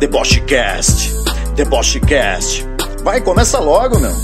Debochecast, 0.00 1.12
Debochecast. 1.54 2.66
Vai, 3.04 3.20
começa 3.20 3.58
logo, 3.58 3.98
meu. 3.98 4.14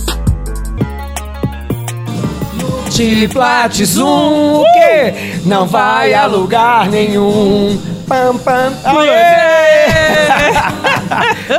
Multiplat 2.55 3.85
Zoom, 3.85 4.63
o 4.63 4.65
quê? 4.73 5.39
Não 5.45 5.67
vai 5.67 6.15
a 6.15 6.25
lugar 6.25 6.89
nenhum. 6.89 7.79
Pam, 8.09 8.39
pam. 8.39 8.73
Aê! 8.85 9.96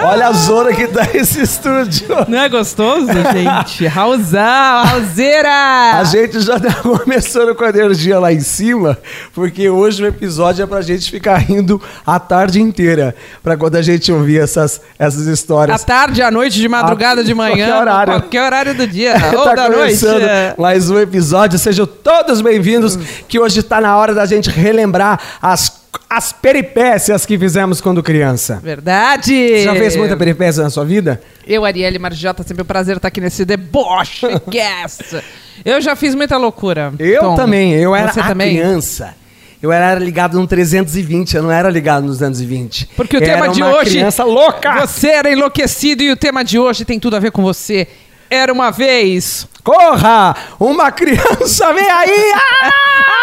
Olha 0.05 0.27
a 0.27 0.31
zona 0.33 0.73
que 0.73 0.87
dá 0.87 1.07
esse 1.13 1.41
estúdio. 1.41 2.07
Não 2.27 2.37
é 2.39 2.49
gostoso, 2.49 3.07
gente? 3.07 3.85
Raulzão, 3.87 4.83
Raulzeira! 4.85 5.93
A 5.99 6.03
gente 6.03 6.39
já 6.41 6.59
tá 6.59 6.73
começando 6.75 7.55
com 7.55 7.63
a 7.63 7.69
energia 7.69 8.19
lá 8.19 8.31
em 8.33 8.39
cima, 8.39 8.97
porque 9.33 9.69
hoje 9.69 10.03
o 10.03 10.07
episódio 10.07 10.63
é 10.63 10.65
pra 10.65 10.81
gente 10.81 11.09
ficar 11.09 11.37
rindo 11.37 11.81
a 12.05 12.19
tarde 12.19 12.61
inteira. 12.61 13.15
Pra 13.41 13.55
quando 13.57 13.75
a 13.75 13.81
gente 13.81 14.11
ouvir 14.11 14.39
essas, 14.41 14.81
essas 14.99 15.27
À 15.27 15.31
histórias. 15.33 15.83
tarde, 15.83 16.21
à 16.21 16.29
noite, 16.31 16.59
de 16.59 16.67
madrugada, 16.67 17.21
A- 17.21 17.23
de 17.23 17.33
manhã. 17.33 17.67
qualquer 17.67 17.75
horário. 17.81 18.13
Qualquer 18.13 18.43
horário 18.43 18.73
do 18.75 18.87
dia. 18.87 19.13
ou 19.35 19.43
tá 19.43 19.55
da 19.55 19.69
noite. 19.69 19.99
começando 19.99 20.57
mais 20.57 20.89
um 20.89 20.99
episódio. 20.99 21.57
Sejam 21.57 21.85
todos 21.85 22.41
bem-vindos, 22.41 22.97
que 23.27 23.39
hoje 23.39 23.63
tá 23.63 23.79
na 23.81 23.95
hora 23.97 24.13
da 24.13 24.25
gente 24.25 24.49
relembrar 24.49 25.19
as, 25.41 25.76
as 26.09 26.31
peripécias 26.31 27.25
que 27.25 27.37
fizemos 27.37 27.81
quando 27.81 28.01
criança. 28.03 28.59
Verdade! 28.63 29.33
Você 29.33 29.63
já 29.63 29.75
fez 29.75 29.95
muita 29.95 30.15
peripécia 30.17 30.63
na 30.63 30.69
sua 30.69 30.85
vida? 30.85 31.21
Eu, 31.45 31.65
Arielle 31.65 31.99
Marjota, 31.99 32.43
sempre 32.43 32.63
um 32.63 32.65
prazer 32.65 32.95
estar 32.97 33.07
aqui 33.07 33.21
nesse 33.21 33.43
deboche 33.45 34.27
cast. 34.51 35.21
Eu 35.65 35.81
já 35.81 35.95
fiz 35.95 36.13
muita 36.15 36.37
loucura. 36.37 36.93
Eu 36.99 37.21
Tom. 37.21 37.35
também, 37.35 37.73
eu 37.73 37.95
era 37.95 38.11
Você 38.13 38.21
também? 38.21 38.55
criança. 38.55 39.15
Eu 39.61 39.71
era 39.71 39.95
ligado 39.99 40.39
no 40.39 40.45
320, 40.45 41.35
eu 41.35 41.41
não 41.43 41.51
era 41.51 41.69
ligado 41.69 42.03
nos 42.05 42.19
220. 42.19 42.89
Porque 42.95 43.17
o 43.17 43.23
era 43.23 43.33
tema 43.33 43.49
de 43.49 43.61
uma 43.63 43.75
hoje. 43.77 43.89
criança 43.91 44.23
louca! 44.23 44.85
Você 44.85 45.07
era 45.07 45.31
enlouquecido 45.31 46.03
e 46.03 46.11
o 46.11 46.15
tema 46.15 46.43
de 46.43 46.59
hoje 46.59 46.85
tem 46.85 46.99
tudo 46.99 47.15
a 47.15 47.19
ver 47.19 47.31
com 47.31 47.41
você. 47.41 47.87
Era 48.29 48.53
uma 48.53 48.69
vez. 48.71 49.47
Corra! 49.63 50.35
Uma 50.59 50.91
criança 50.91 51.73
vem 51.73 51.89
aí! 51.89 52.33
Ah, 52.35 52.71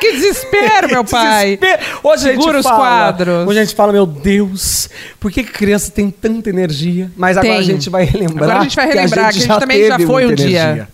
que 0.00 0.12
desespero, 0.12 0.88
meu 0.88 1.04
pai! 1.06 1.56
Desespero. 1.58 1.82
Hoje 2.02 2.28
a 2.28 2.32
gente 2.32 2.40
Segura 2.40 2.58
os 2.58 2.66
fala, 2.66 2.78
quadros. 2.78 3.48
Hoje 3.48 3.58
a 3.58 3.64
gente 3.64 3.74
fala, 3.74 3.92
meu 3.92 4.06
Deus, 4.06 4.88
por 5.20 5.30
que 5.30 5.42
que 5.42 5.52
criança 5.52 5.90
tem 5.90 6.10
tanta 6.10 6.50
energia? 6.50 7.10
Mas 7.16 7.36
agora 7.36 7.54
Tem. 7.54 7.60
a 7.60 7.62
gente 7.62 7.90
vai 7.90 8.04
relembrar. 8.04 8.44
Agora 8.44 8.60
a 8.60 8.62
gente 8.62 8.76
vai 8.76 8.86
relembrar 8.86 9.30
que 9.32 9.38
a 9.38 9.40
gente 9.40 9.58
também 9.60 9.86
já 9.86 9.96
teve 9.96 10.06
foi 10.06 10.26
um 10.26 10.34
dia. 10.34 10.60
energia. 10.60 10.88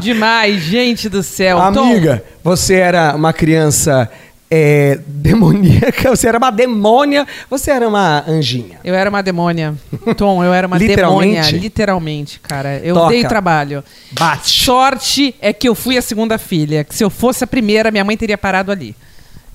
Demais, 0.00 0.60
gente 0.62 1.08
do 1.08 1.22
céu. 1.22 1.58
Amiga, 1.58 2.24
você 2.42 2.74
era 2.74 3.14
uma 3.14 3.32
criança 3.32 4.10
é, 4.50 4.98
demoníaca, 5.06 6.10
você 6.10 6.28
era 6.28 6.38
uma 6.38 6.50
demônia, 6.50 7.26
você 7.50 7.70
era 7.70 7.86
uma 7.88 8.24
anjinha. 8.28 8.78
Eu 8.84 8.94
era 8.94 9.10
uma 9.10 9.22
demônia. 9.22 9.74
Tom, 10.16 10.42
eu 10.44 10.52
era 10.54 10.66
uma 10.66 10.78
Literalmente? 10.78 11.34
demônia. 11.34 11.60
Literalmente, 11.60 12.40
cara. 12.40 12.78
Eu 12.78 12.94
Toca. 12.94 13.08
dei 13.10 13.24
trabalho. 13.24 13.82
Bate. 14.12 14.62
Sorte 14.64 15.34
é 15.40 15.52
que 15.52 15.68
eu 15.68 15.74
fui 15.74 15.96
a 15.98 16.02
segunda 16.02 16.38
filha. 16.38 16.84
Que 16.84 16.94
se 16.94 17.02
eu 17.02 17.10
fosse 17.10 17.42
a 17.42 17.46
primeira, 17.46 17.90
minha 17.90 18.04
mãe 18.04 18.16
teria 18.16 18.38
parado 18.38 18.70
ali. 18.70 18.94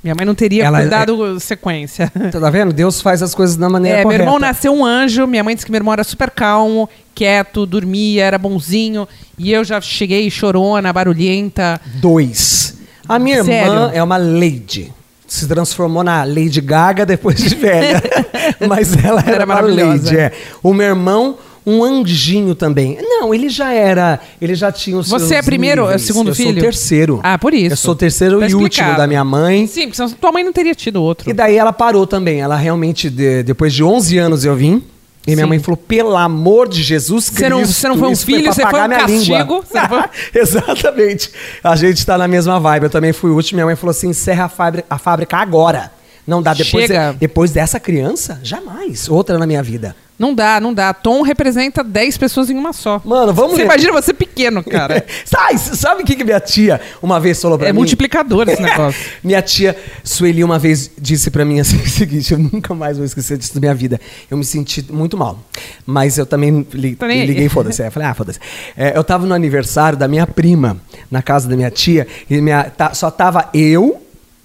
Minha 0.03 0.15
mãe 0.15 0.25
não 0.25 0.33
teria 0.33 0.63
Ela- 0.65 0.83
dado 0.87 1.39
sequência. 1.39 2.11
Tá 2.31 2.49
vendo? 2.49 2.73
Deus 2.73 2.99
faz 2.99 3.21
as 3.21 3.35
coisas 3.35 3.55
da 3.55 3.69
maneira 3.69 3.97
É, 3.97 3.99
meu 3.99 4.05
correta. 4.05 4.23
irmão 4.23 4.39
nasceu 4.39 4.73
um 4.73 4.83
anjo. 4.83 5.27
Minha 5.27 5.43
mãe 5.43 5.53
disse 5.53 5.63
que 5.65 5.71
meu 5.71 5.77
irmão 5.77 5.93
era 5.93 6.03
super 6.03 6.31
calmo, 6.31 6.89
quieto, 7.13 7.67
dormia, 7.67 8.25
era 8.25 8.37
bonzinho. 8.39 9.07
E 9.37 9.53
eu 9.53 9.63
já 9.63 9.79
cheguei 9.79 10.29
chorona, 10.31 10.91
barulhenta. 10.91 11.79
Dois. 11.95 12.80
A 13.07 13.19
minha 13.19 13.37
irmã 13.37 13.45
Sério? 13.51 13.89
é 13.93 14.03
uma 14.03 14.17
lady. 14.17 14.91
Se 15.27 15.47
transformou 15.47 16.03
na 16.03 16.23
Lady 16.25 16.59
Gaga 16.59 17.05
depois 17.05 17.37
de 17.37 17.55
velha. 17.55 18.01
Mas 18.67 18.93
ela 19.03 19.21
era, 19.21 19.31
Era 19.31 19.45
uma 19.45 19.61
lady. 19.61 20.17
É. 20.17 20.31
O 20.61 20.73
meu 20.73 20.87
irmão, 20.87 21.37
um 21.65 21.83
anjinho 21.83 22.53
também. 22.53 22.97
Não, 23.01 23.33
ele 23.33 23.47
já 23.47 23.71
era. 23.71 24.19
Ele 24.41 24.55
já 24.55 24.71
tinha 24.73 24.97
os 24.97 25.07
Você 25.07 25.35
é 25.35 25.41
primeiro, 25.41 25.83
níveis. 25.83 26.01
é 26.03 26.05
segundo 26.05 26.31
eu 26.31 26.35
filho? 26.35 26.49
sou 26.49 26.57
o 26.59 26.61
terceiro. 26.61 27.19
Ah, 27.23 27.37
por 27.37 27.53
isso. 27.53 27.71
Eu 27.73 27.77
sou 27.77 27.93
o 27.93 27.95
terceiro 27.95 28.39
Tá 28.39 28.47
e 28.47 28.53
último 28.53 28.67
explicado. 28.67 28.97
da 28.97 29.07
minha 29.07 29.23
mãe. 29.23 29.67
Sim, 29.67 29.83
porque 29.83 29.95
senão 29.95 30.09
tua 30.09 30.31
mãe 30.33 30.43
não 30.43 30.51
teria 30.51 30.75
tido 30.75 31.01
outro. 31.01 31.29
E 31.29 31.33
daí 31.33 31.55
ela 31.55 31.71
parou 31.71 32.05
também. 32.05 32.41
Ela 32.41 32.57
realmente, 32.57 33.09
de- 33.09 33.41
depois 33.43 33.73
de 33.73 33.83
11 33.85 34.17
anos 34.17 34.43
eu 34.43 34.53
vim. 34.55 34.83
E 35.27 35.31
minha 35.35 35.45
Sim. 35.45 35.49
mãe 35.49 35.59
falou, 35.59 35.77
pelo 35.77 36.15
amor 36.17 36.67
de 36.67 36.81
Jesus 36.81 37.25
Você 37.25 37.47
não- 37.47 37.57
Cristo. 37.59 37.73
você 37.75 37.87
não 37.87 37.97
foi 37.97 38.07
um 38.09 38.15
filho, 38.15 38.51
você 38.51 38.65
foi 38.67 38.81
um 38.81 38.87
minha 38.87 39.05
língua." 39.05 39.37
castigo, 39.37 39.63
foi- 39.67 40.09
Exatamente. 40.41 41.31
A 41.63 41.75
gente 41.75 42.05
tá 42.05 42.17
na 42.17 42.27
mesma 42.27 42.59
vibe. 42.59 42.83
Eu 42.85 42.89
também 42.89 43.13
fui 43.13 43.29
último. 43.31 43.57
Minha 43.57 43.65
mãe 43.67 43.75
falou 43.75 43.91
assim, 43.91 44.09
encerra 44.09 44.45
a 44.45 44.49
fábrica, 44.49 44.87
a 44.89 44.97
fábrica 44.97 45.37
agora. 45.37 45.91
Não 46.25 46.41
dá. 46.41 46.53
Depois, 46.53 46.87
Chega. 46.87 47.13
depois 47.19 47.51
dessa 47.51 47.79
criança, 47.79 48.39
jamais. 48.43 49.09
Outra 49.09 49.37
na 49.37 49.45
minha 49.47 49.61
vida. 49.63 49.95
Não 50.21 50.35
dá, 50.35 50.61
não 50.61 50.71
dá. 50.71 50.93
Tom 50.93 51.23
representa 51.23 51.83
10 51.83 52.15
pessoas 52.19 52.47
em 52.51 52.55
uma 52.55 52.71
só. 52.73 53.01
Mano, 53.03 53.33
vamos 53.33 53.55
Você 53.55 53.63
imagina 53.63 53.91
você 53.91 54.13
pequeno, 54.13 54.63
cara. 54.63 55.03
Sai, 55.25 55.57
sabe 55.57 56.03
o 56.03 56.05
que, 56.05 56.15
que 56.15 56.23
minha 56.23 56.39
tia 56.39 56.79
uma 57.01 57.19
vez 57.19 57.41
falou 57.41 57.57
pra 57.57 57.69
é 57.69 57.73
mim? 57.73 57.79
multiplicador 57.79 58.47
esse 58.47 58.61
negócio. 58.61 59.01
Minha 59.23 59.41
tia 59.41 59.75
Sueli 60.03 60.43
uma 60.43 60.59
vez 60.59 60.91
disse 60.95 61.31
pra 61.31 61.43
mim 61.43 61.59
assim, 61.59 61.77
o 61.81 61.89
seguinte, 61.89 62.33
eu 62.33 62.37
nunca 62.37 62.75
mais 62.75 62.97
vou 62.97 63.05
esquecer 63.07 63.35
disso 63.35 63.55
da 63.55 63.59
minha 63.59 63.73
vida. 63.73 63.99
Eu 64.29 64.37
me 64.37 64.45
senti 64.45 64.85
muito 64.93 65.17
mal. 65.17 65.39
Mas 65.87 66.19
eu 66.19 66.25
também 66.27 66.67
li, 66.71 66.95
aí. 67.01 67.25
liguei, 67.25 67.49
foda-se. 67.49 67.81
É, 67.81 67.87
Eu 67.87 67.91
falei, 67.91 68.07
ah, 68.07 68.13
foda-se. 68.13 68.39
É, 68.77 68.95
eu 68.95 69.03
tava 69.03 69.25
no 69.25 69.33
aniversário 69.33 69.97
da 69.97 70.07
minha 70.07 70.27
prima, 70.27 70.77
na 71.09 71.23
casa 71.23 71.49
da 71.49 71.55
minha 71.55 71.71
tia, 71.71 72.05
e 72.29 72.39
minha, 72.39 72.65
tá- 72.65 72.93
só 72.93 73.09
tava 73.09 73.49
eu 73.55 73.99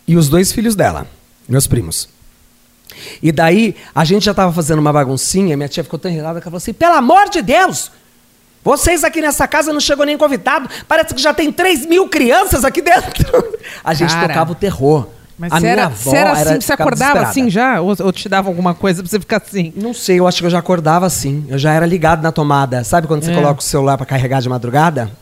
e 0.09 0.16
os 0.16 0.31
dois 0.31 0.53
filhos 0.53 0.75
dela, 0.75 1.06
meus 1.47 1.66
primos. 1.66 2.09
E 3.22 3.30
daí, 3.32 3.74
a 3.94 4.04
gente 4.04 4.24
já 4.24 4.34
tava 4.34 4.52
fazendo 4.52 4.78
uma 4.78 4.92
baguncinha, 4.92 5.56
minha 5.56 5.68
tia 5.68 5.82
ficou 5.84 5.98
tão 5.98 6.10
irritada 6.10 6.40
que 6.40 6.44
ela 6.46 6.50
falou 6.50 6.56
assim, 6.58 6.72
pelo 6.72 6.94
amor 6.94 7.28
de 7.28 7.42
Deus! 7.42 7.90
Vocês 8.64 9.04
aqui 9.04 9.20
nessa 9.20 9.46
casa 9.46 9.72
não 9.72 9.78
chegou 9.78 10.04
nem 10.04 10.18
convidado. 10.18 10.68
Parece 10.88 11.14
que 11.14 11.22
já 11.22 11.32
tem 11.32 11.52
3 11.52 11.86
mil 11.86 12.08
crianças 12.08 12.64
aqui 12.64 12.82
dentro. 12.82 13.24
A 13.84 13.94
gente 13.94 14.12
Cara. 14.12 14.26
tocava 14.26 14.50
o 14.52 14.54
terror. 14.56 15.06
Mas 15.38 15.52
a 15.52 15.60
minha 15.60 15.70
era, 15.72 15.84
avó 15.84 16.14
era 16.16 16.32
assim, 16.32 16.40
era- 16.50 16.60
você 16.60 16.72
acordava 16.72 17.20
assim 17.20 17.48
já? 17.50 17.80
Ou, 17.80 17.94
ou 18.00 18.10
te 18.12 18.28
dava 18.28 18.48
alguma 18.48 18.74
coisa 18.74 19.02
pra 19.02 19.08
você 19.10 19.20
ficar 19.20 19.36
assim? 19.36 19.72
Não 19.76 19.92
sei, 19.94 20.18
eu 20.18 20.26
acho 20.26 20.38
que 20.40 20.46
eu 20.46 20.50
já 20.50 20.58
acordava 20.58 21.06
assim. 21.06 21.44
Eu 21.48 21.58
já 21.58 21.72
era 21.74 21.84
ligado 21.86 22.22
na 22.22 22.32
tomada. 22.32 22.82
Sabe 22.82 23.06
quando 23.06 23.22
você 23.22 23.30
É. 23.30 23.34
coloca 23.34 23.60
o 23.60 23.62
celular 23.62 23.96
pra 23.98 24.06
carregar 24.06 24.40
de 24.42 24.48
madrugada? 24.48 25.12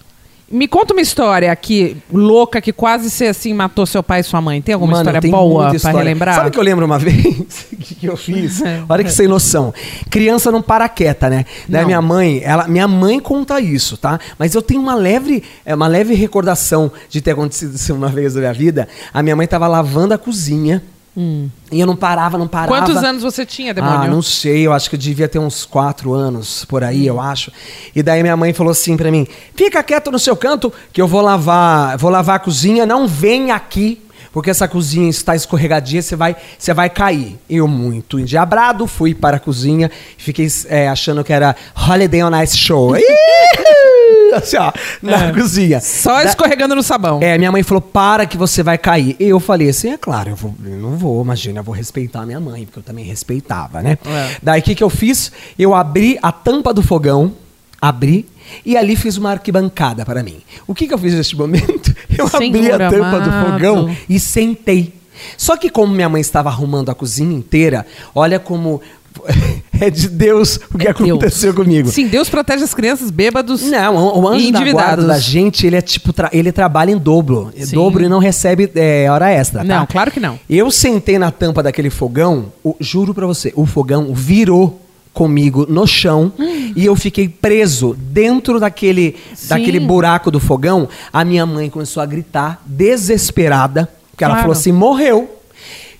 Me 0.50 0.68
conta 0.68 0.92
uma 0.92 1.00
história 1.00 1.50
aqui, 1.50 1.96
louca, 2.12 2.60
que 2.60 2.72
quase 2.72 3.10
você 3.10 3.26
assim 3.26 3.54
matou 3.54 3.86
seu 3.86 4.02
pai 4.02 4.20
e 4.20 4.22
sua 4.22 4.40
mãe. 4.40 4.60
Tem 4.60 4.74
alguma 4.74 4.92
Mano, 4.92 5.02
história 5.02 5.20
tem 5.20 5.30
boa 5.30 5.68
pra 5.68 5.76
história. 5.76 5.98
relembrar? 5.98 6.34
Sabe 6.36 6.48
o 6.48 6.52
que 6.52 6.58
eu 6.58 6.62
lembro 6.62 6.84
uma 6.84 6.98
vez 7.00 7.66
que, 7.84 8.06
eu 8.06 8.16
fiz? 8.16 8.62
É. 8.62 8.82
Olha 8.88 9.02
que 9.02 9.10
sem 9.10 9.26
noção. 9.26 9.72
Criança 10.10 10.52
não 10.52 10.62
para 10.62 10.88
quieta, 10.88 11.28
né? 11.28 11.44
Daí 11.68 11.84
minha 11.84 12.02
mãe, 12.02 12.40
ela, 12.44 12.68
minha 12.68 12.86
mãe 12.86 13.18
conta 13.20 13.60
isso, 13.60 13.96
tá? 13.96 14.18
Mas 14.38 14.54
eu 14.54 14.62
tenho 14.62 14.80
uma 14.80 14.94
leve, 14.94 15.42
é, 15.64 15.74
uma 15.74 15.86
leve 15.86 16.14
recordação 16.14 16.90
de 17.08 17.20
ter 17.20 17.32
acontecido 17.32 17.74
isso 17.74 17.94
uma 17.94 18.08
vez 18.08 18.34
na 18.34 18.40
minha 18.40 18.52
vida. 18.52 18.88
A 19.12 19.22
minha 19.22 19.36
mãe 19.36 19.46
tava 19.46 19.66
lavando 19.66 20.14
a 20.14 20.18
cozinha 20.18 20.82
e 21.16 21.80
eu 21.80 21.86
não 21.86 21.94
parava, 21.94 22.36
não 22.36 22.48
parava. 22.48 22.74
Hum. 22.74 22.78
Quantos 22.78 23.04
anos 23.04 23.22
você 23.22 23.46
tinha, 23.46 23.72
demônio? 23.72 24.00
Ah, 24.00 24.08
não 24.08 24.20
sei, 24.20 24.66
eu 24.66 24.72
acho 24.72 24.90
que 24.90 24.96
eu 24.96 25.00
devia 25.00 25.28
ter 25.28 25.38
uns 25.38 25.64
quatro 25.64 26.12
anos 26.12 26.64
por 26.64 26.82
aí, 26.82 27.06
eu 27.06 27.20
acho. 27.20 27.52
E 27.94 28.02
daí 28.02 28.22
minha 28.22 28.36
mãe 28.36 28.52
falou 28.52 28.72
assim 28.72 28.96
pra 28.96 29.10
mim: 29.10 29.26
fica 29.54 29.82
quieto 29.82 30.10
no 30.10 30.18
seu 30.18 30.36
canto, 30.36 30.72
que 30.92 31.00
eu 31.00 31.06
vou 31.06 31.20
lavar, 31.20 31.96
vou 31.98 32.10
lavar 32.10 32.36
a 32.36 32.38
cozinha, 32.40 32.84
não 32.84 33.06
vem 33.06 33.52
aqui. 33.52 34.00
Porque 34.32 34.50
essa 34.50 34.66
cozinha 34.66 35.08
está 35.08 35.36
escorregadia, 35.36 36.02
você 36.02 36.16
vai, 36.16 36.34
você 36.58 36.74
vai 36.74 36.90
cair. 36.90 37.38
Eu, 37.48 37.68
muito 37.68 38.18
endiabrado, 38.18 38.84
fui 38.88 39.14
para 39.14 39.36
a 39.36 39.40
cozinha, 39.40 39.88
fiquei 40.18 40.48
é, 40.66 40.88
achando 40.88 41.22
que 41.22 41.32
era 41.32 41.54
Holiday 41.88 42.24
on 42.24 42.42
Ice 42.42 42.58
Show. 42.58 42.96
Assim, 44.42 44.56
ó, 44.56 44.72
na 45.02 45.32
cozinha. 45.32 45.80
Só 45.80 46.14
Da- 46.22 46.24
escorregando 46.24 46.74
no 46.74 46.82
sabão. 46.82 47.20
é, 47.22 47.36
minha 47.38 47.50
mãe 47.52 47.62
falou, 47.62 47.80
para 47.80 48.26
que 48.26 48.36
você 48.36 48.62
vai 48.62 48.76
cair. 48.78 49.16
E 49.18 49.24
eu 49.28 49.38
falei 49.40 49.68
assim, 49.68 49.90
é 49.90 49.96
claro, 49.96 50.30
eu, 50.30 50.36
vou, 50.36 50.54
eu 50.64 50.76
não 50.76 50.96
vou, 50.96 51.22
imagina, 51.22 51.60
eu 51.60 51.64
vou 51.64 51.74
respeitar 51.74 52.22
a 52.22 52.26
minha 52.26 52.40
mãe, 52.40 52.64
porque 52.64 52.78
eu 52.78 52.82
também 52.82 53.04
respeitava, 53.04 53.82
né? 53.82 53.96
É. 54.06 54.36
Daí 54.42 54.60
o 54.60 54.62
que, 54.62 54.74
que 54.74 54.82
eu 54.84 54.90
fiz? 54.90 55.30
Eu 55.58 55.74
abri 55.74 56.18
a 56.22 56.30
tampa 56.32 56.72
do 56.74 56.82
fogão, 56.82 57.32
abri, 57.80 58.26
e 58.64 58.76
ali 58.76 58.94
fiz 58.96 59.16
uma 59.16 59.30
arquibancada 59.30 60.04
para 60.04 60.22
mim. 60.22 60.38
O 60.66 60.74
que, 60.74 60.86
que 60.86 60.94
eu 60.94 60.98
fiz 60.98 61.14
neste 61.14 61.36
momento? 61.36 61.94
Eu 62.16 62.26
abri 62.26 62.52
Senhor 62.52 62.80
a 62.80 62.90
tampa 62.90 63.20
do 63.20 63.30
amado. 63.30 63.52
fogão 63.52 63.96
e 64.08 64.20
sentei. 64.20 64.94
Só 65.36 65.56
que 65.56 65.68
como 65.70 65.92
minha 65.92 66.08
mãe 66.08 66.20
estava 66.20 66.48
arrumando 66.48 66.90
a 66.90 66.94
cozinha 66.94 67.34
inteira, 67.36 67.86
olha 68.14 68.38
como 68.38 68.80
é 69.80 69.90
de 69.90 70.08
Deus 70.08 70.58
o 70.72 70.78
que 70.78 70.86
É 70.86 70.90
aconteceu 70.90 71.52
Deus. 71.52 71.64
comigo. 71.64 71.88
Sim, 71.88 72.08
Deus 72.08 72.28
protege 72.28 72.64
as 72.64 72.74
crianças 72.74 73.10
bêbados 73.10 73.62
Não, 73.62 74.18
o 74.18 74.28
anjo 74.28 74.50
da 74.52 74.72
guarda 74.72 75.06
da 75.06 75.18
gente, 75.18 75.66
ele 75.66 75.76
é 75.76 75.80
tipo, 75.82 76.12
tra- 76.12 76.30
ele 76.32 76.50
trabalha 76.52 76.90
em 76.90 76.98
dobro. 76.98 77.52
É 77.56 77.64
Sim. 77.64 77.76
Dobro 77.76 78.04
e 78.04 78.08
não 78.08 78.18
recebe 78.18 78.70
é, 78.74 79.08
hora 79.10 79.30
extra, 79.30 79.60
tá? 79.60 79.64
Não, 79.64 79.86
claro 79.86 80.10
que 80.10 80.20
não. 80.20 80.38
Eu 80.48 80.70
sentei 80.70 81.18
na 81.18 81.30
tampa 81.30 81.62
daquele 81.62 81.90
fogão, 81.90 82.46
o- 82.62 82.76
juro 82.80 83.14
pra 83.14 83.26
você, 83.26 83.52
o 83.56 83.66
fogão 83.66 84.12
virou 84.14 84.80
comigo 85.12 85.64
no 85.68 85.86
chão 85.86 86.32
e 86.74 86.84
eu 86.84 86.96
fiquei 86.96 87.28
preso 87.28 87.94
dentro 87.96 88.58
daquele, 88.58 89.14
Sim. 89.34 89.48
daquele 89.48 89.78
buraco 89.78 90.28
do 90.28 90.40
fogão. 90.40 90.88
A 91.12 91.24
minha 91.24 91.46
mãe 91.46 91.70
começou 91.70 92.02
a 92.02 92.06
gritar, 92.06 92.60
desesperada, 92.66 93.88
porque 94.10 94.24
ela 94.24 94.34
Claro. 94.34 94.42
falou 94.48 94.58
assim: 94.58 94.72
morreu. 94.72 95.30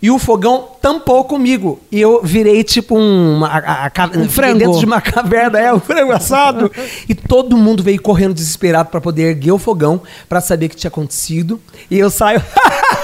E 0.04 0.10
o 0.10 0.18
fogão 0.18 0.68
tampou 0.82 1.24
comigo. 1.24 1.80
E 1.90 1.98
eu 1.98 2.20
virei 2.22 2.62
tipo 2.62 2.94
um, 2.98 3.36
uma- 3.38 3.48
a- 3.48 3.86
a- 3.86 4.08
fiquei 4.08 4.28
frango. 4.28 4.58
dentro 4.58 4.78
de 4.78 4.84
uma 4.84 5.00
caverna, 5.02 5.58
é, 5.58 5.72
um 5.72 5.80
frango 5.80 6.12
assado. 6.12 6.70
e 7.08 7.14
todo 7.14 7.56
mundo 7.56 7.82
veio 7.82 8.02
correndo 8.02 8.34
desesperado 8.34 8.90
para 8.90 9.00
poder 9.00 9.30
erguer 9.30 9.52
o 9.52 9.58
fogão, 9.58 10.02
para 10.28 10.42
saber 10.42 10.66
o 10.66 10.68
que 10.68 10.76
tinha 10.76 10.90
acontecido. 10.90 11.58
E 11.90 11.98
eu 11.98 12.10
saio 12.10 12.42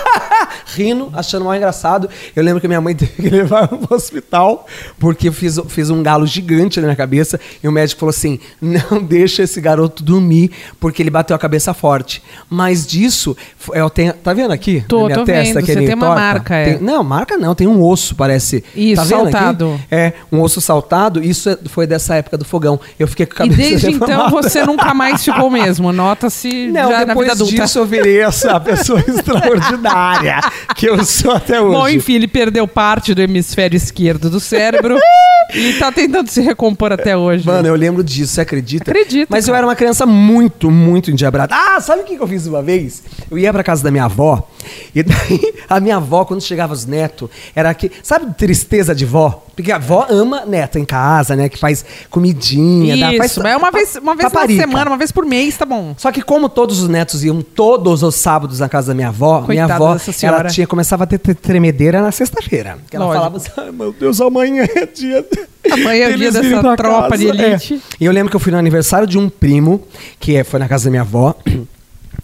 rindo, 0.74 1.10
achando 1.12 1.44
mal 1.44 1.54
engraçado. 1.54 2.08
Eu 2.34 2.42
lembro 2.42 2.60
que 2.60 2.68
minha 2.68 2.80
mãe 2.80 2.94
teve 2.96 3.12
que 3.22 3.28
levar 3.30 3.68
pro 3.68 3.94
hospital, 3.96 4.66
porque 4.98 5.28
eu 5.28 5.32
fiz, 5.32 5.58
fiz 5.68 5.90
um 5.90 6.02
galo 6.02 6.26
gigante 6.26 6.80
na 6.80 6.86
minha 6.86 6.96
cabeça. 6.96 7.38
E 7.62 7.68
o 7.68 7.72
médico 7.72 8.00
falou 8.00 8.10
assim: 8.10 8.38
não 8.60 9.02
deixa 9.02 9.42
esse 9.42 9.60
garoto 9.60 10.02
dormir, 10.02 10.50
porque 10.78 11.02
ele 11.02 11.10
bateu 11.10 11.34
a 11.34 11.38
cabeça 11.38 11.72
forte. 11.74 12.22
Mas 12.48 12.86
disso, 12.86 13.36
eu 13.72 13.88
tenho. 13.90 14.12
Tá 14.14 14.32
vendo 14.32 14.52
aqui? 14.52 14.84
Tô, 14.88 15.00
na 15.00 15.06
minha 15.06 15.18
tô 15.18 15.24
testa, 15.24 15.54
vendo. 15.54 15.64
que 15.64 15.70
é 15.70 15.74
Você 15.74 15.78
meio 15.80 15.88
tem 15.90 15.96
uma 15.96 16.06
torta? 16.06 16.20
marca, 16.20 16.54
é. 16.56 16.64
Tem- 16.74 16.82
não, 16.82 17.02
marca 17.04 17.36
não, 17.36 17.54
tem 17.54 17.66
um 17.66 17.82
osso, 17.82 18.14
parece. 18.14 18.64
Isso, 18.74 18.96
tá 18.96 19.04
vendo 19.04 19.22
aqui? 19.22 19.32
saltado. 19.32 19.80
É, 19.90 20.12
um 20.30 20.40
osso 20.40 20.60
saltado. 20.60 21.22
Isso 21.22 21.48
é- 21.50 21.58
foi 21.66 21.86
dessa 21.86 22.14
época 22.14 22.36
do 22.38 22.44
fogão. 22.44 22.78
Eu 22.98 23.06
fiquei 23.08 23.26
com 23.26 23.42
a 23.42 23.46
E 23.46 23.50
cabeça 23.50 23.68
desde 23.70 23.90
então 23.92 24.06
deformada. 24.08 24.30
você 24.48 24.64
nunca 24.64 24.94
mais 24.94 25.24
ficou 25.24 25.50
mesmo. 25.50 25.92
Nota-se 25.92 26.68
Não, 26.68 26.90
já 26.90 26.98
na 27.00 27.04
depois 27.06 27.28
vida 27.28 27.32
adulta. 27.44 27.62
disso 27.62 27.78
eu 27.78 27.86
virei 27.86 28.20
essa 28.20 28.58
pessoa 28.60 29.00
extraordinária 29.06 30.40
que 30.76 30.86
eu 30.88 31.04
sou 31.04 31.32
até 31.32 31.60
hoje. 31.60 31.76
Bom, 31.76 31.88
enfim, 31.88 32.14
ele 32.14 32.28
perdeu 32.28 32.66
parte 32.66 33.14
do 33.14 33.20
hemisfério 33.22 33.76
esquerdo 33.76 34.28
do 34.30 34.40
cérebro 34.40 34.98
e 35.54 35.74
tá 35.74 35.90
tentando 35.90 36.28
se 36.28 36.40
recompor 36.40 36.92
até 36.92 37.16
hoje. 37.16 37.46
Mano, 37.46 37.68
eu 37.68 37.74
lembro 37.74 38.02
disso, 38.04 38.34
você 38.34 38.40
acredita? 38.40 38.90
Acredito, 38.90 39.28
Mas 39.30 39.46
eu 39.46 39.52
cara. 39.52 39.58
era 39.58 39.66
uma 39.66 39.76
criança 39.76 40.06
muito, 40.06 40.70
muito 40.70 41.10
endiabrada. 41.10 41.54
Ah, 41.54 41.80
sabe 41.80 42.02
o 42.02 42.04
que 42.04 42.14
eu 42.16 42.26
fiz 42.26 42.46
uma 42.46 42.62
vez? 42.62 43.02
Eu 43.30 43.38
ia 43.38 43.52
pra 43.52 43.62
casa 43.62 43.82
da 43.82 43.90
minha 43.90 44.04
avó, 44.04 44.48
e 44.94 45.02
daí 45.02 45.54
a 45.68 45.80
minha 45.80 45.96
avó, 45.96 46.24
quando 46.24 46.42
chegava 46.42 46.72
os 46.72 46.86
netos, 46.86 47.28
era 47.54 47.72
que. 47.74 47.90
Sabe 48.02 48.32
tristeza 48.34 48.94
de 48.94 49.04
vó? 49.04 49.44
Porque 49.56 49.72
a 49.72 49.76
avó 49.76 50.06
ama 50.08 50.46
neto 50.46 50.78
em 50.78 50.84
casa, 50.84 51.36
né? 51.36 51.48
Que 51.48 51.58
faz 51.58 51.84
comidinha, 52.08 52.96
dá, 52.96 53.16
faz. 53.18 53.32
Isso, 53.32 53.42
mas 53.42 53.52
é 53.52 53.56
uma 53.56 53.70
vez, 53.70 53.96
uma 53.96 54.14
vez 54.14 54.24
na 54.24 54.30
paparica. 54.30 54.62
semana, 54.62 54.90
uma 54.90 54.96
vez 54.96 55.12
por 55.12 55.26
mês, 55.26 55.56
tá 55.56 55.66
bom. 55.66 55.94
Só 55.98 56.10
que 56.10 56.22
como 56.22 56.48
todos 56.48 56.80
os 56.80 56.88
netos 56.88 57.24
iam 57.24 57.42
todos 57.42 58.02
os 58.02 58.14
sábados 58.14 58.60
na 58.60 58.68
casa 58.68 58.88
da 58.88 58.94
minha 58.94 59.08
avó, 59.08 59.40
minha 59.46 59.64
Coitada 59.66 59.74
avó, 59.74 59.92
dessa 59.94 60.12
senhora. 60.12 60.40
ela 60.42 60.49
tinha 60.52 60.66
começava 60.66 61.04
a 61.04 61.06
ter 61.06 61.18
tre- 61.18 61.34
tremedeira 61.34 62.00
na 62.02 62.12
sexta-feira. 62.12 62.78
Que 62.90 62.96
ela 62.96 63.06
Lógico. 63.06 63.22
falava 63.24 63.36
assim: 63.38 63.50
"Ai, 63.56 63.72
meu 63.72 63.92
Deus, 63.92 64.20
amanhã 64.20 64.66
é 64.76 64.86
dia 64.86 65.24
Amanhã 65.70 66.06
é 66.10 66.12
dia 66.16 66.32
dessa 66.32 66.76
tropa 66.76 67.16
de 67.18 67.26
casa." 67.26 67.42
É. 67.42 67.50
elite. 67.52 67.82
E 68.00 68.04
eu 68.04 68.12
lembro 68.12 68.30
que 68.30 68.36
eu 68.36 68.40
fui 68.40 68.52
no 68.52 68.58
aniversário 68.58 69.06
de 69.06 69.18
um 69.18 69.28
primo, 69.28 69.82
que 70.18 70.36
é- 70.36 70.44
foi 70.44 70.58
na 70.60 70.68
casa 70.68 70.84
da 70.84 70.90
minha 70.90 71.02
avó. 71.02 71.34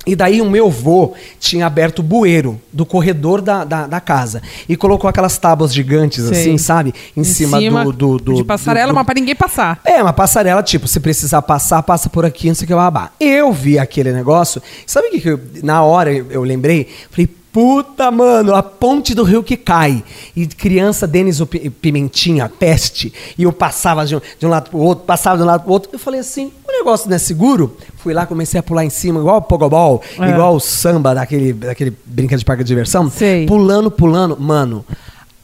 E 0.04 0.14
daí 0.14 0.40
o 0.40 0.48
meu 0.48 0.66
avô 0.66 1.14
tinha 1.40 1.66
aberto 1.66 1.98
o 1.98 2.02
bueiro 2.02 2.60
do 2.72 2.86
corredor 2.86 3.40
da, 3.42 3.64
da, 3.64 3.88
da 3.88 4.00
casa. 4.00 4.40
E 4.68 4.76
colocou 4.76 5.10
aquelas 5.10 5.36
tábuas 5.36 5.74
gigantes, 5.74 6.22
Sei. 6.24 6.40
assim, 6.42 6.58
sabe? 6.58 6.94
Em, 7.16 7.24
cima, 7.24 7.58
do, 7.84 7.92
do, 7.92 8.18
do- 8.18 8.34
De 8.34 8.44
passarela, 8.44 8.86
do- 8.88 8.92
do- 8.92 8.96
mas 8.96 9.04
pra 9.04 9.14
ninguém 9.16 9.34
passar. 9.34 9.80
é, 9.84 10.00
uma 10.00 10.12
passarela, 10.12 10.62
tipo, 10.62 10.86
se 10.86 11.00
precisar 11.00 11.42
passar, 11.42 11.82
passa 11.82 12.08
por 12.08 12.24
aqui, 12.24 12.46
não 12.46 12.54
sei 12.54 12.66
o 12.66 12.68
que, 12.68 12.74
babá. 12.74 13.10
Eu 13.18 13.52
vi 13.52 13.80
aquele 13.80 14.12
negócio, 14.12 14.62
sabe 14.86 15.08
o 15.08 15.10
que, 15.10 15.20
que 15.20 15.28
eu, 15.30 15.40
na 15.64 15.82
hora 15.82 16.12
eu, 16.12 16.26
eu 16.30 16.42
lembrei? 16.44 16.86
Falei, 17.10 17.28
puta, 17.56 18.10
mano, 18.10 18.54
a 18.54 18.62
ponte 18.62 19.14
do 19.14 19.22
rio 19.22 19.42
que 19.42 19.56
cai. 19.56 20.04
E 20.36 20.46
criança, 20.46 21.06
Denis 21.06 21.40
o 21.40 21.46
Pi- 21.46 21.70
Pimentinha, 21.70 22.50
peste. 22.50 23.10
E 23.38 23.44
eu 23.44 23.52
passava 23.52 24.04
de 24.04 24.14
um, 24.14 24.20
de 24.38 24.44
um 24.44 24.50
lado 24.50 24.68
pro 24.68 24.78
outro, 24.78 25.06
passava 25.06 25.38
de 25.38 25.42
um 25.42 25.46
lado 25.46 25.62
pro 25.62 25.72
outro. 25.72 25.88
Eu 25.90 25.98
falei 25.98 26.20
assim, 26.20 26.52
o 26.68 26.72
negócio 26.72 27.08
não 27.08 27.16
é 27.16 27.18
seguro? 27.18 27.74
Fui 27.96 28.12
lá, 28.12 28.26
comecei 28.26 28.60
a 28.60 28.62
pular 28.62 28.84
em 28.84 28.90
cima, 28.90 29.20
igual 29.20 29.38
o 29.38 29.42
pogobol, 29.42 30.02
É. 30.20 30.28
igual 30.28 30.54
o 30.54 30.60
samba 30.60 31.14
daquele, 31.14 31.54
daquele 31.54 31.96
brinca 32.04 32.36
de 32.36 32.44
parque 32.44 32.62
de 32.62 32.68
diversão. 32.68 33.08
Sei. 33.10 33.46
Pulando, 33.46 33.90
pulando. 33.90 34.36
Mano, 34.38 34.84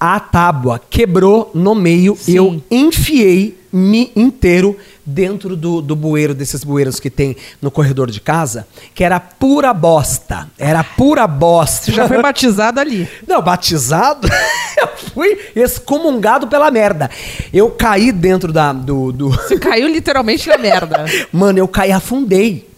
a 0.05 0.19
tábua 0.19 0.81
quebrou 0.91 1.53
no 1.55 1.77
meio. 1.77 2.17
Sim. 2.17 2.35
Eu 2.35 2.63
enfiei 2.69 3.57
me 3.73 4.11
inteiro 4.17 4.77
dentro 5.07 5.57
do, 5.57 5.81
do 5.81 5.95
bueiro, 5.95 6.35
desses 6.35 6.65
bueiros 6.65 6.99
que 6.99 7.09
tem 7.09 7.37
no 7.61 7.71
corredor 7.71 8.11
de 8.11 8.21
casa, 8.21 8.67
que 8.97 9.05
era 9.05 9.21
pura 9.21 9.73
bosta. 9.73 10.51
Era 10.59 10.83
pura 10.83 11.29
bosta. 11.29 11.85
Você 11.85 11.93
já 11.93 12.09
foi 12.09 12.21
batizado 12.21 12.81
ali. 12.81 13.09
Não, 13.29 13.41
batizado, 13.41 14.27
eu 14.77 14.89
fui 15.15 15.39
excomungado 15.55 16.49
pela 16.49 16.69
merda. 16.69 17.09
Eu 17.53 17.71
caí 17.71 18.11
dentro 18.11 18.53
da, 18.53 18.73
do, 18.73 19.13
do... 19.13 19.29
Você 19.31 19.57
caiu 19.57 19.87
literalmente 19.87 20.49
na 20.49 20.59
merda. 20.59 21.05
Mano, 21.33 21.61
eu 21.61 21.69
caí, 21.69 21.93
afundei. 21.93 22.72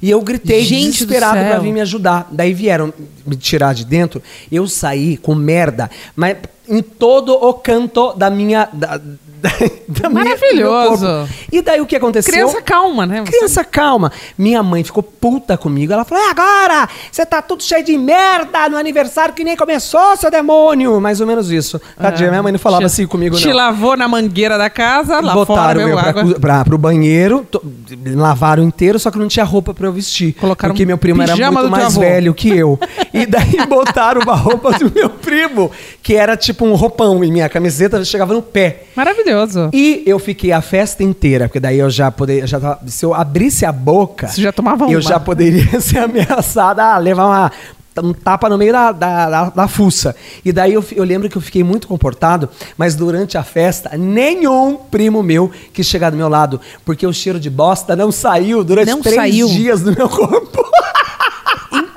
E 0.00 0.10
eu 0.10 0.20
gritei 0.20 0.62
Gente 0.62 1.04
do 1.04 1.08
desesperado 1.08 1.38
pra 1.38 1.58
vir 1.58 1.72
me 1.72 1.80
ajudar. 1.80 2.28
Daí 2.30 2.52
vieram 2.52 2.92
me 3.26 3.36
tirar 3.36 3.74
de 3.74 3.84
dentro. 3.84 4.22
Eu 4.50 4.66
saí 4.68 5.16
com 5.16 5.34
merda, 5.34 5.90
mas 6.14 6.36
em 6.68 6.82
todo 6.82 7.32
o 7.32 7.54
canto 7.54 8.12
da 8.14 8.30
minha. 8.30 8.68
Da, 8.72 9.00
da, 9.40 9.50
Maravilhoso. 10.10 11.28
E 11.52 11.62
daí 11.62 11.80
o 11.80 11.86
que 11.86 11.96
aconteceu? 11.96 12.32
Criança 12.32 12.60
calma, 12.62 13.06
né? 13.06 13.20
Você- 13.24 13.32
Criança 13.36 13.64
calma. 13.64 14.10
Minha 14.36 14.62
mãe 14.62 14.82
ficou 14.84 15.02
puta 15.02 15.56
comigo. 15.56 15.92
Ela 15.92 16.04
falou: 16.04 16.24
"E 16.24 16.30
agora? 16.30 16.88
Você 17.10 17.24
tá 17.24 17.40
tudo 17.42 17.62
cheio 17.62 17.84
de 17.84 17.96
merda 17.96 18.68
no 18.68 18.76
aniversário 18.76 19.34
que 19.34 19.44
nem 19.44 19.56
começou, 19.56 20.16
seu 20.16 20.30
demônio. 20.30 21.00
Mais 21.00 21.20
ou 21.20 21.26
menos 21.26 21.50
isso. 21.50 21.80
Tadinha, 22.00 22.30
minha 22.30 22.42
mãe 22.42 22.52
não 22.52 22.58
falava 22.58 22.82
Te- 22.82 22.86
assim 22.86 23.06
comigo, 23.06 23.36
Te 23.36 23.48
não. 23.48 23.56
lavou 23.56 23.96
na 23.96 24.08
mangueira 24.08 24.56
da 24.58 24.68
casa, 24.70 25.20
lá 25.20 25.34
Botaram 25.34 25.62
fora, 25.62 25.80
eu 25.82 25.86
meu 25.88 25.96
pra, 25.98 26.08
água. 26.08 26.34
pra, 26.40 26.64
pro 26.64 26.78
banheiro, 26.78 27.46
to- 27.50 27.62
lavaram 28.14 28.62
inteiro, 28.62 28.98
só 28.98 29.10
que 29.10 29.18
não 29.18 29.28
tinha 29.28 29.44
roupa 29.44 29.72
pra 29.74 29.86
eu 29.86 29.92
vestir. 29.92 30.32
Colocaram 30.34 30.72
porque 30.74 30.86
meu 30.86 30.98
primo 30.98 31.22
era 31.22 31.34
muito 31.36 31.70
mais 31.70 31.96
velho 31.96 32.34
que 32.34 32.48
eu. 32.56 32.78
E 33.12 33.26
daí 33.26 33.56
botaram 33.68 34.20
uma 34.22 34.34
roupa 34.34 34.72
do 34.72 34.90
meu 34.94 35.08
primo, 35.10 35.70
que 36.02 36.14
era 36.14 36.36
tipo 36.36 36.64
um 36.64 36.74
roupão, 36.74 37.22
e 37.24 37.30
minha 37.30 37.48
camiseta 37.48 38.04
chegava 38.04 38.34
no 38.34 38.42
pé. 38.42 38.84
Maravilhoso. 38.94 39.25
E 39.72 40.02
eu 40.06 40.18
fiquei 40.18 40.52
a 40.52 40.60
festa 40.60 41.02
inteira, 41.02 41.48
porque 41.48 41.60
daí 41.60 41.78
eu 41.78 41.90
já 41.90 42.10
poderia. 42.10 42.46
Já 42.46 42.60
tava- 42.60 42.80
se 42.86 43.04
eu 43.04 43.12
abrisse 43.14 43.64
a 43.66 43.72
boca, 43.72 44.28
Você 44.28 44.40
já 44.42 44.52
tomava 44.52 44.84
eu 44.84 44.90
uma. 44.98 45.00
já 45.00 45.18
poderia 45.20 45.80
ser 45.80 45.98
ameaçada 45.98 46.82
a 46.84 46.98
levar 46.98 47.24
uma, 47.26 47.52
um 48.02 48.12
tapa 48.12 48.48
no 48.48 48.58
meio 48.58 48.72
da, 48.72 48.92
da, 48.92 49.30
da, 49.30 49.44
da 49.50 49.68
fuça. 49.68 50.14
E 50.44 50.52
daí 50.52 50.74
eu, 50.74 50.84
eu 50.92 51.02
lembro 51.04 51.28
que 51.30 51.36
eu 51.36 51.40
fiquei 51.42 51.64
muito 51.64 51.88
comportado, 51.88 52.48
mas 52.76 52.94
durante 52.94 53.38
a 53.38 53.42
festa, 53.42 53.96
nenhum 53.96 54.76
primo 54.76 55.22
meu 55.22 55.50
quis 55.72 55.86
chegar 55.86 56.10
do 56.10 56.16
meu 56.16 56.28
lado, 56.28 56.60
porque 56.84 57.06
o 57.06 57.12
cheiro 57.12 57.40
de 57.40 57.48
bosta 57.48 57.96
não 57.96 58.12
saiu 58.12 58.62
durante 58.62 58.90
Não 58.90 59.00
três 59.00 59.16
saiu. 59.16 59.48
dias 59.48 59.80
do 59.80 59.92
meu 59.96 60.08
corpo. 60.10 60.62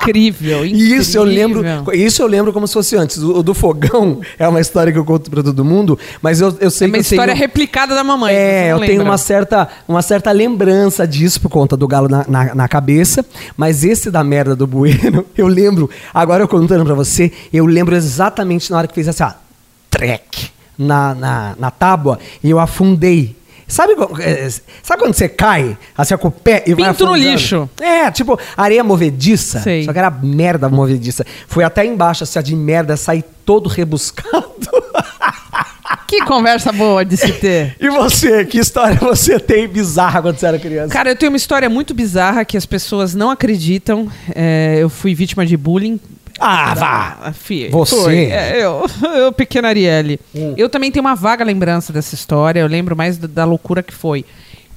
Incrível, 0.09 0.65
incrível. 0.65 0.97
Isso 0.99 1.17
eu 1.17 1.23
lembro, 1.23 1.63
isso 1.93 2.21
eu 2.21 2.27
lembro 2.27 2.51
como 2.51 2.67
se 2.67 2.73
fosse 2.73 2.95
antes. 2.95 3.17
O, 3.17 3.41
do 3.43 3.53
fogão 3.53 4.19
é 4.37 4.47
uma 4.47 4.59
história 4.59 4.91
que 4.91 4.97
eu 4.99 5.05
conto 5.05 5.29
pra 5.29 5.43
todo 5.43 5.63
mundo, 5.63 5.97
mas 6.21 6.41
eu, 6.41 6.55
eu 6.59 6.71
sei 6.71 6.87
É 6.87 6.89
uma 6.89 6.93
que 6.93 6.97
eu 6.99 7.01
história 7.01 7.33
tenho... 7.33 7.45
replicada 7.45 7.95
da 7.95 8.03
mamãe. 8.03 8.33
É, 8.33 8.71
eu 8.71 8.79
tenho 8.79 8.91
lembra. 8.91 9.05
uma 9.05 9.17
certa, 9.17 9.67
uma 9.87 10.01
certa 10.01 10.31
lembrança 10.31 11.07
disso 11.07 11.39
por 11.41 11.49
conta 11.49 11.77
do 11.77 11.87
galo 11.87 12.07
na, 12.07 12.25
na, 12.27 12.55
na 12.55 12.67
cabeça. 12.67 13.25
Mas 13.55 13.83
esse 13.83 14.11
da 14.11 14.23
merda 14.23 14.55
do 14.55 14.67
bueiro, 14.67 15.25
eu 15.37 15.47
lembro, 15.47 15.89
agora 16.13 16.43
eu 16.43 16.47
contando 16.47 16.85
pra 16.85 16.93
você, 16.93 17.31
eu 17.51 17.65
lembro 17.65 17.95
exatamente 17.95 18.71
na 18.71 18.77
hora 18.77 18.87
que 18.87 18.93
fez 18.93 19.07
assim, 19.07 19.23
ó, 19.23 19.31
trek 19.89 20.49
na, 20.77 21.13
na, 21.13 21.55
na 21.59 21.71
tábua 21.71 22.19
e 22.43 22.49
eu 22.49 22.59
afundei. 22.59 23.35
Sabe, 23.69 23.95
co- 23.95 24.17
é, 24.19 24.49
sabe 24.83 25.01
quando 25.03 25.13
você 25.13 25.29
cai, 25.29 25.77
assim, 25.97 26.17
com 26.17 26.27
o 26.27 26.31
pé 26.31 26.63
e 26.67 26.73
vai 26.73 26.89
Pinto 26.91 27.05
no 27.05 27.15
lixo. 27.15 27.69
É, 27.79 28.09
tipo, 28.11 28.37
areia 28.57 28.83
movediça. 28.83 29.61
Sei. 29.61 29.85
Só 29.85 29.93
que 29.93 29.99
era 29.99 30.09
merda 30.09 30.67
movediça. 30.67 31.23
Foi 31.47 31.63
até 31.63 31.85
embaixo, 31.85 32.23
assim, 32.23 32.41
de 32.41 32.55
merda, 32.55 32.97
saí 32.97 33.23
todo 33.45 33.69
rebuscado. 33.69 34.49
Que 36.07 36.21
conversa 36.25 36.71
boa 36.71 37.05
de 37.05 37.15
se 37.15 37.31
ter. 37.33 37.75
E 37.79 37.87
você, 37.89 38.43
que 38.43 38.57
história 38.57 38.95
você 38.99 39.39
tem 39.39 39.67
bizarra 39.67 40.21
quando 40.23 40.37
você 40.39 40.45
era 40.47 40.57
criança? 40.57 40.91
Cara, 40.91 41.09
eu 41.11 41.15
tenho 41.15 41.31
uma 41.31 41.37
história 41.37 41.69
muito 41.69 41.93
bizarra 41.93 42.43
que 42.43 42.57
as 42.57 42.65
pessoas 42.65 43.13
não 43.13 43.29
acreditam. 43.29 44.07
É, 44.35 44.77
eu 44.79 44.89
fui 44.89 45.13
vítima 45.13 45.45
de 45.45 45.55
bullying. 45.55 45.99
Ah, 46.39 46.73
vá! 46.73 47.17
Ah, 47.21 47.33
fi, 47.33 47.69
Você? 47.69 47.95
foi. 47.95 48.17
É, 48.25 48.57
eu, 48.63 48.85
eu, 49.15 49.31
pequena 49.31 49.67
Arielle. 49.69 50.19
Hum. 50.35 50.53
Eu 50.57 50.69
também 50.69 50.91
tenho 50.91 51.05
uma 51.05 51.15
vaga 51.15 51.43
lembrança 51.43 51.91
dessa 51.93 52.15
história. 52.15 52.59
Eu 52.59 52.67
lembro 52.67 52.95
mais 52.95 53.17
da, 53.17 53.27
da 53.27 53.45
loucura 53.45 53.81
que 53.81 53.93
foi. 53.93 54.25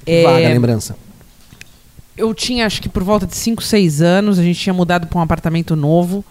É, 0.05 0.23
Vaga 0.23 0.49
lembrança. 0.49 0.95
eu 2.17 2.33
tinha, 2.33 2.65
acho 2.65 2.81
que 2.81 2.89
por 2.89 3.03
volta 3.03 3.25
de 3.25 3.35
5, 3.35 3.63
6 3.63 4.01
anos, 4.01 4.37
a 4.39 4.43
gente 4.43 4.59
tinha 4.59 4.73
mudado 4.73 5.07
para 5.07 5.19
um 5.19 5.21
apartamento 5.21 5.75
novo. 5.75 6.23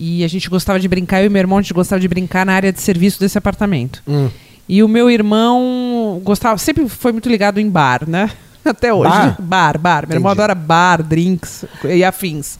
E 0.00 0.22
a 0.24 0.28
gente 0.28 0.48
gostava 0.48 0.78
de 0.78 0.86
brincar, 0.86 1.20
eu 1.20 1.26
e 1.26 1.28
meu 1.28 1.40
irmão, 1.40 1.58
a 1.58 1.62
gente 1.62 1.74
gostava 1.74 2.00
de 2.00 2.06
brincar 2.06 2.46
na 2.46 2.52
área 2.52 2.72
de 2.72 2.80
serviço 2.80 3.18
desse 3.18 3.36
apartamento. 3.36 4.02
Hum. 4.06 4.28
E 4.68 4.82
o 4.82 4.88
meu 4.88 5.10
irmão 5.10 6.20
gostava, 6.22 6.58
sempre 6.58 6.88
foi 6.88 7.10
muito 7.10 7.28
ligado 7.28 7.58
em 7.58 7.68
bar, 7.68 8.08
né? 8.08 8.30
Até 8.64 8.92
hoje. 8.92 9.10
Bar? 9.10 9.36
Bar, 9.40 9.78
bar. 9.78 10.06
Meu 10.08 10.16
irmão 10.16 10.30
Entendi. 10.32 10.42
adora 10.42 10.54
bar, 10.54 11.02
drinks 11.02 11.64
e 11.84 12.04
afins. 12.04 12.58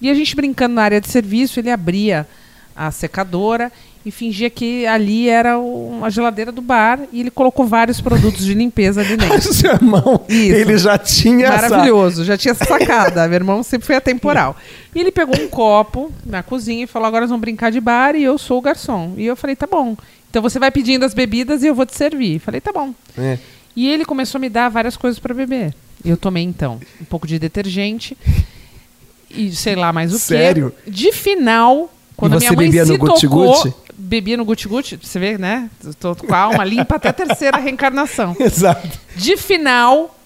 E 0.00 0.10
a 0.10 0.14
gente 0.14 0.34
brincando 0.36 0.74
na 0.74 0.82
área 0.82 1.00
de 1.00 1.08
serviço, 1.08 1.58
ele 1.60 1.70
abria 1.70 2.26
a 2.74 2.90
secadora 2.90 3.72
e 4.04 4.10
fingia 4.10 4.48
que 4.50 4.86
ali 4.86 5.28
era 5.28 5.58
uma 5.58 6.10
geladeira 6.10 6.52
do 6.52 6.60
bar 6.62 7.00
e 7.12 7.20
ele 7.20 7.30
colocou 7.30 7.66
vários 7.66 8.00
produtos 8.00 8.44
de 8.44 8.54
limpeza 8.54 9.00
ali 9.00 9.16
dentro. 9.18 9.52
Seu 9.52 9.72
irmão, 9.72 10.20
Isso. 10.28 10.54
ele 10.54 10.78
já 10.78 10.96
tinha 10.98 11.46
essa- 11.48 11.68
Maravilhoso, 11.70 12.24
já 12.24 12.36
tinha 12.36 12.52
essa 12.52 12.64
sacada. 12.66 13.26
Meu 13.26 13.36
irmão 13.36 13.62
sempre 13.62 13.86
foi 13.86 13.96
atemporal. 13.96 14.54
E 14.94 15.00
ele 15.00 15.10
pegou 15.10 15.34
um 15.40 15.48
copo 15.48 16.12
na 16.24 16.42
cozinha 16.42 16.84
e 16.84 16.86
falou: 16.86 17.08
agora 17.08 17.22
nós 17.22 17.30
vamos 17.30 17.40
brincar 17.40 17.72
de 17.72 17.80
bar 17.80 18.14
e 18.14 18.22
eu 18.22 18.36
sou 18.38 18.58
o 18.58 18.62
garçom. 18.62 19.14
E 19.16 19.24
eu 19.26 19.34
falei: 19.34 19.56
tá 19.56 19.66
bom. 19.66 19.96
Então 20.30 20.42
você 20.42 20.58
vai 20.58 20.70
pedindo 20.70 21.04
as 21.04 21.14
bebidas 21.14 21.62
e 21.62 21.66
eu 21.66 21.74
vou 21.74 21.86
te 21.86 21.96
servir. 21.96 22.38
Falei: 22.38 22.60
tá 22.60 22.72
bom. 22.72 22.94
É. 23.18 23.38
E 23.74 23.88
ele 23.88 24.04
começou 24.04 24.38
a 24.38 24.40
me 24.40 24.48
dar 24.50 24.68
várias 24.68 24.96
coisas 24.96 25.18
para 25.18 25.34
beber. 25.34 25.74
Eu 26.04 26.16
tomei 26.16 26.44
então 26.44 26.78
um 27.00 27.04
pouco 27.06 27.26
de 27.26 27.38
detergente 27.38 28.16
e 29.30 29.50
sei 29.52 29.74
lá 29.74 29.92
mais 29.92 30.12
o 30.12 30.18
Sério? 30.18 30.72
quê. 30.84 30.90
De 30.90 31.12
final, 31.12 31.92
quando 32.16 32.34
a 32.34 32.40
você 32.40 32.46
minha 32.46 32.56
mãe 32.56 32.66
bebia 32.66 32.84
se 32.86 32.92
no 32.92 32.98
Gucci 32.98 33.26
tocou, 33.28 33.46
Gucci? 33.52 33.74
bebia 33.98 34.36
no 34.36 34.44
guti 34.44 34.68
guti, 34.68 34.98
você 35.02 35.18
vê, 35.18 35.38
né? 35.38 35.68
Tô 35.98 36.14
com 36.14 36.34
a 36.34 36.38
alma 36.38 36.64
limpa 36.64 36.96
até 36.96 37.08
a 37.08 37.12
terceira 37.12 37.56
reencarnação. 37.58 38.36
Exato. 38.40 38.88
De 39.16 39.36
final, 39.36 40.16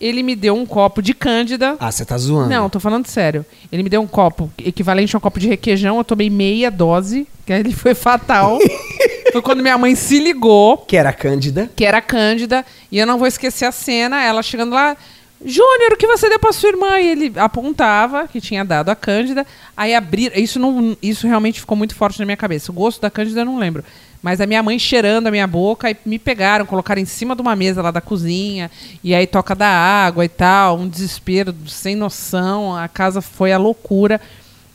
ele 0.00 0.22
me 0.22 0.34
deu 0.34 0.54
um 0.56 0.66
copo 0.66 1.00
de 1.00 1.14
cândida. 1.14 1.76
Ah, 1.78 1.90
você 1.90 2.04
tá 2.04 2.18
zoando. 2.18 2.50
Não, 2.50 2.68
tô 2.68 2.80
falando 2.80 3.06
sério. 3.06 3.46
Ele 3.70 3.82
me 3.84 3.88
deu 3.88 4.02
um 4.02 4.06
copo 4.06 4.50
equivalente 4.58 5.14
a 5.14 5.18
um 5.18 5.20
copo 5.20 5.38
de 5.38 5.48
requeijão. 5.48 5.96
Eu 5.98 6.04
tomei 6.04 6.28
meia 6.28 6.70
dose, 6.70 7.26
que 7.46 7.52
aí 7.52 7.60
ele 7.60 7.72
foi 7.72 7.94
fatal. 7.94 8.58
foi 9.32 9.40
quando 9.40 9.62
minha 9.62 9.78
mãe 9.78 9.94
se 9.94 10.18
ligou 10.18 10.76
Que 10.78 10.96
era 10.96 11.12
Cândida. 11.12 11.70
que 11.74 11.84
era 11.84 11.98
a 11.98 12.02
Cândida, 12.02 12.66
e 12.90 12.98
eu 12.98 13.06
não 13.06 13.16
vou 13.18 13.26
esquecer 13.26 13.64
a 13.64 13.72
cena, 13.72 14.22
ela 14.22 14.42
chegando 14.42 14.74
lá, 14.74 14.96
Júnior, 15.44 15.92
o 15.92 15.96
que 15.96 16.06
você 16.06 16.28
deu 16.28 16.38
pra 16.38 16.52
sua 16.52 16.70
irmã? 16.70 16.98
E 17.00 17.08
ele 17.08 17.32
apontava 17.36 18.28
que 18.28 18.40
tinha 18.40 18.64
dado 18.64 18.90
a 18.90 18.96
Cândida, 18.96 19.46
aí 19.76 19.94
abrir, 19.94 20.32
isso 20.38 20.58
não, 20.58 20.96
isso 21.02 21.26
realmente 21.26 21.60
ficou 21.60 21.76
muito 21.76 21.94
forte 21.94 22.18
na 22.18 22.24
minha 22.24 22.36
cabeça. 22.36 22.70
O 22.70 22.74
gosto 22.74 23.00
da 23.00 23.10
Cândida 23.10 23.40
eu 23.40 23.44
não 23.44 23.58
lembro. 23.58 23.84
Mas 24.22 24.40
a 24.40 24.46
minha 24.46 24.62
mãe 24.62 24.78
cheirando 24.78 25.26
a 25.26 25.30
minha 25.32 25.48
boca 25.48 25.90
e 25.90 25.96
me 26.06 26.16
pegaram, 26.16 26.64
colocaram 26.64 27.02
em 27.02 27.04
cima 27.04 27.34
de 27.34 27.42
uma 27.42 27.56
mesa 27.56 27.82
lá 27.82 27.90
da 27.90 28.00
cozinha, 28.00 28.70
e 29.02 29.12
aí 29.16 29.26
toca 29.26 29.52
da 29.52 29.66
água 29.66 30.24
e 30.24 30.28
tal, 30.28 30.78
um 30.78 30.88
desespero 30.88 31.52
sem 31.66 31.96
noção, 31.96 32.76
a 32.76 32.86
casa 32.86 33.20
foi 33.20 33.52
a 33.52 33.58
loucura. 33.58 34.20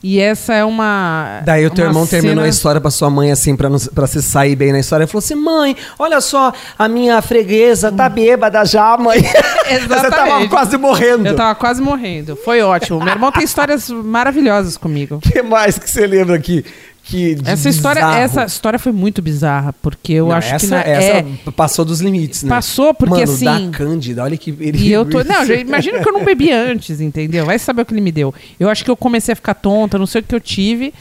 E 0.09 0.21
essa 0.21 0.53
é 0.53 0.63
uma. 0.63 1.41
Daí 1.43 1.65
o 1.65 1.69
teu 1.69 1.85
irmão 1.85 2.07
terminou 2.07 2.35
cena- 2.37 2.45
a 2.45 2.49
história 2.49 2.79
pra 2.79 2.89
sua 2.89 3.09
mãe, 3.09 3.29
assim, 3.29 3.57
pra, 3.57 3.69
não, 3.69 3.77
pra 3.93 4.07
se 4.07 4.21
sair 4.23 4.55
bem 4.55 4.71
na 4.71 4.79
história. 4.79 5.03
Ele 5.03 5.11
falou 5.11 5.19
assim: 5.19 5.35
mãe, 5.35 5.75
olha 5.99 6.21
só, 6.21 6.53
a 6.79 6.87
minha 6.87 7.21
freguesa 7.21 7.91
tá 7.91 8.07
bêbada 8.07 8.63
já, 8.63 8.95
mãe. 8.97 9.19
Você 9.67 9.87
tava 9.87 10.07
Exatamente. 10.07 10.49
quase 10.49 10.77
morrendo. 10.77 11.27
Eu 11.27 11.35
tava 11.35 11.55
quase 11.55 11.81
morrendo. 11.81 12.37
Foi 12.37 12.61
ótimo. 12.61 12.99
Meu 13.03 13.13
irmão 13.13 13.31
tem 13.33 13.43
histórias 13.43 13.89
maravilhosas 13.89 14.77
comigo. 14.77 15.15
O 15.15 15.19
que 15.29 15.41
mais 15.41 15.77
que 15.77 15.89
você 15.89 16.07
lembra 16.07 16.35
aqui? 16.37 16.63
Que 17.09 17.37
Essa 17.45 17.69
história, 17.69 18.01
bizarro? 18.01 18.21
essa 18.21 18.43
história 18.45 18.77
foi 18.77 18.91
muito 18.91 19.21
bizarra, 19.21 19.73
porque 19.81 20.11
eu 20.13 20.27
Não, 20.27 20.35
acho 20.35 20.53
essa, 20.53 20.65
que 20.65 20.71
na, 20.71 20.81
essa 20.81 21.17
é, 21.19 21.25
passou 21.55 21.85
dos 21.85 22.01
limites, 22.01 22.43
né? 22.43 22.49
Passou, 22.49 22.93
porque 22.93 23.21
Mano, 23.21 23.31
assim- 23.31 23.45
da 23.45 23.77
Cândida, 23.77 24.23
olha 24.23 24.35
que... 24.35 24.49
Ele, 24.59 24.77
E 24.77 24.91
eu 24.91 25.05
tô. 25.05 25.23
Não, 25.23 25.43
imagina 25.55 25.99
que 26.01 26.09
eu 26.09 26.11
não 26.13 26.25
bebi 26.25 26.51
antes, 26.51 26.99
entendeu? 26.99 27.45
Vai 27.45 27.57
saber 27.59 27.83
o 27.83 27.85
que 27.85 27.93
ele 27.93 28.01
me 28.01 28.11
deu. 28.11 28.33
Eu 28.59 28.69
acho 28.69 28.83
que 28.83 28.91
eu 28.91 28.97
comecei 28.97 29.31
a 29.31 29.35
ficar 29.37 29.53
tonta, 29.53 29.97
não 29.97 30.05
sei 30.05 30.19
o 30.19 30.23
que 30.23 30.35
eu 30.35 30.41
tive, 30.41 30.93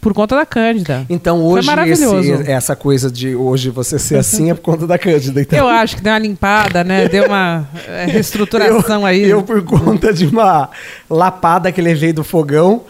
por 0.00 0.14
conta 0.14 0.36
da 0.36 0.46
Cândida. 0.46 1.04
Então 1.10 1.44
hoje 1.44 1.68
esse- 1.88 2.50
essa 2.52 2.76
coisa 2.76 3.10
de 3.10 3.34
hoje 3.34 3.68
você 3.70 3.98
ser 3.98 4.16
assim 4.16 4.50
é 4.50 4.54
por 4.54 4.62
conta 4.62 4.86
da 4.86 4.96
Cândida. 4.96 5.40
Então, 5.40 5.58
Eu 5.58 5.66
acho 5.66 5.96
que 5.96 6.02
deu 6.02 6.12
uma 6.12 6.20
limpada, 6.20 6.84
né? 6.84 7.08
Deu 7.08 7.26
uma 7.26 7.68
é, 7.88 8.04
reestruturação 8.10 9.00
eu, 9.00 9.06
aí. 9.06 9.22
Eu, 9.24 9.42
por 9.42 9.60
conta 9.64 10.14
de 10.14 10.24
uma 10.26 10.70
lapada 11.10 11.72
que 11.72 11.80
levei 11.80 12.12
do 12.12 12.22
fogão 12.22 12.82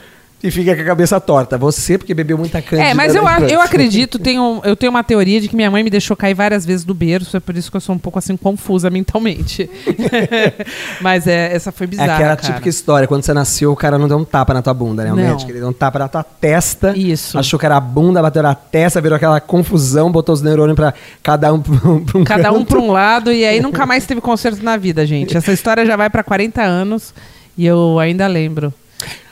e 0.42 0.50
fica 0.50 0.74
com 0.76 0.82
a 0.82 0.84
cabeça 0.84 1.20
torta. 1.20 1.58
Você, 1.58 1.98
porque 1.98 2.14
bebeu 2.14 2.38
muita 2.38 2.62
Cândida. 2.62 2.88
É, 2.90 2.94
mas 2.94 3.14
eu, 3.14 3.22
na 3.24 3.36
a- 3.38 3.40
eu 3.40 3.60
acredito, 3.60 4.18
tenho, 4.18 4.60
eu 4.64 4.76
tenho 4.76 4.90
uma 4.90 5.02
teoria 5.02 5.40
de 5.40 5.48
que 5.48 5.56
minha 5.56 5.70
mãe 5.70 5.82
me 5.82 5.90
deixou 5.90 6.16
cair 6.16 6.34
várias 6.34 6.64
vezes 6.64 6.84
do 6.84 6.94
berço, 6.94 7.36
é 7.36 7.40
por 7.40 7.56
isso 7.56 7.70
que 7.70 7.76
eu 7.76 7.80
sou 7.80 7.94
um 7.94 7.98
pouco 7.98 8.18
assim 8.18 8.36
confusa 8.36 8.88
mentalmente. 8.90 9.68
mas 11.00 11.26
é, 11.26 11.54
essa 11.54 11.72
foi 11.72 11.84
É 11.86 11.88
bizarra. 11.90 12.14
aquela 12.14 12.36
cara. 12.36 12.42
típica 12.52 12.68
história. 12.68 13.08
Quando 13.08 13.22
você 13.22 13.32
nasceu, 13.32 13.72
o 13.72 13.76
cara 13.76 13.98
não 13.98 14.08
deu 14.08 14.16
um 14.18 14.24
tapa 14.24 14.54
na 14.54 14.62
tua 14.62 14.74
bunda, 14.74 15.04
né? 15.04 15.12
O 15.12 15.16
Não. 15.16 15.22
médico, 15.22 15.50
ele 15.50 15.60
deu 15.60 15.68
um 15.68 15.72
tapa 15.72 15.98
na 15.98 16.08
tua 16.08 16.22
testa. 16.22 16.96
Isso. 16.96 17.38
Achou 17.38 17.58
que 17.58 17.66
era 17.66 17.76
a 17.76 17.80
bunda, 17.80 18.22
bateu 18.22 18.42
na 18.42 18.54
testa, 18.54 19.00
virou 19.00 19.16
aquela 19.16 19.40
confusão, 19.40 20.10
botou 20.10 20.32
os 20.34 20.42
neurônios 20.42 20.76
pra 20.76 20.94
cada 21.22 21.52
um 21.52 21.60
pra 21.60 21.90
um, 21.90 22.04
pra 22.04 22.18
um 22.20 22.24
Cada 22.24 22.52
um 22.52 22.58
canto. 22.58 22.66
pra 22.68 22.78
um 22.78 22.90
lado 22.92 23.32
e 23.32 23.44
aí 23.44 23.58
nunca 23.62 23.84
mais 23.86 24.06
teve 24.06 24.20
concerto 24.20 24.62
na 24.62 24.76
vida, 24.76 25.06
gente. 25.06 25.36
Essa 25.36 25.52
história 25.52 25.84
já 25.84 25.96
vai 25.96 26.08
pra 26.10 26.22
40 26.22 26.62
anos 26.62 27.12
e 27.56 27.66
eu 27.66 27.98
ainda 27.98 28.26
lembro 28.26 28.72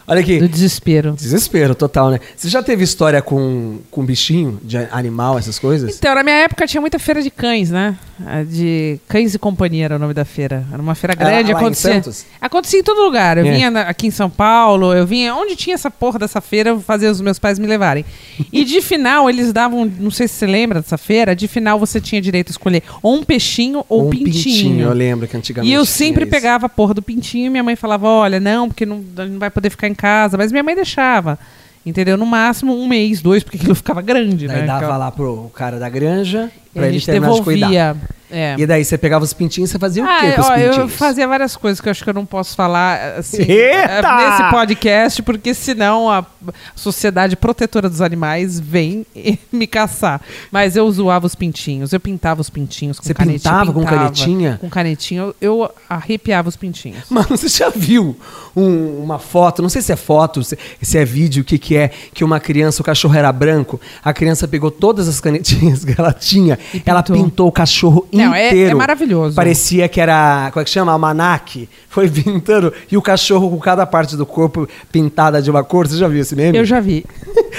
Olha 0.08 0.20
aqui. 0.20 0.38
do 0.38 0.48
desespero. 0.48 1.12
Desespero 1.12 1.74
total, 1.74 2.10
né? 2.10 2.20
Você 2.36 2.48
já 2.48 2.62
teve 2.62 2.84
história 2.84 3.20
com, 3.20 3.78
com 3.90 4.04
bichinho, 4.04 4.60
de 4.62 4.76
animal, 4.90 5.38
essas 5.38 5.58
coisas? 5.58 5.96
Então, 5.96 6.14
na 6.14 6.22
minha 6.22 6.36
época 6.36 6.66
tinha 6.66 6.80
muita 6.80 6.98
feira 6.98 7.20
de 7.22 7.30
cães, 7.30 7.70
né? 7.70 7.96
A 8.24 8.42
De 8.44 8.98
Cães 9.08 9.34
e 9.34 9.38
Companhia 9.38 9.84
era 9.84 9.96
o 9.96 9.98
nome 9.98 10.14
da 10.14 10.24
feira. 10.24 10.64
Era 10.72 10.80
uma 10.80 10.94
feira 10.94 11.14
Era 11.18 11.30
grande. 11.30 11.50
em 11.50 11.54
acontecia, 11.54 11.92
Santos? 11.94 12.24
acontecia 12.40 12.80
em 12.80 12.82
todo 12.82 13.02
lugar. 13.02 13.36
Eu 13.36 13.44
É. 13.46 13.52
vinha 13.52 13.68
aqui 13.82 14.06
em 14.06 14.10
São 14.10 14.30
Paulo, 14.30 14.94
eu 14.94 15.06
vinha. 15.06 15.34
Onde 15.34 15.54
tinha 15.54 15.74
essa 15.74 15.90
porra 15.90 16.18
dessa 16.18 16.40
feira, 16.40 16.70
eu 16.70 16.80
fazia 16.80 17.10
os 17.10 17.20
meus 17.20 17.38
pais 17.38 17.58
me 17.58 17.66
levarem. 17.66 18.06
E 18.50 18.64
de 18.64 18.80
final, 18.80 19.28
eles 19.28 19.52
davam. 19.52 19.84
Não 19.98 20.10
sei 20.10 20.28
se 20.28 20.34
você 20.34 20.46
lembra 20.46 20.80
dessa 20.80 20.96
feira. 20.96 21.36
De 21.36 21.46
final, 21.46 21.78
você 21.78 22.00
tinha 22.00 22.20
direito 22.22 22.48
a 22.48 22.52
escolher 22.52 22.82
ou 23.02 23.16
um 23.16 23.22
peixinho 23.22 23.84
ou 23.86 24.06
um 24.06 24.10
pintinho. 24.10 24.80
Eu 24.86 24.94
lembro 24.94 25.28
que 25.28 25.36
antigamente 25.36 25.70
E 25.70 25.74
eu 25.74 25.82
tinha 25.82 25.92
sempre 25.92 26.22
isso. 26.22 26.30
pegava 26.30 26.64
a 26.66 26.68
porra 26.70 26.94
do 26.94 27.02
pintinho 27.02 27.46
e 27.46 27.50
minha 27.50 27.62
mãe 27.64 27.76
falava: 27.76 28.06
olha, 28.06 28.40
não, 28.40 28.68
porque 28.68 28.86
não, 28.86 29.04
não 29.28 29.38
vai 29.38 29.50
poder 29.50 29.68
ficar 29.68 29.88
em 29.88 29.94
casa. 29.96 30.36
Mas 30.38 30.52
minha 30.52 30.62
mãe 30.62 30.74
deixava. 30.74 31.38
Entendeu? 31.84 32.16
No 32.16 32.26
máximo 32.26 32.76
um 32.76 32.86
mês, 32.88 33.22
dois, 33.22 33.44
porque 33.44 33.58
aquilo 33.58 33.74
ficava 33.74 34.02
grande, 34.02 34.48
Daí 34.48 34.60
né? 34.62 34.66
dava 34.66 34.80
Ficava- 34.80 34.96
lá 34.98 35.10
pro 35.12 35.50
cara 35.54 35.78
da 35.78 35.88
granja, 35.88 36.50
pra 36.76 36.88
ele 36.88 37.00
terminar 37.00 37.32
de 37.34 37.42
cuidar. 37.42 37.68
devolvia. 37.68 37.96
É. 38.28 38.56
E 38.58 38.66
daí 38.66 38.84
você 38.84 38.98
pegava 38.98 39.24
os 39.24 39.32
pintinhos, 39.32 39.70
você 39.70 39.78
fazia 39.78 40.02
o 40.02 40.06
Ah, 40.06 40.18
quê 40.20 40.32
com 40.32 40.40
os 40.40 40.46
ó, 40.48 40.54
pintinhos? 40.54 40.76
eu 40.78 40.88
fazia 40.88 41.28
várias 41.28 41.54
coisas 41.56 41.80
que 41.80 41.86
eu 41.86 41.92
acho 41.92 42.02
que 42.02 42.10
eu 42.10 42.14
não 42.14 42.26
posso 42.26 42.56
falar 42.56 43.18
assim, 43.18 43.38
Eita! 43.48 44.08
eh, 44.08 44.30
nesse 44.30 44.50
podcast, 44.50 45.22
porque 45.22 45.54
senão 45.54 46.10
a 46.10 46.26
Sociedade 46.74 47.36
Protetora 47.36 47.88
dos 47.88 48.00
Animais 48.00 48.58
vem 48.58 49.06
me 49.52 49.66
caçar. 49.68 50.20
Mas 50.50 50.74
eu 50.74 50.90
zoava 50.90 51.24
os 51.24 51.36
pintinhos, 51.36 51.92
eu 51.92 52.00
pintava 52.00 52.40
os 52.40 52.50
pintinhos 52.50 52.98
com 52.98 53.04
Você 53.06 53.14
canetinha. 53.14 53.38
pintava 53.38 53.72
com 53.72 53.80
pintava 53.80 53.96
canetinha? 53.98 54.58
Com 54.60 54.68
canetinha, 54.68 55.20
eu, 55.22 55.36
eu 55.40 55.70
arrepiava 55.88 56.48
os 56.48 56.56
pintinhos. 56.56 57.04
Mano, 57.08 57.28
você 57.30 57.46
já 57.46 57.70
viu 57.70 58.18
um- 58.56 59.02
uma 59.04 59.20
foto, 59.20 59.62
não 59.62 59.68
sei 59.68 59.82
se 59.82 59.92
é 59.92 59.96
foto, 59.96 60.42
se, 60.42 60.58
se 60.82 60.98
é 60.98 61.04
vídeo, 61.04 61.42
o 61.42 61.44
que 61.44 61.58
que 61.58 61.76
é, 61.76 61.90
que 62.12 62.24
uma 62.24 62.40
criança, 62.40 62.82
o 62.82 62.84
cachorro 62.84 63.14
era 63.14 63.30
branco, 63.30 63.80
a 64.04 64.12
criança 64.12 64.48
pegou 64.48 64.70
todas 64.72 65.06
as 65.06 65.20
canetinhas 65.20 65.84
que 65.84 65.94
ela 65.96 66.12
tinha, 66.12 66.58
E 66.74 66.82
ela 66.84 67.02
pintou. 67.02 67.24
pintou 67.24 67.48
o 67.48 67.52
cachorro 67.52 68.06
Não, 68.12 68.34
é- 68.34 68.48
inteiro. 68.48 68.70
é 68.70 68.74
maravilhoso. 68.74 69.36
Parecia 69.36 69.88
que 69.88 70.00
era, 70.00 70.50
como 70.52 70.60
é 70.62 70.64
que 70.64 70.70
chama? 70.70 70.92
Almanac. 70.92 71.68
Foi 71.88 72.08
pintando, 72.10 72.72
e 72.90 72.96
o 72.96 73.02
cachorro 73.02 73.50
com 73.50 73.58
cada 73.58 73.86
parte 73.86 74.16
do 74.16 74.26
corpo 74.26 74.68
pintada 74.92 75.40
de 75.42 75.50
uma 75.50 75.62
cor. 75.64 75.86
Você 75.88 75.96
já 75.96 76.08
viu 76.08 76.20
esse 76.20 76.34
meme? 76.36 76.56
Eu 76.58 76.64
já 76.64 76.80
vi. 76.80 77.04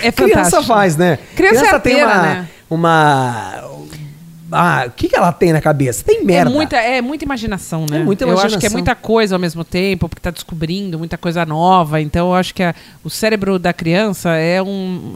É 0.01 0.11
Criança 0.11 0.35
fantástico. 0.35 0.63
faz, 0.63 0.95
né? 0.97 1.17
Criança 1.35 1.59
é 1.59 1.79
tem 1.79 2.01
arteira, 2.01 2.05
uma, 2.07 2.21
né? 2.21 2.47
uma... 2.69 3.63
Ah, 4.49 4.85
o 4.87 4.91
que, 4.91 5.09
que 5.09 5.15
ela 5.15 5.33
tem 5.33 5.51
na 5.51 5.59
cabeça? 5.59 6.05
Tem 6.05 6.23
merda. 6.23 6.49
É 6.49 6.53
muita, 6.53 6.77
é 6.77 7.01
muita 7.01 7.25
imaginação, 7.25 7.85
né? 7.89 7.99
É 7.99 8.03
muita 8.03 8.23
Eu 8.23 8.29
acho 8.29 8.37
que 8.39 8.45
é 8.45 8.47
imaginação. 8.47 8.71
muita 8.77 8.95
coisa 8.95 9.35
ao 9.35 9.39
mesmo 9.39 9.61
tempo, 9.65 10.07
porque 10.07 10.21
tá 10.21 10.31
descobrindo 10.31 10.97
muita 10.97 11.17
coisa 11.17 11.45
nova. 11.45 11.99
Então, 11.99 12.27
eu 12.27 12.33
acho 12.33 12.53
que 12.53 12.63
a- 12.63 12.73
o 13.03 13.09
cérebro 13.09 13.59
da 13.59 13.73
criança 13.73 14.29
é 14.35 14.61
um, 14.63 15.15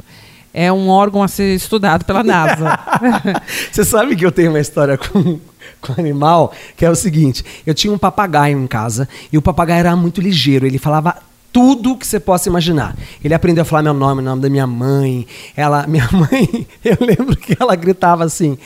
é 0.54 0.72
um 0.72 0.90
órgão 0.90 1.24
a 1.24 1.28
ser 1.28 1.56
estudado 1.56 2.06
pela 2.06 2.24
NASA. 2.24 2.78
Você 3.72 3.86
sabe 3.86 4.16
que 4.16 4.26
eu 4.26 4.32
tenho 4.32 4.50
uma 4.50 4.60
história 4.60 4.98
com, 4.98 5.40
com 5.80 5.94
animal, 5.98 6.54
que 6.76 6.86
é 6.86 6.90
o 6.90 6.96
seguinte: 6.96 7.44
eu 7.66 7.74
tinha 7.74 7.94
um 7.94 7.98
papagaio 7.98 8.58
em 8.58 8.68
casa 8.68 9.08
e 9.32 9.38
o 9.38 9.42
papagaio 9.42 9.80
era 9.80 9.96
muito 9.96 10.22
ligeiro, 10.22 10.66
ele 10.66 10.78
falava 10.78 11.18
tudo 11.52 11.98
que 11.98 12.08
você 12.08 12.20
possa 12.20 12.50
imaginar. 12.50 12.96
Ele 13.24 13.34
aprendeu 13.34 13.62
a 13.64 13.66
falar 13.66 13.84
meu 13.84 13.94
nome, 13.94 14.22
o 14.22 14.26
nome 14.26 14.42
da 14.42 14.50
minha 14.50 14.68
mãe. 14.68 15.28
Ela, 15.56 15.86
minha 15.88 16.08
mãe, 16.12 16.68
eu 16.84 16.98
lembro 17.00 17.36
que 17.36 17.56
ela 17.60 17.76
gritava 17.76 18.24
assim: 18.24 18.58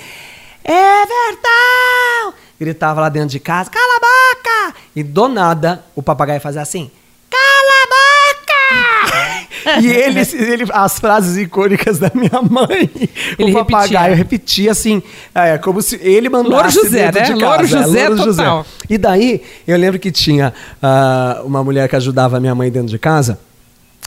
Everton! 0.63 2.33
Gritava 2.59 3.01
lá 3.01 3.09
dentro 3.09 3.29
de 3.29 3.39
casa: 3.39 3.69
Cala 3.69 3.97
a 3.97 3.99
boca! 3.99 4.79
E 4.95 5.03
do 5.03 5.27
nada 5.27 5.83
o 5.95 6.01
papagaio 6.01 6.39
fazia 6.39 6.61
assim! 6.61 6.89
e 9.81 9.87
ele, 9.87 10.21
ele, 10.33 10.65
as 10.71 10.99
frases 10.99 11.37
icônicas 11.37 11.97
da 11.99 12.11
minha 12.13 12.41
mãe, 12.41 12.89
Ele 13.37 13.51
o 13.51 13.53
papagaio 13.53 14.15
repetia. 14.15 14.15
repetia 14.15 14.71
assim, 14.71 15.03
é, 15.33 15.57
como 15.57 15.81
se 15.81 15.95
ele 16.01 16.29
mandasse 16.29 16.53
Louro 16.53 16.69
José, 16.69 17.11
né? 17.11 17.11
de 17.11 17.19
casa. 17.19 17.35
Louro 17.35 17.63
é, 17.63 17.67
José 17.67 18.09
Louro 18.09 18.25
total. 18.25 18.65
E 18.89 18.97
daí, 18.97 19.41
eu 19.67 19.77
lembro 19.77 19.99
que 19.99 20.11
tinha 20.11 20.53
ah, 20.81 21.41
uma 21.43 21.63
mulher 21.63 21.89
que 21.89 21.95
ajudava 21.95 22.37
a 22.37 22.39
minha 22.39 22.53
mãe 22.53 22.69
dentro 22.69 22.89
de 22.89 22.99
casa, 22.99 23.39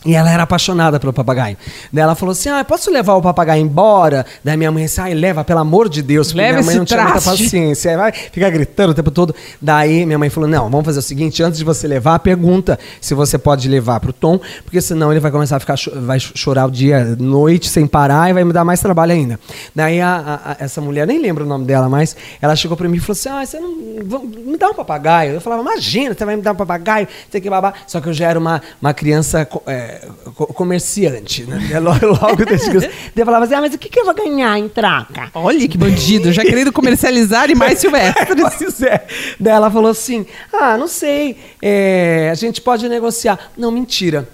E 0.04 0.14
ela 0.14 0.30
era 0.30 0.44
apaixonada 0.44 1.00
pelo 1.00 1.12
papagaio. 1.12 1.56
Daí 1.92 2.02
ela 2.04 2.14
falou 2.14 2.32
assim: 2.32 2.48
Ah, 2.48 2.64
posso 2.64 2.88
levar 2.88 3.14
o 3.14 3.20
papagaio 3.22 3.60
embora? 3.60 4.24
Daí 4.44 4.56
minha 4.56 4.70
mãe 4.70 4.84
disse: 4.84 5.00
Ai, 5.00 5.12
leva, 5.12 5.42
pelo 5.42 5.58
amor 5.58 5.88
de 5.88 6.02
Deus. 6.02 6.28
Porque 6.28 6.40
Leva 6.40 6.52
minha 6.58 6.66
mãe 6.66 6.76
não 6.76 6.84
tinha 6.84 7.02
muita 7.02 7.20
traste. 7.20 7.42
paciência. 7.44 7.90
Aí 7.90 7.96
vai 7.96 8.12
ficar 8.12 8.48
gritando 8.50 8.90
o 8.90 8.94
tempo 8.94 9.10
todo. 9.10 9.34
Daí 9.60 10.06
minha 10.06 10.16
mãe 10.18 10.30
falou: 10.30 10.48
Não, 10.48 10.70
vamos 10.70 10.86
fazer 10.86 11.00
o 11.00 11.02
seguinte: 11.02 11.42
antes 11.42 11.58
de 11.58 11.64
você 11.64 11.88
levar, 11.88 12.16
pergunta 12.20 12.78
se 13.00 13.12
você 13.12 13.36
pode 13.36 13.68
levar 13.68 13.98
pro 13.98 14.12
Tom, 14.12 14.38
porque 14.64 14.80
senão 14.80 15.10
ele 15.10 15.18
vai 15.20 15.32
começar 15.32 15.56
a 15.56 15.60
ficar 15.60 15.74
vai 15.96 16.20
chorar 16.20 16.66
o 16.66 16.70
dia, 16.70 17.16
noite, 17.18 17.68
sem 17.68 17.84
parar 17.84 18.30
e 18.30 18.32
vai 18.32 18.44
me 18.44 18.52
dar 18.52 18.64
mais 18.64 18.78
trabalho 18.80 19.12
ainda. 19.12 19.38
Daí 19.74 20.00
a- 20.00 20.16
a- 20.44 20.52
a- 20.52 20.56
essa 20.60 20.80
mulher, 20.80 21.08
nem 21.08 21.20
lembro 21.20 21.44
o 21.44 21.48
nome 21.48 21.64
dela 21.66 21.88
mais, 21.88 22.14
ela 22.40 22.54
chegou 22.54 22.76
pra 22.76 22.88
mim 22.88 22.98
e 22.98 23.00
falou 23.00 23.12
assim: 23.18 23.28
Ah, 23.30 23.44
você 23.44 23.58
não. 23.58 23.74
Me 23.74 24.56
dá 24.56 24.68
um 24.68 24.74
papagaio. 24.74 25.32
Eu 25.34 25.40
falava: 25.40 25.60
Imagina, 25.62 26.14
você 26.14 26.24
vai 26.24 26.36
me 26.36 26.42
dar 26.42 26.52
um 26.52 26.56
papagaio, 26.56 27.08
sei 27.32 27.40
que 27.40 27.50
babá. 27.50 27.74
Só 27.84 28.00
que 28.00 28.08
eu 28.08 28.12
já 28.12 28.28
era 28.28 28.38
uma, 28.38 28.62
uma 28.80 28.94
criança 28.94 29.44
co- 29.44 29.62
é, 29.88 30.08
co- 30.34 30.46
comerciante, 30.48 31.44
né? 31.44 31.58
Logo, 31.80 32.06
logo 32.06 32.36
criança. 32.36 32.80
Daí 32.80 32.90
eu 33.16 33.24
falava 33.24 33.44
assim: 33.44 33.54
Ah, 33.54 33.60
mas 33.60 33.74
o 33.74 33.78
que, 33.78 33.88
que 33.88 33.98
eu 33.98 34.04
vou 34.04 34.14
ganhar 34.14 34.58
em 34.58 34.68
troca? 34.68 35.30
Olha 35.34 35.66
que 35.68 35.78
bandido, 35.78 36.32
já 36.32 36.42
querendo 36.42 36.72
comercializar 36.72 37.44
animais 37.44 37.78
silvestres. 37.80 38.36
Pois 38.58 38.82
é. 38.82 39.06
Daí 39.40 39.52
ela 39.54 39.70
falou 39.70 39.90
assim: 39.90 40.26
Ah, 40.52 40.76
não 40.76 40.88
sei, 40.88 41.36
é, 41.62 42.28
a 42.30 42.34
gente 42.34 42.60
pode 42.60 42.88
negociar. 42.88 43.38
Não, 43.56 43.70
mentira. 43.70 44.28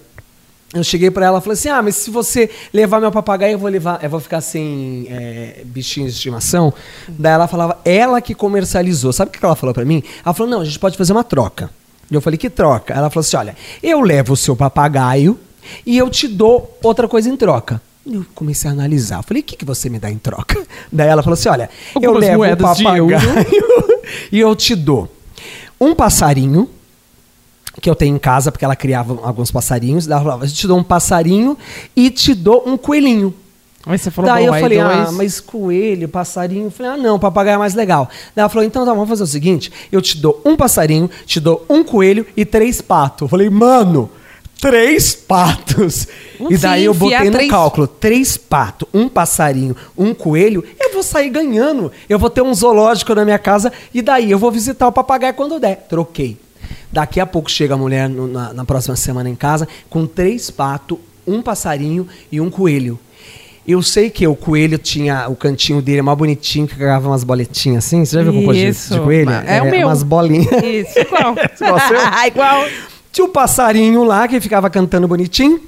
Eu 0.72 0.82
cheguei 0.82 1.08
pra 1.08 1.26
ela 1.26 1.38
e 1.38 1.40
falei 1.40 1.54
assim: 1.54 1.68
Ah, 1.68 1.80
mas 1.82 1.94
se 1.94 2.10
você 2.10 2.50
levar 2.72 3.00
meu 3.00 3.12
papagaio, 3.12 3.52
eu 3.52 3.58
vou 3.58 3.70
levar, 3.70 4.02
eu 4.02 4.10
vou 4.10 4.18
ficar 4.18 4.40
sem 4.40 5.06
é, 5.08 5.62
bichinhos 5.64 6.10
de 6.12 6.16
estimação. 6.18 6.74
Daí 7.08 7.32
ela 7.34 7.46
falava, 7.46 7.78
ela 7.84 8.20
que 8.20 8.34
comercializou. 8.34 9.12
Sabe 9.12 9.28
o 9.28 9.32
que 9.32 9.44
ela 9.44 9.54
falou 9.54 9.72
pra 9.72 9.84
mim? 9.84 10.02
Ela 10.24 10.34
falou: 10.34 10.50
Não, 10.50 10.60
a 10.60 10.64
gente 10.64 10.78
pode 10.80 10.96
fazer 10.96 11.12
uma 11.12 11.22
troca. 11.22 11.70
E 12.14 12.16
eu 12.16 12.20
falei: 12.20 12.38
Que 12.38 12.50
troca? 12.50 12.94
Ela 12.94 13.10
falou 13.10 13.20
assim: 13.20 13.36
Olha, 13.36 13.56
eu 13.82 14.00
levo 14.00 14.32
o 14.32 14.36
seu 14.36 14.56
papagaio 14.56 15.38
e 15.84 15.96
eu 15.96 16.08
te 16.10 16.28
dou 16.28 16.78
outra 16.82 17.08
coisa 17.08 17.28
em 17.28 17.36
troca. 17.36 17.80
Eu 18.06 18.24
comecei 18.34 18.68
a 18.68 18.72
analisar. 18.72 19.18
Eu 19.18 19.22
falei, 19.22 19.40
o 19.42 19.44
que, 19.44 19.56
que 19.56 19.64
você 19.64 19.88
me 19.88 19.98
dá 19.98 20.10
em 20.10 20.18
troca? 20.18 20.62
Daí 20.92 21.08
ela 21.08 21.22
falou 21.22 21.34
assim: 21.34 21.48
olha, 21.48 21.70
eu 22.00 22.10
Algumas 22.10 22.28
levo 22.28 22.44
o 22.44 22.56
papagaio 22.56 23.08
e 24.30 24.38
eu 24.38 24.54
te 24.54 24.74
dou 24.74 25.10
um 25.80 25.94
passarinho 25.94 26.68
que 27.80 27.90
eu 27.90 27.94
tenho 27.94 28.14
em 28.14 28.18
casa, 28.18 28.52
porque 28.52 28.64
ela 28.64 28.76
criava 28.76 29.18
alguns 29.22 29.50
passarinhos. 29.50 30.06
Ela 30.06 30.20
falava, 30.20 30.44
eu 30.44 30.50
te 30.50 30.66
dou 30.66 30.78
um 30.78 30.84
passarinho 30.84 31.58
e 31.96 32.10
te 32.10 32.34
dou 32.34 32.62
um 32.66 32.76
coelhinho. 32.76 33.34
Aí 33.86 33.98
você 33.98 34.10
falou, 34.10 34.30
Daí 34.30 34.46
eu 34.46 34.52
falei, 34.54 34.78
dois. 34.78 35.08
ah, 35.08 35.12
mas 35.12 35.40
coelho, 35.40 36.08
passarinho. 36.08 36.64
Eu 36.66 36.70
falei, 36.70 36.92
ah, 36.92 36.96
não, 36.96 37.18
papagaio 37.18 37.56
é 37.56 37.58
mais 37.58 37.74
legal. 37.74 38.08
Daí 38.34 38.42
ela 38.42 38.48
falou, 38.48 38.64
então 38.64 38.84
tá, 38.86 38.92
vamos 38.94 39.08
fazer 39.08 39.22
o 39.24 39.26
seguinte: 39.26 39.70
eu 39.92 40.00
te 40.00 40.16
dou 40.16 40.40
um 40.44 40.56
passarinho, 40.56 41.10
te 41.26 41.38
dou 41.38 41.66
um 41.68 41.84
coelho 41.84 42.26
e 42.36 42.44
três 42.46 42.80
patos. 42.80 43.22
Eu 43.22 43.28
falei, 43.28 43.50
mano, 43.50 44.10
três 44.60 45.14
patos. 45.14 46.06
Um 46.40 46.50
e 46.50 46.56
daí 46.56 46.84
eu 46.86 46.94
botei 46.94 47.26
no 47.26 47.32
três- 47.32 47.50
cálculo: 47.50 47.86
três 47.86 48.36
patos, 48.36 48.88
um 48.92 49.08
passarinho, 49.08 49.76
um 49.96 50.14
coelho, 50.14 50.64
eu 50.80 50.92
vou 50.92 51.02
sair 51.02 51.28
ganhando. 51.28 51.92
Eu 52.08 52.18
vou 52.18 52.30
ter 52.30 52.40
um 52.42 52.54
zoológico 52.54 53.14
na 53.14 53.24
minha 53.24 53.38
casa 53.38 53.72
e 53.92 54.00
daí 54.00 54.30
eu 54.30 54.38
vou 54.38 54.50
visitar 54.50 54.88
o 54.88 54.92
papagaio 54.92 55.34
quando 55.34 55.60
der. 55.60 55.86
Troquei. 55.88 56.38
Daqui 56.90 57.20
a 57.20 57.26
pouco 57.26 57.50
chega 57.50 57.74
a 57.74 57.76
mulher 57.76 58.08
no- 58.08 58.26
na, 58.28 58.52
na 58.54 58.64
próxima 58.64 58.96
semana 58.96 59.28
em 59.28 59.34
casa 59.34 59.68
com 59.90 60.06
três 60.06 60.50
patos, 60.50 60.96
um 61.26 61.42
passarinho 61.42 62.08
e 62.32 62.40
um 62.40 62.48
coelho. 62.50 62.98
Eu 63.66 63.82
sei 63.82 64.10
que 64.10 64.26
o 64.26 64.36
coelho 64.36 64.76
tinha 64.76 65.26
o 65.28 65.34
cantinho 65.34 65.80
dele 65.80 66.02
mais 66.02 66.18
bonitinho, 66.18 66.66
que 66.66 66.76
cagava 66.76 67.08
umas 67.08 67.24
boletinhas 67.24 67.84
assim. 67.86 68.04
Você 68.04 68.22
já 68.22 68.30
viu 68.30 68.52
de, 68.52 68.68
Isso. 68.68 68.92
de 68.94 69.00
coelho? 69.00 69.30
É 69.30 69.62
o 69.62 69.70
meu. 69.70 69.86
Umas 69.88 70.02
bolinhas. 70.02 70.62
Isso, 70.62 70.98
igual. 70.98 71.34
Igual 72.26 72.64
o. 72.64 72.68
Tinha 73.10 73.24
o 73.24 73.28
passarinho 73.28 74.04
lá 74.04 74.26
que 74.28 74.40
ficava 74.40 74.68
cantando 74.68 75.08
bonitinho. 75.08 75.60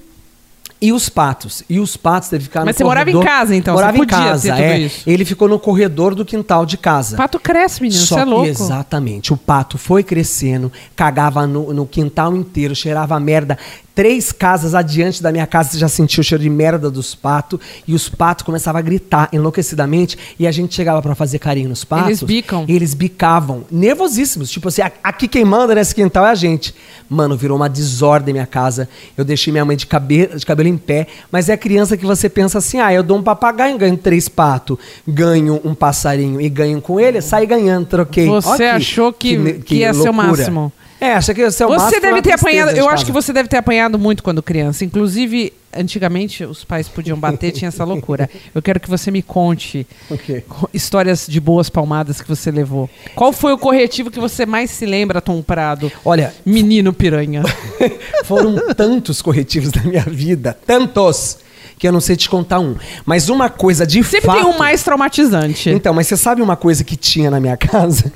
E 0.79 0.93
os 0.93 1.09
patos. 1.09 1.62
E 1.71 1.81
os 1.81 1.97
patos 1.97 2.29
teve 2.29 2.43
que 2.43 2.49
ficar 2.49 2.62
Mas 2.62 2.75
no 2.75 2.79
você 2.79 2.85
morava 2.85 3.09
em 3.09 3.15
corredor. 3.15 3.33
casa, 3.35 3.57
então, 3.57 3.73
Morava 3.75 3.97
em 3.97 4.07
casa, 4.07 4.59
é. 4.61 4.79
isso. 4.81 5.09
Ele 5.09 5.25
ficou 5.25 5.49
no 5.49 5.59
corredor 5.59 6.15
do 6.15 6.23
quintal 6.23 6.67
de 6.67 6.76
casa. 6.76 7.17
Pato 7.17 7.41
cresce, 7.41 7.81
menino, 7.81 7.99
Só 8.03 8.17
você 8.17 8.21
é 8.21 8.25
louco. 8.26 8.47
exatamente. 8.47 9.33
O 9.33 9.38
pato 9.38 9.79
foi 9.79 10.03
crescendo, 10.03 10.71
cagava 10.95 11.47
no, 11.47 11.73
no 11.73 11.87
quintal 11.87 12.37
inteiro, 12.37 12.75
cheirava 12.76 13.19
merda. 13.19 13.57
Três 13.97 14.31
casas 14.31 14.75
adiante 14.75 15.23
da 15.23 15.33
minha 15.33 15.47
casa 15.47 15.71
você 15.71 15.79
já 15.79 15.88
sentiu 15.88 16.21
o 16.21 16.25
cheiro 16.25 16.45
de 16.45 16.50
merda 16.50 16.91
dos 16.91 17.15
patos. 17.15 17.59
E 17.88 17.95
os 17.95 18.09
patos 18.11 18.45
começavam 18.45 18.79
a 18.79 18.83
gritar 18.83 19.29
enlouquecidamente. 19.33 20.19
E 20.38 20.47
a 20.47 20.53
gente 20.53 20.75
chegava 20.75 21.00
pra 21.00 21.15
fazer 21.15 21.38
carinho 21.38 21.71
nos 21.71 21.83
patos. 21.83 22.07
Eles 22.09 22.23
bicam. 22.23 22.65
Eles 22.69 22.93
bicavam, 22.93 23.65
nervosíssimos. 23.73 24.50
Tipo 24.50 24.69
assim, 24.69 24.83
"A- 24.83 24.93
aqui 25.03 25.26
quem 25.26 25.47
manda 25.47 25.75
nesse 25.75 25.95
quintal 25.95 26.26
é 26.26 26.31
a 26.31 26.35
gente. 26.35 26.75
Mano, 27.09 27.37
virou 27.38 27.57
uma 27.57 27.69
desordem 27.71 28.35
minha 28.35 28.47
casa. 28.47 28.87
Eu 29.17 29.25
deixei 29.25 29.50
minha 29.50 29.65
mãe 29.65 29.76
de, 29.79 29.87
cabe 29.87 30.26
de 30.26 30.45
cabelo 30.45 30.69
em 30.69 30.76
pé. 30.76 31.07
Mas 31.33 31.49
é 31.49 31.57
criança 31.57 31.97
que 31.97 32.05
você 32.05 32.29
pensa 32.29 32.59
assim: 32.59 32.79
ah, 32.79 32.93
eu 32.93 33.03
dou 33.03 33.17
um 33.17 33.23
papagaio, 33.23 33.79
ganho 33.79 33.97
três 33.97 34.29
patos, 34.29 34.76
ganho 35.09 35.59
um 35.65 35.75
passarinho 35.75 36.38
e 36.38 36.50
ganho 36.50 36.76
um 36.76 36.81
coelho, 36.83 37.23
sai 37.23 37.47
ganhando, 37.47 37.87
troquei. 37.87 38.26
Você 38.29 38.65
Ó 38.67 38.73
achou 38.76 39.11
que- 39.12 39.38
ne- 39.38 39.53
que 39.55 39.76
ia 39.76 39.95
ser 39.95 40.11
o 40.11 40.13
máximo. 40.13 40.71
É, 41.00 41.13
acha 41.13 41.35
que 41.35 41.41
ia 41.43 41.50
ser 41.50 41.65
o 41.67 41.69
Você 41.69 42.00
deve 42.00 42.23
ter 42.23 42.32
apanhado. 42.32 42.71
Eu 42.71 42.89
acho 42.89 43.04
que 43.04 43.13
você 43.13 43.32
deve 43.32 43.49
ter 43.49 43.56
apanhado 43.59 43.99
muito 43.99 44.23
quando 44.23 44.43
criança. 44.43 44.85
Inclusive, 44.85 45.52
antigamente 45.76 46.43
os 46.45 46.65
pais 46.65 46.89
podiam 46.89 47.19
bater, 47.19 47.52
tinha 47.52 47.69
essa 47.69 47.85
loucura. 47.85 48.30
Eu 48.54 48.63
quero 48.63 48.80
que 48.80 48.89
você 48.89 49.11
me 49.11 49.21
conte 49.23 49.87
O 50.11 50.17
quê? 50.17 50.43
co- 50.49 50.71
histórias 50.73 51.26
de 51.28 51.39
boas 51.39 51.69
palmadas 51.69 52.21
que 52.23 52.28
você 52.28 52.50
levou. 52.50 52.89
Qual 53.15 53.32
foi 53.32 53.52
o 53.52 53.59
corretivo 53.59 54.11
que 54.11 54.19
você 54.19 54.47
mais 54.47 54.71
se 54.71 54.87
lembra, 54.87 55.21
Tom 55.21 55.43
Prado? 55.43 55.93
Olha, 56.04 56.32
Menino 56.47 56.93
piranha. 56.95 57.43
Foram 58.25 58.56
tantos 58.75 59.21
corretivos 59.21 59.71
da 59.71 59.82
minha 59.82 60.02
vida, 60.02 60.56
tantos, 60.67 61.39
que 61.78 61.87
eu 61.87 61.93
não 61.93 62.00
sei 62.00 62.17
te 62.17 62.28
contar 62.28 62.59
um. 62.61 62.75
Mas 63.04 63.28
uma 63.28 63.50
coisa 63.50 63.87
de 63.87 64.02
Sempre 64.02 64.26
fato... 64.26 64.37
tem 64.43 64.47
um 64.47 64.56
mais 64.59 64.82
traumatizante. 64.82 65.69
Então, 65.69 65.93
mas 65.93 66.06
você 66.06 66.17
sabe 66.17 66.41
uma 66.41 66.56
coisa 66.56 66.82
que 66.82 66.97
tinha 66.97 67.30
na 67.30 67.39
minha 67.39 67.56
casa? 67.59 68.11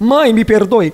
Mãe, 0.00 0.32
me 0.32 0.44
perdoe. 0.44 0.92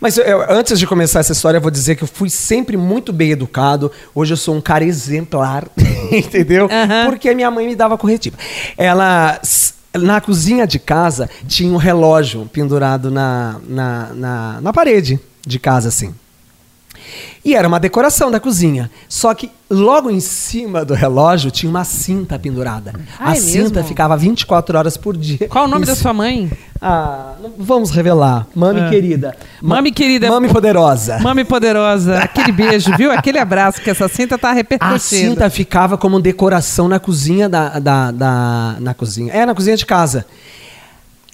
Mas 0.00 0.16
eu- 0.18 0.24
eu- 0.24 0.50
antes 0.52 0.78
de 0.78 0.86
começar 0.86 1.20
essa 1.20 1.32
história, 1.32 1.58
eu 1.58 1.62
vou 1.62 1.70
dizer 1.70 1.96
que 1.96 2.04
eu 2.04 2.08
fui 2.08 2.28
sempre 2.30 2.76
muito 2.76 3.12
bem 3.12 3.30
educado. 3.30 3.90
Hoje 4.14 4.32
eu 4.32 4.36
sou 4.36 4.54
um 4.54 4.60
cara 4.60 4.84
exemplar, 4.84 5.66
entendeu? 6.12 6.66
Aham. 6.70 7.06
Porque 7.10 7.34
minha 7.34 7.50
mãe 7.50 7.66
me 7.66 7.74
dava 7.76 7.96
corretiva. 7.98 8.36
Ela. 8.76 9.40
Na 9.92 10.20
cozinha 10.20 10.68
de 10.68 10.78
casa 10.78 11.28
tinha 11.48 11.72
um 11.72 11.76
relógio 11.76 12.48
pendurado 12.52 13.10
na, 13.10 13.56
na, 13.68 14.10
na, 14.14 14.60
na 14.60 14.72
parede 14.72 15.18
de 15.44 15.58
casa, 15.58 15.88
assim. 15.88 16.14
E 17.44 17.54
era 17.54 17.66
uma 17.66 17.80
decoração 17.80 18.30
da 18.30 18.38
cozinha. 18.38 18.90
Só 19.08 19.32
que 19.34 19.50
logo 19.70 20.10
em 20.10 20.20
cima 20.20 20.84
do 20.84 20.94
relógio 20.94 21.50
tinha 21.50 21.70
uma 21.70 21.84
cinta 21.84 22.38
pendurada. 22.38 22.92
Ah, 23.18 23.30
a 23.30 23.32
é 23.32 23.36
cinta 23.36 23.76
mesmo? 23.76 23.88
ficava 23.88 24.16
24 24.16 24.76
horas 24.76 24.96
por 24.96 25.16
dia. 25.16 25.48
Qual 25.48 25.64
o 25.64 25.68
nome 25.68 25.84
Em 25.84 25.86
da 25.86 25.94
sua 25.94 26.12
mãe? 26.12 26.50
Ah, 26.82 27.34
vamos 27.58 27.90
revelar. 27.90 28.46
Mami 28.54 28.80
Ah. 28.80 28.88
querida. 28.90 29.36
Ma- 29.62 29.76
Mami 29.76 29.92
querida. 29.92 30.28
Mami 30.30 30.48
poderosa. 30.48 31.18
Mami 31.20 31.44
poderosa. 31.44 32.18
Aquele 32.18 32.52
beijo, 32.52 32.94
viu? 32.96 33.10
Aquele 33.12 33.38
abraço 33.38 33.80
que 33.80 33.90
essa 33.90 34.08
cinta 34.08 34.36
tá 34.38 34.50
A 34.50 34.52
repercutindo. 34.52 34.98
cinta 35.00 35.48
ficava 35.50 35.96
como 35.98 36.20
decoração 36.20 36.88
na 36.88 36.98
cozinha 36.98 37.48
da, 37.48 37.78
da, 37.78 38.10
da- 38.10 38.76
Na 38.80 38.94
cozinha. 38.94 39.32
É, 39.32 39.44
na 39.46 39.54
cozinha 39.54 39.76
de 39.76 39.84
casa. 39.86 40.26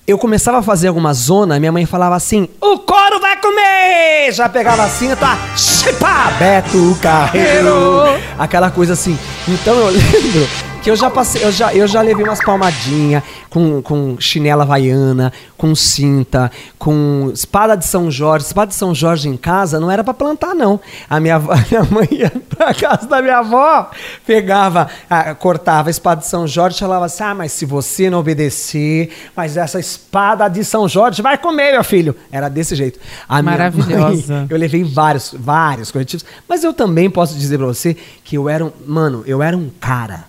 Eu 0.07 0.17
começava 0.19 0.59
a 0.59 0.63
fazer 0.63 0.87
alguma 0.87 1.13
zona, 1.13 1.59
minha 1.59 1.73
mãe 1.73 1.85
falava 1.85 2.15
assim: 2.15 2.49
o 2.61 2.79
couro 2.79 3.19
vai 3.21 3.37
comer! 3.41 4.31
Já 4.31 4.49
pegava 4.49 4.85
a 4.85 4.89
cinta, 4.89 5.37
chipa! 5.57 6.31
Beto 6.39 6.97
Carreiro! 7.03 8.05
Aquela 8.39 8.71
coisa 8.71 8.93
assim. 8.93 9.19
Então 9.49 9.75
eu 9.75 9.87
lembro 9.91 10.49
que 10.87 10.91
eu 10.93 10.95
já 10.95 11.11
passei, 11.11 11.43
eu 11.43 11.51
já, 11.51 11.75
eu 11.75 11.85
já 11.89 12.01
levei 12.01 12.25
umas 12.25 12.39
palmadinhas 12.41 13.21
com, 13.51 13.83
com 13.83 14.17
chinela 14.21 14.63
havaiana, 14.63 15.33
com 15.57 15.75
cinta, 15.75 16.49
com 16.79 17.29
espada 17.35 17.77
de 17.77 17.85
São 17.85 18.09
Jorge. 18.09 18.47
Espada 18.47 18.69
de 18.69 18.77
São 18.77 18.95
Jorge 18.95 19.29
em 19.29 19.37
casa 19.37 19.81
não 19.81 19.91
era 19.91 20.05
pra 20.05 20.15
plantar, 20.15 20.55
não. 20.55 20.79
A 21.11 21.19
minha, 21.19 21.35
avó- 21.35 21.51
a 21.55 21.57
minha 21.69 21.83
mãe 21.91 22.07
ia 22.13 22.31
pra 22.57 22.73
casa 22.73 23.05
da 23.09 23.21
minha 23.21 23.39
avó, 23.39 23.91
pegava, 24.25 24.89
ah, 25.11 25.35
cortava 25.35 25.89
a 25.89 25.91
espada 25.91 26.21
de 26.21 26.29
São 26.29 26.47
Jorge 26.47 26.77
e 26.77 26.81
falava 26.81 27.07
assim: 27.07 27.25
ah, 27.25 27.35
mas 27.35 27.51
se 27.51 27.65
você 27.67 28.09
não 28.09 28.21
obedecer, 28.21 29.11
mas 29.35 29.57
essa 29.57 29.81
espada 29.81 30.47
de 30.47 30.65
São 30.65 30.89
Jorge 30.89 31.21
vai 31.21 31.37
comer, 31.37 31.73
meu 31.73 31.83
filho. 31.83 32.15
Era 32.31 32.49
desse 32.49 32.77
jeito. 32.77 33.01
A 33.29 33.43
Maravilhosa. 33.43 34.33
mãe- 34.35 34.47
eu 34.51 34.57
levei 34.57 34.85
vários, 34.85 35.35
vários 35.37 35.91
corretivos, 35.91 36.25
mas 36.49 36.63
eu 36.63 36.73
também 36.73 37.11
posso 37.11 37.35
dizer 37.35 37.59
pra 37.59 37.67
você 37.67 37.97
que 38.23 38.37
eu 38.37 38.49
era 38.49 38.65
um, 38.65 38.71
mano, 38.87 39.25
eu 39.27 39.43
era 39.43 39.57
um 39.57 39.69
cara 39.81 40.27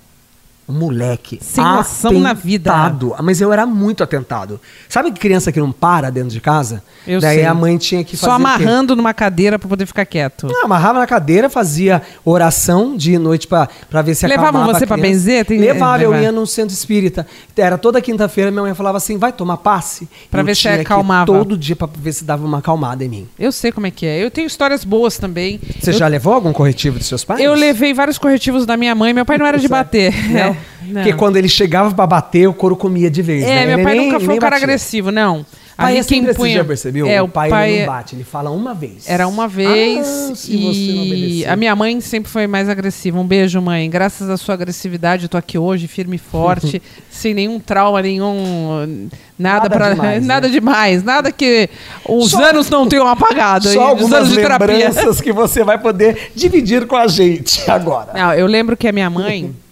moleque. 0.67 1.39
Sem 1.41 1.63
noção 1.63 2.11
na 2.13 2.33
vida. 2.33 2.71
atentado. 2.71 3.15
Mas 3.23 3.39
eu 3.41 3.51
era 3.53 3.65
muito 3.65 4.03
atentado. 4.03 4.59
Sabe 4.89 5.11
que 5.11 5.19
criança 5.19 5.51
que 5.51 5.59
não 5.59 5.71
para 5.71 6.09
dentro 6.09 6.29
de 6.29 6.41
casa? 6.41 6.83
Eu 7.07 7.21
Daí 7.21 7.37
sei. 7.37 7.45
a 7.45 7.53
mãe 7.53 7.77
tinha 7.77 8.03
que 8.03 8.17
Só 8.17 8.27
fazer. 8.27 8.43
quê? 8.43 8.45
amarrando 8.63 8.95
numa 8.95 9.13
cadeira 9.13 9.57
pra 9.57 9.69
poder 9.69 9.85
ficar 9.85 10.05
quieto. 10.05 10.47
Ah, 10.51 10.65
amarrava 10.65 10.99
na 10.99 11.07
cadeira, 11.07 11.49
fazia 11.49 12.01
oração 12.25 12.97
de 12.97 13.17
noite 13.17 13.47
pra, 13.47 13.69
pra 13.89 14.01
ver 14.01 14.13
se 14.15 14.27
Levavam 14.27 14.49
acalmava 14.49 14.77
você 14.77 14.83
a 14.83 14.87
pra 14.87 14.97
criança. 14.97 15.13
benzer? 15.13 15.45
Tem- 15.45 15.59
Levava, 15.59 16.03
eu 16.03 16.13
ia 16.21 16.31
num 16.31 16.45
centro 16.45 16.73
espírita. 16.73 17.25
Era 17.55 17.77
toda 17.77 18.01
quinta-feira, 18.01 18.51
minha 18.51 18.63
mãe 18.63 18.73
falava 18.73 18.97
assim, 18.97 19.17
vai 19.17 19.31
tomar 19.31 19.57
passe. 19.57 20.07
Pra 20.29 20.41
Eu 20.41 20.45
ver 20.45 20.55
se 20.55 20.67
acalmava. 20.67 21.25
todo 21.25 21.57
dia 21.57 21.75
pra 21.75 21.87
ver 21.97 22.11
se 22.11 22.23
dava 22.25 22.45
uma 22.45 22.57
acalmada 22.59 23.03
em 23.05 23.09
mim. 23.09 23.27
Eu 23.39 23.51
sei 23.51 23.71
como 23.71 23.87
é 23.87 23.91
que 23.91 24.05
é. 24.05 24.21
Eu 24.23 24.29
tenho 24.29 24.45
histórias 24.47 24.83
boas 24.83 25.17
também. 25.17 25.59
Você 25.79 25.91
eu, 25.91 25.93
já 25.93 26.07
levou 26.07 26.33
algum 26.33 26.51
corretivo 26.51 26.97
dos 26.97 27.07
seus 27.07 27.23
pais? 27.23 27.39
eu 27.39 27.53
levei 27.53 27.93
vários 27.93 28.17
corretivos 28.17 28.65
da 28.65 28.75
minha 28.75 28.93
mãe. 28.93 29.13
Meu 29.13 29.25
pai 29.25 29.37
não 29.37 29.45
era 29.45 29.57
de 29.57 29.67
bater. 29.67 30.13
Não. 30.29 30.56
É, 30.89 30.93
Porque 30.93 31.13
quando 31.13 31.37
ele 31.37 31.49
chegava 31.49 31.93
pra 31.93 32.05
bater, 32.07 32.47
o 32.47 32.53
couro 32.53 32.75
comia 32.75 33.09
de 33.09 33.21
vez. 33.21 33.43
É, 33.43 33.47
né? 33.47 33.65
meu 33.67 33.75
Ele 33.75 33.83
pai 33.83 33.97
nem- 33.97 34.05
nunca 34.11 34.19
foi 34.19 34.35
um 34.35 34.39
cara 34.39 34.51
batia. 34.55 34.65
agressivo, 34.65 35.11
não. 35.11 35.45
Pai 35.75 35.91
Ali 35.91 35.97
é 35.99 36.03
sempre 36.03 36.31
assim, 36.31 36.53
já 36.53 36.65
percebeu? 36.65 37.05
É, 37.05 37.21
o 37.21 37.27
pai, 37.27 37.51
ele 37.71 37.79
não 37.81 37.85
bate, 37.93 38.15
ele 38.15 38.23
fala 38.23 38.49
uma 38.49 38.73
vez. 38.73 39.07
Era 39.07 39.27
uma 39.27 39.47
vez 39.47 39.99
Ah, 39.99 40.33
você 40.35 40.51
não 40.55 40.71
e 40.73 41.45
a 41.45 41.55
minha 41.55 41.75
mãe 41.75 42.01
sempre 42.01 42.31
foi 42.31 42.47
mais 42.47 42.67
agressiva. 42.67 43.19
Um 43.19 43.23
beijo, 43.27 43.61
mãe. 43.61 43.87
Graças 43.87 44.27
à 44.27 44.37
sua 44.37 44.55
agressividade, 44.55 45.23
eu 45.25 45.29
tô 45.29 45.37
aqui 45.37 45.55
hoje, 45.55 45.87
firme 45.87 46.15
e 46.15 46.19
forte, 46.19 46.81
sem 47.11 47.31
nenhum 47.35 47.59
trauma, 47.59 48.01
nenhum 48.01 49.07
nada 49.37 49.65
Nada 49.65 49.69
para 49.69 49.89
demais, 49.93 50.21
né? 50.21 50.27
nada 50.27 50.49
demais, 50.49 51.03
nada 51.03 51.31
que 51.31 51.69
os 52.09 52.31
Só- 52.31 52.43
anos 52.43 52.71
não 52.71 52.87
tenham 52.87 53.07
apagado. 53.07 53.65
Só 53.65 53.69
aí, 53.69 53.77
os 53.77 53.83
algumas 53.83 54.13
anos 54.13 54.29
de 54.29 54.35
terapia. 54.35 54.67
lembranças 54.67 55.21
que 55.21 55.31
você 55.31 55.63
vai 55.63 55.77
poder 55.77 56.31
dividir 56.35 56.87
com 56.87 56.95
a 56.95 57.05
gente 57.07 57.69
agora. 57.69 58.13
Não, 58.15 58.33
eu 58.33 58.47
lembro 58.47 58.75
que 58.75 58.87
a 58.87 58.91
minha 58.91 59.11
mãe, 59.11 59.53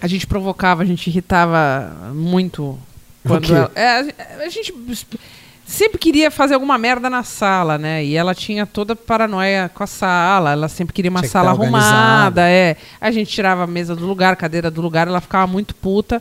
a 0.00 0.06
gente 0.06 0.26
provocava, 0.26 0.82
a 0.82 0.86
gente 0.86 1.08
irritava 1.08 2.12
muito 2.14 2.78
quando 3.26 3.54
ela, 3.54 3.70
é, 3.74 4.14
a 4.44 4.48
gente 4.48 4.72
sempre 5.66 5.98
queria 5.98 6.30
fazer 6.30 6.54
alguma 6.54 6.78
merda 6.78 7.10
na 7.10 7.22
sala, 7.22 7.78
né? 7.78 8.04
E 8.04 8.16
ela 8.16 8.34
tinha 8.34 8.66
toda 8.66 8.96
paranoia 8.96 9.70
com 9.72 9.84
a 9.84 9.86
sala, 9.86 10.52
ela 10.52 10.68
sempre 10.68 10.92
queria 10.92 11.10
uma 11.10 11.20
Tinha 11.20 11.28
que 11.28 11.32
sala 11.32 11.54
tá 11.54 11.60
organizado. 11.60 11.86
arrumada, 11.94 12.48
é. 12.48 12.76
A 13.00 13.10
gente 13.10 13.30
tirava 13.30 13.64
a 13.64 13.66
mesa 13.66 13.94
do 13.94 14.06
lugar, 14.06 14.32
a 14.32 14.36
cadeira 14.36 14.70
do 14.70 14.80
lugar, 14.80 15.06
ela 15.06 15.20
ficava 15.20 15.46
muito 15.46 15.74
puta. 15.74 16.20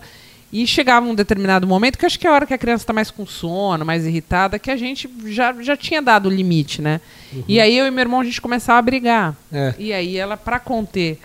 E 0.52 0.66
chegava 0.66 1.06
um 1.06 1.14
determinado 1.14 1.68
momento, 1.68 1.98
que 1.98 2.08
acho 2.08 2.20
que 2.20 2.26
é 2.26 2.30
a 2.30 2.34
hora 2.34 2.46
que 2.46 2.54
a 2.54 2.58
criança 2.58 2.84
está 2.84 2.92
mais 2.92 3.12
com 3.12 3.24
sono, 3.24 3.86
mais 3.86 4.04
irritada, 4.04 4.58
que 4.58 4.72
a 4.72 4.76
gente 4.76 5.08
já, 5.28 5.54
já 5.62 5.78
tinha 5.78 6.02
dado 6.02 6.28
o 6.28 6.32
limite, 6.32 6.82
né? 6.82 7.00
E 7.48 7.60
aí 7.60 7.78
eu 7.78 7.86
e 7.86 7.92
meu 7.92 8.02
irmão, 8.02 8.20
a 8.20 8.24
gente 8.24 8.42
começava 8.42 8.80
a 8.80 8.82
brigar. 8.82 9.36
É. 9.54 9.76
E 9.78 9.94
aí 9.94 10.18
ela, 10.18 10.36
pra 10.36 10.60
conter 10.60 11.20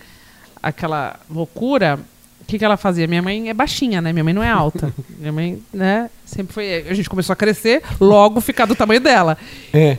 aquela 0.61 1.19
loucura, 1.27 1.99
o 2.45 2.47
que, 2.47 2.59
que 2.59 2.63
ela 2.63 2.77
fazia? 2.77 3.07
Minha 3.07 3.23
mãe 3.23 3.49
é 3.49 3.53
baixinha, 3.55 3.99
né? 3.99 4.13
Minha 4.13 4.23
mãe 4.23 4.33
não 4.33 4.43
é 4.43 4.51
alta. 4.51 4.93
Minha 5.17 5.31
mãe, 5.31 5.63
né? 5.73 6.11
Sempre 6.23 6.53
foi. 6.53 6.85
A 6.87 6.93
gente 6.93 7.09
começou 7.09 7.33
a 7.33 7.35
crescer, 7.35 7.81
logo 7.99 8.39
ficar 8.39 8.67
do 8.67 8.75
tamanho 8.75 9.01
dela. 9.01 9.35
É. 9.73 9.97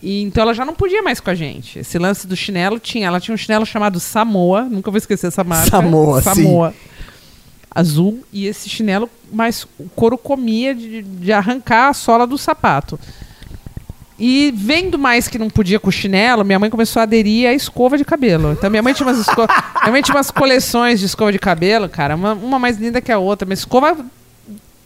E 0.00 0.22
então 0.22 0.42
ela 0.42 0.54
já 0.54 0.64
não 0.64 0.72
podia 0.72 1.02
mais 1.02 1.18
com 1.18 1.30
a 1.30 1.34
gente. 1.34 1.80
Esse 1.80 1.98
lance 1.98 2.28
do 2.28 2.36
chinelo 2.36 2.78
tinha. 2.78 3.08
Ela 3.08 3.18
tinha 3.18 3.34
um 3.34 3.36
chinelo 3.36 3.66
chamado 3.66 3.98
Samoa, 3.98 4.62
nunca 4.62 4.88
vou 4.88 4.98
esquecer 4.98 5.26
essa 5.26 5.42
marca. 5.42 5.68
Samoa, 5.68 6.22
sim. 6.22 6.24
Samoa. 6.24 6.74
Azul. 7.68 8.24
E 8.32 8.46
esse 8.46 8.68
chinelo, 8.68 9.10
mas 9.32 9.66
o 9.76 9.88
couro 9.96 10.16
comia 10.16 10.72
de, 10.72 11.02
de 11.02 11.32
arrancar 11.32 11.88
a 11.88 11.92
sola 11.92 12.24
do 12.24 12.38
sapato. 12.38 13.00
E 14.20 14.52
vendo 14.54 14.98
mais 14.98 15.26
que 15.28 15.38
não 15.38 15.48
podia 15.48 15.80
com 15.80 15.90
chinelo, 15.90 16.44
minha 16.44 16.58
mãe 16.58 16.68
começou 16.68 17.00
a 17.00 17.04
aderir 17.04 17.48
à 17.48 17.54
escova 17.54 17.96
de 17.96 18.04
cabelo. 18.04 18.52
Então 18.52 18.68
minha 18.68 18.82
mãe 18.82 18.92
tinha 18.92 19.06
umas, 19.06 19.18
esco... 19.18 19.40
minha 19.80 19.92
mãe 19.92 20.02
tinha 20.02 20.14
umas 20.14 20.30
coleções 20.30 21.00
de 21.00 21.06
escova 21.06 21.32
de 21.32 21.38
cabelo, 21.38 21.88
cara, 21.88 22.14
uma, 22.14 22.34
uma 22.34 22.58
mais 22.58 22.76
linda 22.76 23.00
que 23.00 23.10
a 23.10 23.18
outra, 23.18 23.48
mas 23.48 23.60
escova 23.60 23.96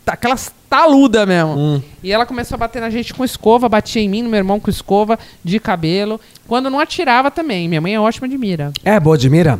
aquelas 0.06 0.52
taluda 0.68 1.24
mesmo. 1.24 1.56
Hum. 1.56 1.82
E 2.02 2.12
ela 2.12 2.26
começou 2.26 2.56
a 2.56 2.58
bater 2.58 2.80
na 2.80 2.90
gente 2.90 3.14
com 3.14 3.24
escova, 3.24 3.68
batia 3.68 4.02
em 4.02 4.08
mim, 4.08 4.22
no 4.22 4.28
meu 4.28 4.38
irmão 4.38 4.60
com 4.60 4.70
escova 4.70 5.18
de 5.42 5.58
cabelo. 5.58 6.20
Quando 6.46 6.68
não 6.68 6.80
atirava 6.80 7.30
também. 7.30 7.68
Minha 7.68 7.80
mãe 7.80 7.94
é 7.94 8.00
ótima 8.00 8.28
de 8.28 8.36
mira. 8.36 8.72
É 8.84 8.98
boa 8.98 9.16
de 9.16 9.30
mira? 9.30 9.58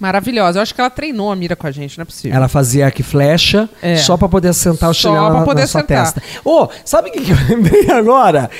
Maravilhosa. 0.00 0.58
Eu 0.58 0.62
acho 0.62 0.74
que 0.74 0.80
ela 0.80 0.90
treinou 0.90 1.30
a 1.30 1.36
mira 1.36 1.54
com 1.56 1.66
a 1.66 1.70
gente, 1.70 1.96
não 1.98 2.02
é 2.02 2.04
possível. 2.04 2.36
Ela 2.36 2.48
fazia 2.48 2.86
aqui 2.86 3.02
flecha 3.02 3.68
É. 3.82 3.96
só 3.96 4.16
pra 4.16 4.28
poder 4.28 4.52
sentar 4.52 4.90
o 4.90 4.94
chinelo 4.94 5.32
na, 5.32 5.44
poder 5.44 5.62
na 5.62 5.66
sua 5.66 5.80
sentar. 5.80 6.04
testa. 6.12 6.22
Ô, 6.44 6.68
sabe 6.84 7.08
o 7.08 7.12
que, 7.12 7.20
que 7.20 7.30
eu 7.30 7.36
lembrei 7.48 7.90
agora? 7.90 8.50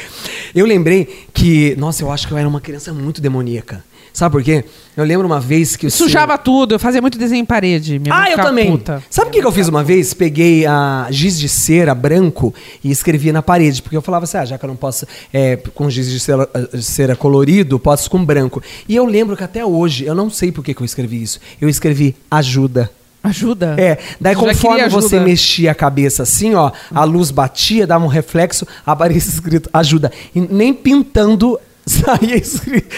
Eu 0.54 0.66
lembrei 0.66 1.26
que, 1.32 1.74
nossa, 1.76 2.02
eu 2.02 2.10
acho 2.12 2.26
que 2.28 2.32
eu 2.32 2.38
era 2.38 2.48
uma 2.48 2.60
criança 2.60 2.92
muito 2.92 3.20
demoníaca. 3.20 3.82
Sabe 4.14 4.30
por 4.30 4.44
quê? 4.44 4.64
Eu 4.96 5.02
lembro 5.02 5.26
uma 5.26 5.40
vez 5.40 5.74
que 5.74 5.90
Sujava 5.90 6.38
tudo, 6.38 6.76
eu 6.76 6.78
fazia 6.78 7.02
muito 7.02 7.18
desenho 7.18 7.40
em 7.40 7.44
parede. 7.44 7.98
Minha 7.98 8.14
Ah, 8.14 8.30
eu 8.30 8.36
também. 8.36 8.70
puta. 8.70 9.02
Sabe 9.10 9.28
o 9.28 9.32
que, 9.32 9.40
que 9.40 9.46
eu 9.46 9.50
fiz 9.50 9.66
uma 9.66 9.82
vez? 9.82 10.14
Peguei 10.14 10.64
a 10.64 11.08
giz 11.10 11.36
de 11.36 11.48
cera 11.48 11.92
branco 11.96 12.54
e 12.82 12.92
escrevi 12.92 13.32
na 13.32 13.42
parede, 13.42 13.82
porque 13.82 13.96
eu 13.96 14.00
falava 14.00 14.22
assim, 14.22 14.36
ah, 14.36 14.44
já 14.44 14.56
que 14.56 14.64
eu 14.64 14.68
não 14.68 14.76
posso 14.76 15.04
é, 15.32 15.56
com 15.74 15.90
giz 15.90 16.08
de 16.08 16.20
cera, 16.20 16.48
eh, 16.54 16.80
cera 16.80 17.16
colorido, 17.16 17.76
posso 17.76 18.08
com 18.08 18.24
branco. 18.24 18.62
E 18.88 18.94
eu 18.94 19.04
lembro 19.04 19.36
que 19.36 19.42
até 19.42 19.66
hoje, 19.66 20.04
eu 20.04 20.14
não 20.14 20.30
sei 20.30 20.52
por 20.52 20.64
que, 20.64 20.72
que 20.72 20.80
eu 20.80 20.86
escrevi 20.86 21.20
isso. 21.20 21.40
Eu 21.60 21.68
escrevi 21.68 22.14
ajuda. 22.30 22.88
Ajuda. 23.20 23.74
É, 23.78 23.98
daí 24.20 24.36
conforme 24.36 24.88
você 24.90 25.18
mexia 25.18 25.72
a 25.72 25.74
cabeça 25.74 26.22
assim, 26.22 26.54
ó, 26.54 26.70
a 26.94 27.02
luz 27.02 27.32
batia, 27.32 27.84
dava 27.84 28.04
um 28.04 28.08
reflexo, 28.08 28.64
aparecia 28.86 29.32
escrito 29.32 29.68
ajuda. 29.72 30.12
E 30.32 30.40
nem 30.40 30.72
pintando 30.72 31.58
saía 31.86 32.42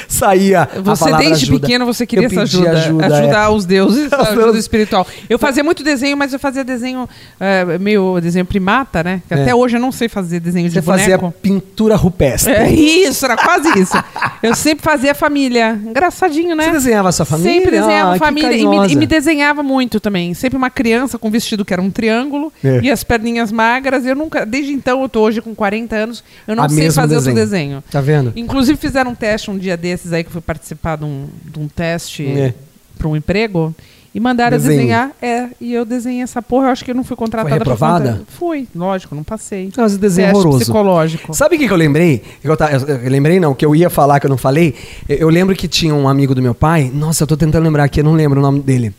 saía 0.08 0.68
Você 0.82 1.10
desde 1.16 1.44
ajuda. 1.44 1.60
pequeno 1.60 1.86
você 1.86 2.06
queria 2.06 2.26
essa 2.26 2.42
ajuda, 2.42 2.70
ajuda, 2.72 3.06
ajudar 3.06 3.44
é. 3.44 3.48
os 3.54 3.64
deuses, 3.64 4.12
ajuda 4.12 4.58
espiritual. 4.58 5.06
Eu 5.28 5.38
fazia 5.38 5.62
muito 5.64 5.82
desenho, 5.82 6.16
mas 6.16 6.32
eu 6.32 6.38
fazia 6.38 6.64
desenho 6.64 7.08
é, 7.40 7.78
meio 7.78 8.20
desenho 8.20 8.44
primata, 8.44 9.02
né? 9.02 9.22
É. 9.28 9.34
Até 9.42 9.54
hoje 9.54 9.76
eu 9.76 9.80
não 9.80 9.92
sei 9.92 10.08
fazer 10.08 10.40
desenho 10.40 10.70
Você 10.70 10.80
de 10.80 10.86
fazia 10.86 11.18
boneco. 11.18 11.34
pintura 11.40 11.96
rupestre. 11.96 12.52
É 12.52 12.70
isso, 12.70 13.24
era 13.24 13.36
quase 13.36 13.68
isso. 13.78 13.96
Eu 14.42 14.54
sempre 14.54 14.84
fazia 14.84 15.14
família. 15.14 15.78
Engraçadinho, 15.84 16.54
né? 16.54 16.64
Você 16.66 16.70
desenhava 16.72 17.08
a 17.08 17.12
sua 17.12 17.24
família? 17.26 17.52
Sempre 17.52 17.70
desenhava 17.72 18.14
Ah, 18.14 18.18
família 18.18 18.52
e 18.56 18.66
me, 18.66 18.92
e 18.92 18.96
me 18.96 19.06
desenhava 19.06 19.62
muito 19.62 19.98
também. 20.00 20.32
Sempre 20.34 20.56
uma 20.56 20.70
criança 20.70 21.18
com 21.18 21.30
vestido 21.30 21.64
que 21.64 21.72
era 21.72 21.82
um 21.82 21.90
triângulo 21.90 22.52
É. 22.62 22.80
e 22.82 22.90
as 22.90 23.02
perninhas 23.02 23.50
magras. 23.50 24.04
Eu 24.06 24.14
nunca, 24.14 24.44
desde 24.46 24.72
então, 24.72 25.02
eu 25.02 25.08
tô 25.08 25.20
hoje 25.22 25.40
com 25.40 25.54
40 25.54 25.94
anos, 25.96 26.24
eu 26.46 26.54
não 26.54 26.64
A 26.64 26.68
sei 26.68 26.90
fazer 26.90 27.14
desenho. 27.14 27.16
outro 27.16 27.34
desenho. 27.34 27.84
Tá 27.90 28.00
vendo? 28.00 28.32
Inclusive 28.36 28.75
fizeram 28.76 29.10
um 29.10 29.14
teste 29.14 29.50
um 29.50 29.58
dia 29.58 29.76
desses 29.76 30.12
aí 30.12 30.22
que 30.22 30.28
eu 30.28 30.32
fui 30.32 30.40
participar 30.40 30.96
de 30.96 31.04
um, 31.04 31.26
de 31.44 31.58
um 31.58 31.68
teste 31.68 32.26
É. 32.26 32.54
para 32.98 33.08
um 33.08 33.16
emprego 33.16 33.74
e 34.14 34.20
mandaram 34.20 34.56
Desenho. 34.56 34.76
desenhar. 34.78 35.10
É, 35.20 35.48
e 35.60 35.74
eu 35.74 35.84
desenhei 35.84 36.22
essa 36.22 36.40
porra. 36.40 36.66
Eu 36.68 36.70
acho 36.70 36.84
que 36.84 36.90
eu 36.90 36.94
não 36.94 37.04
fui 37.04 37.16
contratada 37.16 37.50
Foi 37.50 37.58
reprovada? 37.58 38.22
Fui, 38.28 38.66
lógico, 38.74 39.14
não 39.14 39.22
passei. 39.22 39.70
Não, 39.76 39.84
esse 39.84 39.98
desenho 39.98 40.28
Teste 40.28 40.38
horroroso. 40.40 40.58
psicológico. 40.64 41.34
Sabe 41.34 41.56
o 41.56 41.58
que, 41.58 41.66
que 41.66 41.72
eu 41.72 41.76
lembrei? 41.76 42.22
Eu, 42.42 42.56
ta- 42.56 42.70
eu- 42.72 42.80
eu 42.80 43.10
lembrei 43.10 43.38
não, 43.38 43.54
que 43.54 43.64
eu 43.66 43.76
ia 43.76 43.90
falar 43.90 44.18
que 44.20 44.26
eu 44.26 44.30
não 44.30 44.38
falei. 44.38 44.74
Eu, 45.08 45.16
eu 45.18 45.28
lembro 45.28 45.54
que 45.54 45.68
tinha 45.68 45.94
um 45.94 46.08
amigo 46.08 46.34
do 46.34 46.40
meu 46.40 46.54
pai. 46.54 46.90
Nossa, 46.94 47.24
eu 47.24 47.26
tô 47.26 47.36
tentando 47.36 47.64
lembrar 47.64 47.84
aqui, 47.84 48.00
eu 48.00 48.04
não 48.04 48.14
lembro 48.14 48.38
o 48.38 48.42
nome 48.42 48.60
dele. 48.60 48.94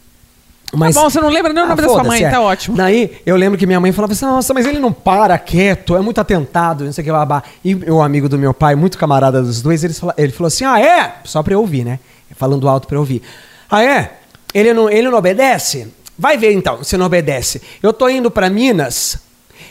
Mas, 0.73 0.95
Tá 0.95 1.01
bom, 1.01 1.09
você 1.09 1.21
não 1.21 1.29
lembra 1.29 1.53
nem 1.53 1.63
o 1.63 1.65
Ah, 1.65 1.69
nome 1.69 1.81
da 1.81 1.87
sua 1.87 2.03
mãe, 2.03 2.23
é. 2.23 2.29
tá 2.29 2.41
ótimo. 2.41 2.75
Daí 2.75 3.17
eu 3.25 3.35
lembro 3.37 3.57
que 3.57 3.65
minha 3.65 3.79
mãe 3.79 3.91
falava 3.93 4.11
assim: 4.13 4.25
nossa, 4.25 4.53
mas 4.53 4.65
ele 4.65 4.79
não 4.79 4.91
para 4.91 5.37
quieto, 5.39 5.95
é 5.95 6.01
muito 6.01 6.19
atentado, 6.19 6.83
não 6.83 6.91
sei 6.91 7.01
o 7.03 7.05
que, 7.05 7.11
babá. 7.11 7.41
E 7.63 7.73
o 7.89 8.01
amigo 8.01 8.27
do 8.27 8.37
meu 8.37 8.53
pai, 8.53 8.75
muito 8.75 8.97
camarada 8.97 9.41
dos 9.41 9.61
dois, 9.61 9.83
ele, 9.83 9.93
fala- 9.93 10.13
ele 10.17 10.31
falou 10.31 10.47
assim: 10.47 10.65
ah, 10.65 10.79
é? 10.79 11.15
Só 11.23 11.41
pra 11.41 11.53
eu 11.53 11.61
ouvir, 11.61 11.85
né? 11.85 11.99
Falando 12.35 12.67
alto 12.67 12.85
pra 12.87 12.97
eu 12.97 12.99
ouvir. 12.99 13.21
Ah, 13.71 13.81
é? 13.83 14.17
Ele 14.53 14.73
não, 14.73 14.89
ele 14.89 15.09
não 15.09 15.17
obedece? 15.17 15.87
Vai 16.19 16.37
ver 16.37 16.51
então, 16.51 16.83
se 16.83 16.97
não 16.97 17.05
obedece. 17.05 17.61
Eu 17.81 17.93
tô 17.93 18.09
indo 18.09 18.29
pra 18.29 18.49
Minas. 18.49 19.19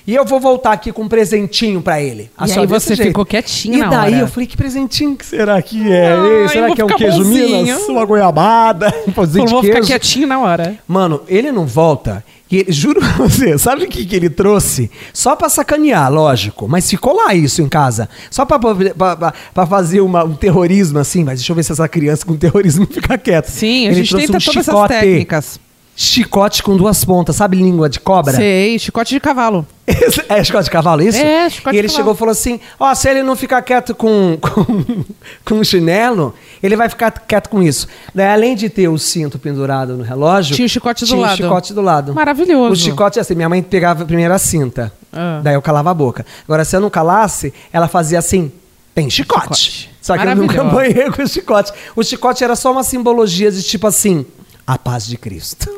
E 0.06 0.14
eu 0.14 0.24
vou 0.24 0.38
voltar 0.38 0.70
aqui 0.72 0.92
com 0.92 1.02
um 1.02 1.08
presentinho 1.08 1.82
pra 1.82 2.00
ele. 2.00 2.30
E 2.40 2.48
só 2.48 2.60
aí 2.60 2.66
você 2.66 2.94
jeito. 2.94 3.08
ficou 3.08 3.26
quietinho 3.26 3.84
E 3.84 3.90
daí 3.90 4.20
eu 4.20 4.28
falei, 4.28 4.46
que 4.46 4.56
presentinho 4.56 5.16
que 5.16 5.26
será 5.26 5.60
que 5.60 5.90
é? 5.92 6.12
Ai, 6.12 6.48
será 6.48 6.72
que 6.74 6.80
é 6.80 6.84
um 6.84 6.88
ficar 6.88 6.98
queijo 6.98 7.18
bonzinho. 7.24 7.62
Minas? 7.64 7.82
Uma 7.88 8.04
goiabada? 8.04 8.94
Um 9.08 9.12
pãozinho 9.12 9.42
Eu 9.42 9.46
de 9.46 9.52
vou 9.52 9.62
ficar 9.62 9.74
queijo? 9.74 9.88
quietinho 9.88 10.26
na 10.28 10.38
hora. 10.40 10.78
Mano, 10.86 11.22
ele 11.26 11.50
não 11.50 11.66
volta. 11.66 12.24
E 12.48 12.64
juro 12.72 13.00
pra 13.00 13.26
você, 13.26 13.58
sabe 13.58 13.84
o 13.84 13.88
que, 13.88 14.06
que 14.06 14.14
ele 14.14 14.30
trouxe? 14.30 14.88
Só 15.12 15.34
pra 15.34 15.48
sacanear, 15.48 16.12
lógico. 16.12 16.68
Mas 16.68 16.88
ficou 16.88 17.16
lá 17.16 17.34
isso 17.34 17.60
em 17.60 17.68
casa. 17.68 18.08
Só 18.30 18.44
pra, 18.44 18.60
pra, 18.60 19.16
pra- 19.16 19.32
pra 19.52 19.66
fazer 19.66 20.00
uma- 20.00 20.22
um 20.22 20.34
terrorismo 20.34 21.00
assim. 21.00 21.24
Mas 21.24 21.40
deixa 21.40 21.50
eu 21.50 21.56
ver 21.56 21.64
se 21.64 21.72
essa 21.72 21.88
criança 21.88 22.24
com 22.24 22.36
terrorismo 22.36 22.86
fica 22.90 23.18
quieta. 23.18 23.50
Sim, 23.50 23.88
a 23.88 23.92
gente 23.92 24.14
tenta 24.14 24.22
um 24.22 24.26
todas 24.38 24.42
chicote, 24.44 24.70
essas 24.70 24.88
técnicas. 25.00 25.60
Chicote 25.98 26.62
com 26.62 26.76
duas 26.76 27.02
pontas, 27.06 27.36
sabe 27.36 27.56
língua 27.56 27.88
de 27.88 27.98
cobra? 27.98 28.34
Sei, 28.36 28.78
chicote 28.78 29.14
de 29.14 29.20
cavalo. 29.20 29.66
É 30.28 30.44
chicote 30.44 30.64
de 30.64 30.70
cavalo, 30.70 31.00
isso? 31.00 31.18
É, 31.18 31.48
chicote 31.48 31.74
E 31.74 31.78
ele 31.78 31.88
de 31.88 31.94
chegou 31.94 32.14
cavalo. 32.14 32.16
e 32.16 32.18
falou 32.18 32.32
assim: 32.32 32.60
Ó, 32.78 32.94
se 32.94 33.08
ele 33.08 33.22
não 33.22 33.34
ficar 33.34 33.62
quieto 33.62 33.94
com, 33.94 34.36
com, 34.42 35.04
com 35.42 35.58
o 35.58 35.64
chinelo, 35.64 36.34
ele 36.62 36.76
vai 36.76 36.90
ficar 36.90 37.10
quieto 37.10 37.48
com 37.48 37.62
isso. 37.62 37.88
Daí, 38.14 38.26
além 38.28 38.54
de 38.54 38.68
ter 38.68 38.88
o 38.88 38.98
cinto 38.98 39.38
pendurado 39.38 39.96
no 39.96 40.02
relógio, 40.04 40.54
Tinha 40.54 40.66
o 40.66 40.68
chicote 40.68 41.04
do 41.04 41.08
tinha 41.08 41.20
lado. 41.20 41.32
o 41.32 41.36
chicote 41.36 41.72
do 41.72 41.80
lado. 41.80 42.12
Maravilhoso. 42.14 42.72
O 42.72 42.76
chicote, 42.76 43.18
assim, 43.18 43.34
minha 43.34 43.48
mãe 43.48 43.62
pegava 43.62 44.04
primeiro 44.04 44.34
a 44.34 44.38
cinta. 44.38 44.92
Ah. 45.10 45.40
Daí 45.42 45.54
eu 45.54 45.62
calava 45.62 45.90
a 45.92 45.94
boca. 45.94 46.26
Agora, 46.46 46.62
se 46.64 46.76
eu 46.76 46.80
não 46.80 46.90
calasse, 46.90 47.54
ela 47.72 47.88
fazia 47.88 48.18
assim. 48.18 48.52
Tem 48.94 49.08
chicote. 49.08 49.54
Chicote. 49.56 49.90
Só 50.02 50.16
que 50.18 50.26
eu 50.26 50.36
nunca 50.36 50.62
banhei 50.64 51.10
com 51.10 51.22
o 51.22 51.26
chicote. 51.28 51.72
O 51.94 52.02
chicote 52.02 52.44
era 52.44 52.54
só 52.54 52.70
uma 52.70 52.82
simbologia 52.82 53.50
de 53.50 53.62
tipo 53.62 53.86
assim. 53.86 54.26
A 54.66 54.76
paz 54.78 55.06
de 55.06 55.16
Cristo. 55.16 55.70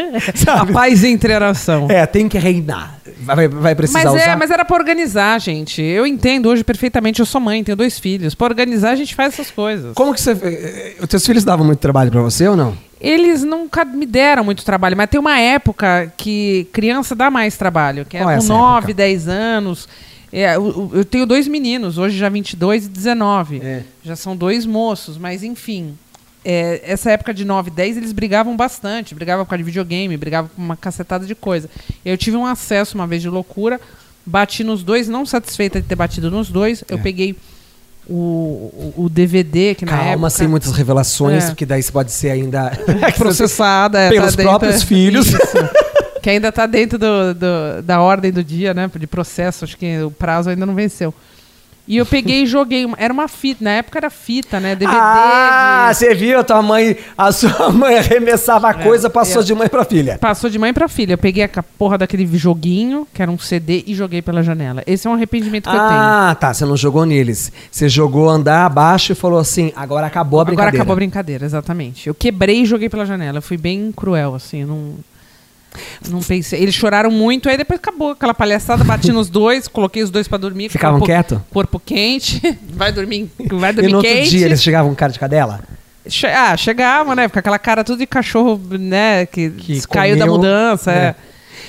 A 0.46 0.64
paz 0.66 1.02
entre 1.04 1.32
a 1.34 1.40
nação. 1.40 1.88
É, 1.90 2.06
tem 2.06 2.28
que 2.28 2.38
reinar. 2.38 2.98
Vai, 3.20 3.48
vai 3.48 3.74
precisar 3.74 4.04
Mas, 4.04 4.12
usar. 4.14 4.30
é, 4.30 4.36
mas 4.36 4.50
era 4.50 4.64
pra 4.64 4.76
organizar, 4.76 5.40
gente. 5.40 5.82
Eu 5.82 6.06
entendo 6.06 6.48
hoje 6.48 6.62
perfeitamente. 6.62 7.18
Eu 7.20 7.26
sou 7.26 7.40
mãe, 7.40 7.64
tenho 7.64 7.76
dois 7.76 7.98
filhos. 7.98 8.34
Pra 8.34 8.46
organizar, 8.46 8.90
a 8.90 8.94
gente 8.96 9.14
faz 9.14 9.34
essas 9.34 9.50
coisas. 9.50 9.94
Como 9.94 10.14
que 10.14 10.20
você. 10.20 10.30
eh, 10.32 10.96
Os 11.00 11.08
teus 11.08 11.26
filhos 11.26 11.44
davam 11.44 11.66
muito 11.66 11.78
trabalho 11.80 12.10
pra 12.10 12.20
você 12.22 12.46
ou 12.46 12.56
não? 12.56 12.76
Eles 13.00 13.42
nunca 13.42 13.84
me 13.84 14.06
deram 14.06 14.44
muito 14.44 14.64
trabalho, 14.64 14.96
mas 14.96 15.10
tem 15.10 15.18
uma 15.20 15.38
época 15.38 16.12
que 16.16 16.66
criança 16.72 17.14
dá 17.14 17.30
mais 17.30 17.56
trabalho, 17.56 18.04
que 18.06 18.16
é 18.16 18.20
é 18.20 18.22
com 18.24 18.30
essa 18.30 18.52
9, 18.52 18.76
época? 18.78 18.94
10 18.94 19.28
anos. 19.28 19.88
É, 20.32 20.58
o- 20.58 20.90
eu 20.92 21.04
tenho 21.04 21.24
dois 21.26 21.46
meninos, 21.46 21.98
hoje 21.98 22.16
já 22.18 22.28
22 22.28 22.86
e 22.86 22.88
19. 22.88 23.60
É. 23.62 23.82
Já 24.02 24.16
são 24.16 24.36
dois 24.36 24.64
moços, 24.66 25.16
mas 25.18 25.42
enfim. 25.42 25.96
É, 26.48 26.80
essa 26.84 27.10
época 27.10 27.34
de 27.34 27.44
9, 27.44 27.70
10, 27.70 27.96
eles 27.96 28.12
brigavam 28.12 28.56
bastante. 28.56 29.14
Brigavam 29.14 29.44
por 29.44 29.50
causa 29.50 29.58
de 29.58 29.64
videogame, 29.64 30.16
brigavam 30.16 30.48
com 30.54 30.62
uma 30.62 30.76
cacetada 30.76 31.26
de 31.26 31.34
coisa. 31.34 31.68
Eu 32.04 32.16
tive 32.16 32.36
um 32.36 32.46
acesso 32.46 32.94
uma 32.96 33.06
vez 33.06 33.20
de 33.20 33.28
loucura, 33.28 33.80
bati 34.24 34.62
nos 34.62 34.82
dois, 34.84 35.08
não 35.08 35.26
satisfeita 35.26 35.80
de 35.80 35.86
ter 35.88 35.96
batido 35.96 36.30
nos 36.30 36.48
dois. 36.48 36.84
Eu 36.88 36.98
É. 36.98 37.00
peguei 37.00 37.34
o, 38.08 38.14
o, 38.96 39.04
o 39.04 39.08
DVD, 39.08 39.74
que 39.74 39.84
na 39.84 39.90
Calma, 39.92 40.10
época... 40.12 40.30
sem 40.30 40.46
muitas 40.46 40.70
revelações, 40.72 41.44
É. 41.44 41.46
porque 41.48 41.66
daí 41.66 41.82
você 41.82 41.90
pode 41.90 42.12
ser 42.12 42.30
ainda. 42.30 42.70
processada 43.18 43.98
é, 44.00 44.10
Pelos 44.10 44.30
tá 44.30 44.36
dentro- 44.36 44.44
próprios 44.44 44.82
filhos. 44.84 45.26
Isso. 45.26 45.38
que 46.22 46.30
ainda 46.30 46.48
está 46.48 46.66
dentro 46.66 46.98
do, 46.98 47.34
do- 47.34 47.82
da 47.84 48.00
ordem 48.00 48.30
do 48.32 48.42
dia, 48.44 48.72
né? 48.72 48.90
De 48.96 49.06
processo, 49.06 49.64
acho 49.64 49.76
que 49.76 50.00
o 50.02 50.10
prazo 50.10 50.50
ainda 50.50 50.64
não 50.66 50.74
venceu. 50.74 51.12
E 51.88 51.96
eu 51.96 52.04
peguei 52.06 52.42
e 52.42 52.46
joguei. 52.46 52.86
Era 52.96 53.12
uma 53.12 53.28
fita, 53.28 53.62
na 53.64 53.70
época 53.70 53.98
era 53.98 54.10
fita, 54.10 54.58
né? 54.58 54.74
DVD. 54.74 54.98
Ah, 55.00 55.88
de- 55.90 55.96
você 55.98 56.14
viu? 56.14 56.40
A 56.40 56.44
tua 56.44 56.60
mãe, 56.60 56.96
a 57.16 57.30
sua 57.30 57.70
mãe 57.72 57.96
arremessava 57.98 58.68
a 58.70 58.74
coisa, 58.74 59.08
passou 59.08 59.40
é. 59.42 59.44
de 59.44 59.54
mãe 59.54 59.68
pra 59.68 59.84
filha. 59.84 60.18
Passou 60.18 60.50
de 60.50 60.58
mãe 60.58 60.72
pra 60.74 60.88
filha. 60.88 61.12
Eu 61.14 61.18
peguei 61.18 61.44
a 61.44 61.62
porra 61.78 61.98
daquele 61.98 62.26
joguinho, 62.36 63.06
que 63.14 63.22
era 63.22 63.30
um 63.30 63.38
CD, 63.38 63.84
e 63.86 63.94
joguei 63.94 64.20
pela 64.20 64.42
janela. 64.42 64.82
Esse 64.86 65.06
é 65.06 65.10
um 65.10 65.14
arrependimento 65.14 65.64
que 65.70 65.76
eu 65.76 65.80
tenho. 65.80 65.90
Ah, 65.92 66.36
tá. 66.38 66.52
Você 66.52 66.64
não 66.64 66.76
jogou 66.76 67.06
neles. 67.06 67.52
Você 67.70 67.88
jogou 67.88 68.28
andar 68.28 68.66
abaixo 68.66 69.12
e 69.12 69.14
falou 69.14 69.38
assim: 69.38 69.72
agora 69.76 70.06
acabou 70.06 70.40
a 70.40 70.42
Agora 70.42 70.54
brincadeira. 70.56 70.76
acabou 70.78 70.92
a 70.92 70.96
brincadeira, 70.96 71.44
exatamente. 71.46 72.08
Eu 72.08 72.14
quebrei 72.14 72.62
e 72.62 72.66
joguei 72.66 72.88
pela 72.88 73.06
janela. 73.06 73.38
Eu 73.38 73.42
fui 73.42 73.56
bem 73.56 73.92
cruel, 73.94 74.34
assim. 74.34 74.62
eu 74.62 74.66
Não, 74.66 74.94
não 76.08 76.20
pensei. 76.20 76.60
Eles 76.62 76.74
choraram 76.74 77.10
muito, 77.10 77.48
aí 77.48 77.56
depois 77.56 77.78
acabou 77.78 78.10
aquela 78.12 78.34
palhaçada. 78.34 78.84
Bati 78.84 79.12
nos 79.12 79.28
dois, 79.28 79.68
coloquei 79.68 80.02
os 80.02 80.10
dois 80.10 80.26
pra 80.28 80.38
dormir. 80.38 80.68
Ficavam 80.68 80.98
corpo, 80.98 81.06
quieto? 81.12 81.42
Corpo 81.50 81.80
quente. 81.84 82.40
Vai 82.72 82.92
dormir, 82.92 83.30
vai 83.52 83.70
E 83.70 83.74
dormir 83.74 83.90
no 83.90 83.96
outro 83.98 84.12
quente. 84.12 84.30
dia 84.30 84.46
eles 84.46 84.62
chegavam 84.62 84.90
com 84.90 84.96
cara 84.96 85.12
de 85.12 85.18
cadela? 85.18 85.60
Che- 86.08 86.26
ah, 86.26 86.56
chegava, 86.56 87.14
né? 87.16 87.28
Com 87.28 87.38
aquela 87.38 87.58
cara 87.58 87.82
tudo 87.82 87.98
de 87.98 88.06
cachorro, 88.06 88.60
né? 88.78 89.26
Que, 89.26 89.50
Que 89.50 89.86
caiu 89.88 90.16
da 90.16 90.24
comeu, 90.26 90.36
mudança. 90.36 90.92
né? 90.92 90.98
É. 91.08 91.14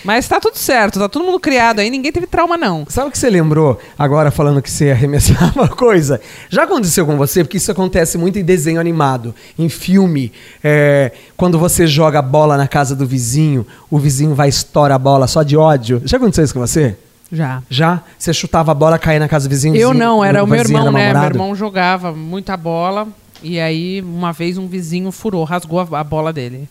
Mas 0.03 0.27
tá 0.27 0.39
tudo 0.39 0.57
certo, 0.57 0.99
tá 0.99 1.09
todo 1.09 1.25
mundo 1.25 1.39
criado 1.39 1.79
aí, 1.79 1.89
ninguém 1.89 2.11
teve 2.11 2.27
trauma, 2.27 2.57
não. 2.57 2.85
Sabe 2.89 3.09
o 3.09 3.11
que 3.11 3.17
você 3.17 3.29
lembrou 3.29 3.79
agora 3.97 4.31
falando 4.31 4.61
que 4.61 4.71
você 4.71 4.91
arremessava 4.91 5.67
coisa? 5.75 6.21
Já 6.49 6.63
aconteceu 6.63 7.05
com 7.05 7.17
você? 7.17 7.43
Porque 7.43 7.57
isso 7.57 7.71
acontece 7.71 8.17
muito 8.17 8.39
em 8.39 8.43
desenho 8.43 8.79
animado, 8.79 9.33
em 9.57 9.69
filme. 9.69 10.31
É, 10.63 11.11
quando 11.35 11.59
você 11.59 11.85
joga 11.87 12.19
a 12.19 12.21
bola 12.21 12.57
na 12.57 12.67
casa 12.67 12.95
do 12.95 13.05
vizinho, 13.05 13.65
o 13.89 13.97
vizinho 13.97 14.33
vai 14.35 14.49
estourar 14.49 14.95
a 14.95 14.99
bola 14.99 15.27
só 15.27 15.43
de 15.43 15.57
ódio. 15.57 16.01
Já 16.05 16.17
aconteceu 16.17 16.43
isso 16.43 16.53
com 16.53 16.59
você? 16.59 16.95
Já. 17.31 17.61
Já? 17.69 18.01
Você 18.17 18.33
chutava 18.33 18.71
a 18.71 18.75
bola, 18.75 18.97
caía 18.97 19.19
na 19.19 19.27
casa 19.27 19.47
do 19.47 19.51
vizinho? 19.51 19.75
Eu 19.75 19.93
não, 19.93 20.23
era 20.23 20.43
o 20.43 20.47
meu 20.47 20.59
irmão, 20.59 20.91
né? 20.91 21.13
Meu 21.13 21.23
irmão 21.23 21.55
jogava 21.55 22.11
muita 22.11 22.55
bola 22.55 23.07
e 23.41 23.59
aí 23.59 24.01
uma 24.01 24.31
vez 24.31 24.57
um 24.57 24.67
vizinho 24.67 25.11
furou, 25.11 25.43
rasgou 25.43 25.79
a, 25.79 25.99
a 25.99 26.03
bola 26.03 26.31
dele. 26.31 26.67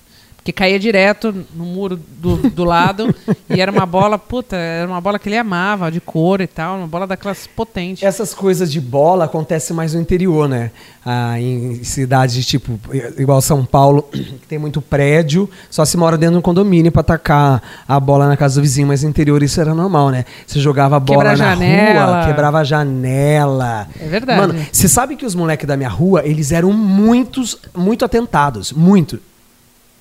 Porque 0.46 0.52
caía 0.52 0.78
direto 0.78 1.34
no 1.56 1.64
muro 1.64 1.98
do, 2.20 2.36
do 2.36 2.62
lado 2.62 3.12
e 3.50 3.60
era 3.60 3.72
uma 3.72 3.84
bola, 3.84 4.16
puta, 4.16 4.54
era 4.54 4.86
uma 4.86 5.00
bola 5.00 5.18
que 5.18 5.28
ele 5.28 5.36
amava, 5.36 5.90
de 5.90 6.00
cor 6.00 6.40
e 6.40 6.46
tal, 6.46 6.78
uma 6.78 6.86
bola 6.86 7.04
daquelas 7.04 7.48
potentes. 7.48 8.04
Essas 8.04 8.32
coisas 8.32 8.70
de 8.70 8.80
bola 8.80 9.24
acontecem 9.24 9.74
mais 9.74 9.92
no 9.92 10.00
interior, 10.00 10.48
né? 10.48 10.70
Ah, 11.04 11.40
em 11.40 11.82
cidades 11.82 12.46
tipo, 12.46 12.78
igual 13.18 13.40
São 13.40 13.64
Paulo, 13.64 14.04
que 14.12 14.46
tem 14.48 14.56
muito 14.56 14.80
prédio, 14.80 15.50
só 15.68 15.84
se 15.84 15.96
mora 15.96 16.16
dentro 16.16 16.34
de 16.34 16.38
um 16.38 16.42
condomínio 16.42 16.92
pra 16.92 17.00
atacar 17.00 17.60
a 17.88 17.98
bola 17.98 18.28
na 18.28 18.36
casa 18.36 18.60
do 18.60 18.62
vizinho, 18.62 18.86
mas 18.86 19.02
no 19.02 19.08
interior 19.08 19.42
isso 19.42 19.60
era 19.60 19.74
normal, 19.74 20.10
né? 20.10 20.24
Você 20.46 20.60
jogava 20.60 20.94
a 20.94 21.00
bola 21.00 21.30
Quebrar 21.30 21.38
na 21.38 21.56
janela. 21.56 22.18
rua, 22.18 22.26
quebrava 22.26 22.58
a 22.58 22.64
janela. 22.64 23.88
É 24.00 24.06
verdade. 24.06 24.40
Mano, 24.40 24.66
você 24.70 24.86
sabe 24.86 25.16
que 25.16 25.26
os 25.26 25.34
moleques 25.34 25.66
da 25.66 25.76
minha 25.76 25.88
rua, 25.88 26.22
eles 26.24 26.52
eram 26.52 26.72
muitos, 26.72 27.58
muito 27.74 28.04
atentados, 28.04 28.70
muito. 28.70 29.18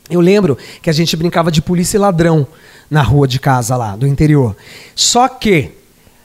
Eu 0.10 0.22
lembro 0.22 0.58
que 0.82 0.90
a 0.90 0.94
gente 0.94 1.16
brincava 1.16 1.52
de 1.52 1.62
polícia 1.62 1.98
e 1.98 2.00
ladrão 2.00 2.48
na 2.90 3.02
rua 3.02 3.28
de 3.28 3.40
casa 3.40 3.76
lá, 3.76 3.96
do 3.96 4.08
interior. 4.08 4.56
Só 4.96 5.28
que 5.28 5.72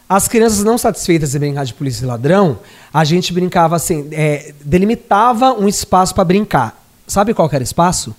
as 0.08 0.26
crianças 0.26 0.64
não 0.64 0.76
satisfeitas 0.76 1.34
em 1.34 1.38
brincar 1.38 1.64
de 1.64 1.72
polícia 1.72 2.04
e 2.04 2.06
ladrão, 2.06 2.58
a 2.92 3.04
gente 3.04 3.32
brincava 3.32 3.76
assim, 3.76 4.08
é, 4.10 4.52
delimitava 4.64 5.52
um 5.52 5.68
espaço 5.68 6.14
para 6.14 6.24
brincar. 6.24 6.82
Sabe 7.06 7.32
qual 7.32 7.48
era 7.52 7.62
o 7.62 7.62
espaço? 7.62 8.14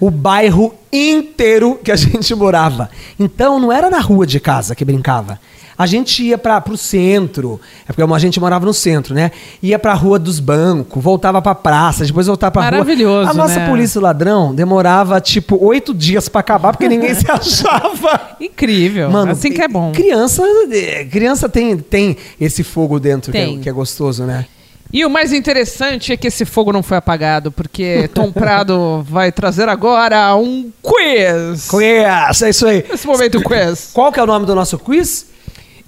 O 0.00 0.10
bairro 0.10 0.74
inteiro 0.92 1.78
que 1.82 1.90
a 1.90 1.96
gente 1.96 2.34
morava. 2.34 2.88
Então 3.18 3.58
não 3.58 3.72
era 3.72 3.90
na 3.90 4.00
rua 4.00 4.26
de 4.26 4.40
casa 4.40 4.74
que 4.74 4.84
brincava. 4.84 5.40
A 5.76 5.86
gente 5.86 6.22
ia 6.22 6.38
para 6.38 6.62
o 6.70 6.76
centro, 6.76 7.60
é 7.88 7.92
porque 7.92 8.02
a 8.02 8.18
gente 8.18 8.38
morava 8.38 8.64
no 8.64 8.72
centro, 8.72 9.14
né? 9.14 9.32
Ia 9.62 9.78
para 9.78 9.92
a 9.92 9.94
rua 9.94 10.18
dos 10.18 10.38
bancos, 10.38 11.02
voltava 11.02 11.42
para 11.42 11.54
praça, 11.54 12.04
depois 12.04 12.26
voltava 12.26 12.52
para 12.52 12.62
rua. 12.62 12.70
Maravilhoso, 12.78 13.30
A 13.30 13.34
nossa 13.34 13.60
né? 13.60 13.68
polícia 13.68 14.00
ladrão 14.00 14.54
demorava 14.54 15.20
tipo 15.20 15.58
oito 15.64 15.92
dias 15.92 16.28
para 16.28 16.40
acabar 16.40 16.72
porque 16.72 16.88
ninguém 16.88 17.14
se 17.14 17.26
achava. 17.30 18.36
Incrível. 18.40 19.10
assim 19.30 19.52
que 19.52 19.62
é 19.62 19.68
bom. 19.68 19.92
Criança, 19.92 20.42
eh, 20.70 21.04
criança 21.10 21.48
tem, 21.48 21.76
tem 21.76 22.16
esse 22.40 22.62
fogo 22.62 23.00
dentro 23.00 23.32
que 23.32 23.38
é, 23.38 23.56
que 23.56 23.68
é 23.68 23.72
gostoso, 23.72 24.24
né? 24.24 24.46
E 24.92 25.04
o 25.04 25.10
mais 25.10 25.32
interessante 25.32 26.12
é 26.12 26.16
que 26.16 26.28
esse 26.28 26.44
fogo 26.44 26.72
não 26.72 26.80
foi 26.80 26.96
apagado, 26.96 27.50
porque 27.50 28.08
Tom 28.14 28.30
Prado 28.30 29.02
vai 29.10 29.32
trazer 29.32 29.68
agora 29.68 30.36
um 30.36 30.70
quiz. 30.80 31.68
Quiz, 31.68 32.42
é 32.42 32.50
isso 32.50 32.64
aí. 32.64 32.84
Nesse 32.88 33.04
momento, 33.04 33.42
quiz. 33.42 33.90
Qual 33.92 34.12
que 34.12 34.20
é 34.20 34.22
o 34.22 34.26
nome 34.26 34.46
do 34.46 34.54
nosso 34.54 34.78
quiz? 34.78 35.33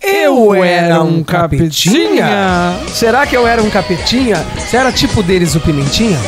Eu 0.03 0.55
era 0.55 1.03
um 1.03 1.23
capetinha. 1.23 2.27
Será 2.93 3.27
que 3.27 3.37
eu 3.37 3.47
era 3.47 3.63
um 3.63 3.71
capetinha? 3.71 4.37
Você 4.59 4.77
era 4.77 4.93
tipo 4.93 5.23
deles 5.23 5.55
o 5.55 5.61
Pimentinha? 5.61 6.19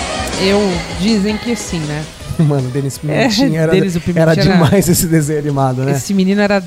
Eu 0.42 0.60
dizem 1.00 1.36
que 1.36 1.54
sim, 1.54 1.80
né? 1.80 2.04
Mano, 2.38 2.70
Denis 2.70 2.96
Pimentinha 2.98 3.58
É, 3.58 3.62
era, 3.64 3.72
Denis 3.72 3.96
o 3.96 4.00
Pimentinha 4.00 4.22
era 4.22 4.32
era- 4.32 4.42
demais 4.42 4.88
esse 4.88 5.06
desenho 5.06 5.40
animado, 5.40 5.82
né? 5.82 5.90
Esse 5.92 6.14
menino 6.14 6.40
era 6.40 6.62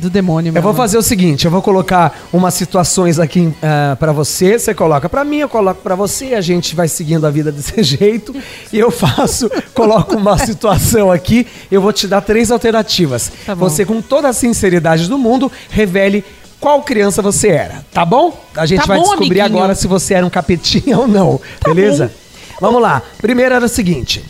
do 0.00 0.10
demônio, 0.10 0.48
Eu 0.50 0.54
mesmo. 0.54 0.64
vou 0.66 0.74
fazer 0.74 0.98
o 0.98 1.02
seguinte, 1.02 1.44
eu 1.44 1.50
vou 1.50 1.62
colocar 1.62 2.22
umas 2.32 2.54
situações 2.54 3.20
aqui 3.20 3.54
ah, 3.62 3.94
pra 4.00 4.10
você, 4.10 4.58
você 4.58 4.74
coloca 4.74 5.08
pra 5.08 5.24
mim, 5.24 5.36
eu 5.38 5.48
coloco 5.48 5.80
pra 5.80 5.94
você, 5.94 6.34
a 6.34 6.40
gente 6.40 6.74
vai 6.74 6.88
seguindo 6.88 7.24
a 7.24 7.30
vida 7.30 7.52
desse 7.52 7.80
jeito 7.84 8.34
e 8.72 8.78
eu 8.80 8.90
faço, 8.90 9.48
coloco 9.72 10.16
uma 10.16 10.36
situação 10.38 11.08
aqui, 11.12 11.46
eu 11.70 11.80
vou 11.80 11.92
te 11.92 12.08
dar 12.08 12.20
três 12.20 12.50
alternativas. 12.50 13.30
Tá 13.46 13.54
você 13.54 13.84
com 13.84 14.02
toda 14.02 14.28
a 14.28 14.32
sinceridade 14.32 15.08
do 15.08 15.16
mundo 15.16 15.52
revele 15.70 16.24
qual 16.62 16.80
criança 16.84 17.20
você 17.20 17.48
era, 17.48 17.84
tá 17.92 18.04
bom? 18.04 18.40
A 18.56 18.64
gente 18.66 18.78
Tá 18.82 18.86
vai 18.86 18.96
bom, 18.98 19.02
descobrir 19.02 19.40
amiguinho. 19.40 19.58
agora 19.58 19.74
se 19.74 19.88
você 19.88 20.14
era 20.14 20.24
um 20.24 20.30
capetinha 20.30 20.96
ou 21.00 21.08
não, 21.08 21.40
beleza? 21.64 22.12
Vamos 22.60 22.80
lá. 22.80 23.02
Primeiro 23.20 23.52
era 23.52 23.66
o 23.66 23.68
seguinte: 23.68 24.24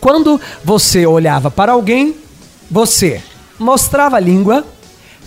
quando 0.00 0.40
você 0.64 1.04
olhava 1.04 1.50
para 1.50 1.72
alguém, 1.72 2.16
você 2.70 3.20
mostrava 3.58 4.16
a 4.16 4.20
língua, 4.20 4.64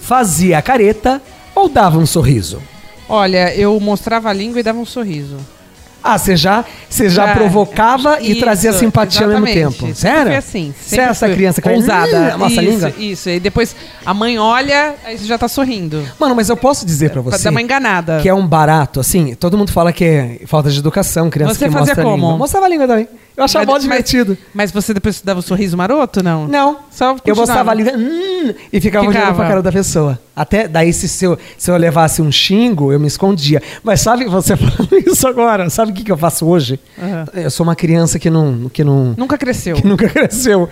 fazia 0.01 0.57
a 0.57 0.61
careta 0.63 1.21
ou 1.53 1.69
dava 1.69 1.99
um 1.99 2.07
sorriso? 2.07 2.59
Olha, 3.07 3.53
eu 3.55 3.79
mostrava 3.79 4.29
a 4.29 4.33
língua 4.33 4.59
e 4.59 4.63
dava 4.63 4.79
um 4.79 4.85
sorriso. 4.85 5.37
Ah, 6.03 6.17
você 6.17 6.35
já, 6.35 6.63
você 6.89 7.09
já 7.09 7.29
É, 7.29 7.33
provocava 7.33 8.19
e 8.21 8.31
isso, 8.31 8.39
trazia 8.39 8.71
simpatia 8.73 9.25
ao 9.25 9.31
mesmo 9.31 9.45
tempo. 9.45 9.93
Sério? 9.93 10.27
Fui 10.27 10.35
assim. 10.35 10.73
Você 10.81 10.99
é 10.99 11.03
essa 11.03 11.27
criança 11.29 11.61
que 11.61 11.69
ousada. 11.69 12.17
"Hum, 12.17 12.33
amassa 12.35 12.61
a 12.61 12.63
isso, 12.63 12.71
língua? 12.73 12.93
Isso, 12.97 13.29
e 13.29 13.39
depois 13.39 13.75
a 14.05 14.13
mãe 14.13 14.39
olha, 14.39 14.95
aí 15.05 15.17
você 15.17 15.25
já 15.25 15.37
tá 15.37 15.47
sorrindo. 15.47 16.03
Mano, 16.17 16.35
mas 16.35 16.49
eu 16.49 16.57
posso 16.57 16.85
dizer 16.85 17.09
pra 17.11 17.21
Pra 17.21 17.37
você 17.37 17.43
dar 17.43 17.51
uma 17.51 17.61
enganada. 17.61 18.19
que 18.21 18.29
é 18.29 18.33
um 18.33 18.47
barato, 18.47 18.99
assim, 18.99 19.35
todo 19.35 19.57
mundo 19.57 19.71
fala 19.71 19.91
que 19.91 20.03
é 20.05 20.39
falta 20.45 20.69
de 20.71 20.79
educação, 20.79 21.29
criança 21.29 21.53
Você 21.55 21.65
que 21.67 21.71
mostra 21.75 21.99
a 22.01 22.03
como? 22.03 22.15
língua. 22.15 22.37
Mostrava 22.37 22.65
a 22.65 22.69
língua 22.69 22.87
também. 22.87 23.07
Eu 23.39 23.45
achava 23.45 23.65
mó 23.65 23.73
Mas- 23.73 23.83
divertido. 23.83 24.37
Mas 24.53 24.71
você 24.71 24.93
depois 24.93 25.21
dava 25.21 25.39
um 25.39 25.41
sorriso 25.41 25.75
maroto, 25.77 26.21
não? 26.21 26.47
Não. 26.47 26.79
Só 26.91 27.11
Eu 27.11 27.15
continuava. 27.15 27.41
mostrava 27.41 27.71
a 27.71 27.73
língua 27.73 27.93
hum, 27.95 28.53
e 28.71 28.81
ficava, 28.81 29.05
olhando 29.05 29.19
Ficava. 29.21 29.35
pra 29.37 29.47
cara 29.47 29.61
da 29.61 29.71
pessoa. 29.71 30.19
Até 30.35 30.67
daí, 30.67 30.91
se, 30.93 31.07
se, 31.07 31.25
eu, 31.25 31.37
se 31.57 31.71
eu 31.71 31.77
levasse 31.77 32.21
um 32.21 32.31
xingo, 32.31 32.91
eu 32.93 32.99
me 32.99 33.07
escondia. 33.07 33.61
Mas 33.83 34.01
sabe, 34.01 34.25
você 34.25 34.55
falando 34.57 34.97
isso 35.07 35.27
agora, 35.27 35.69
sabe 35.69 35.91
o 35.91 35.95
que, 35.95 36.03
que 36.03 36.11
eu 36.11 36.17
faço 36.17 36.45
hoje? 36.45 36.79
Aham. 37.01 37.25
Eu 37.33 37.49
sou 37.51 37.63
uma 37.65 37.75
criança 37.75 38.19
que 38.19 38.29
não. 38.29 38.69
Que 38.69 38.83
não 38.83 39.15
Nunca 39.17 39.37
cresceu. 39.37 39.75
que 39.75 39.87
nunca 39.87 40.07
cresceu. 40.09 40.67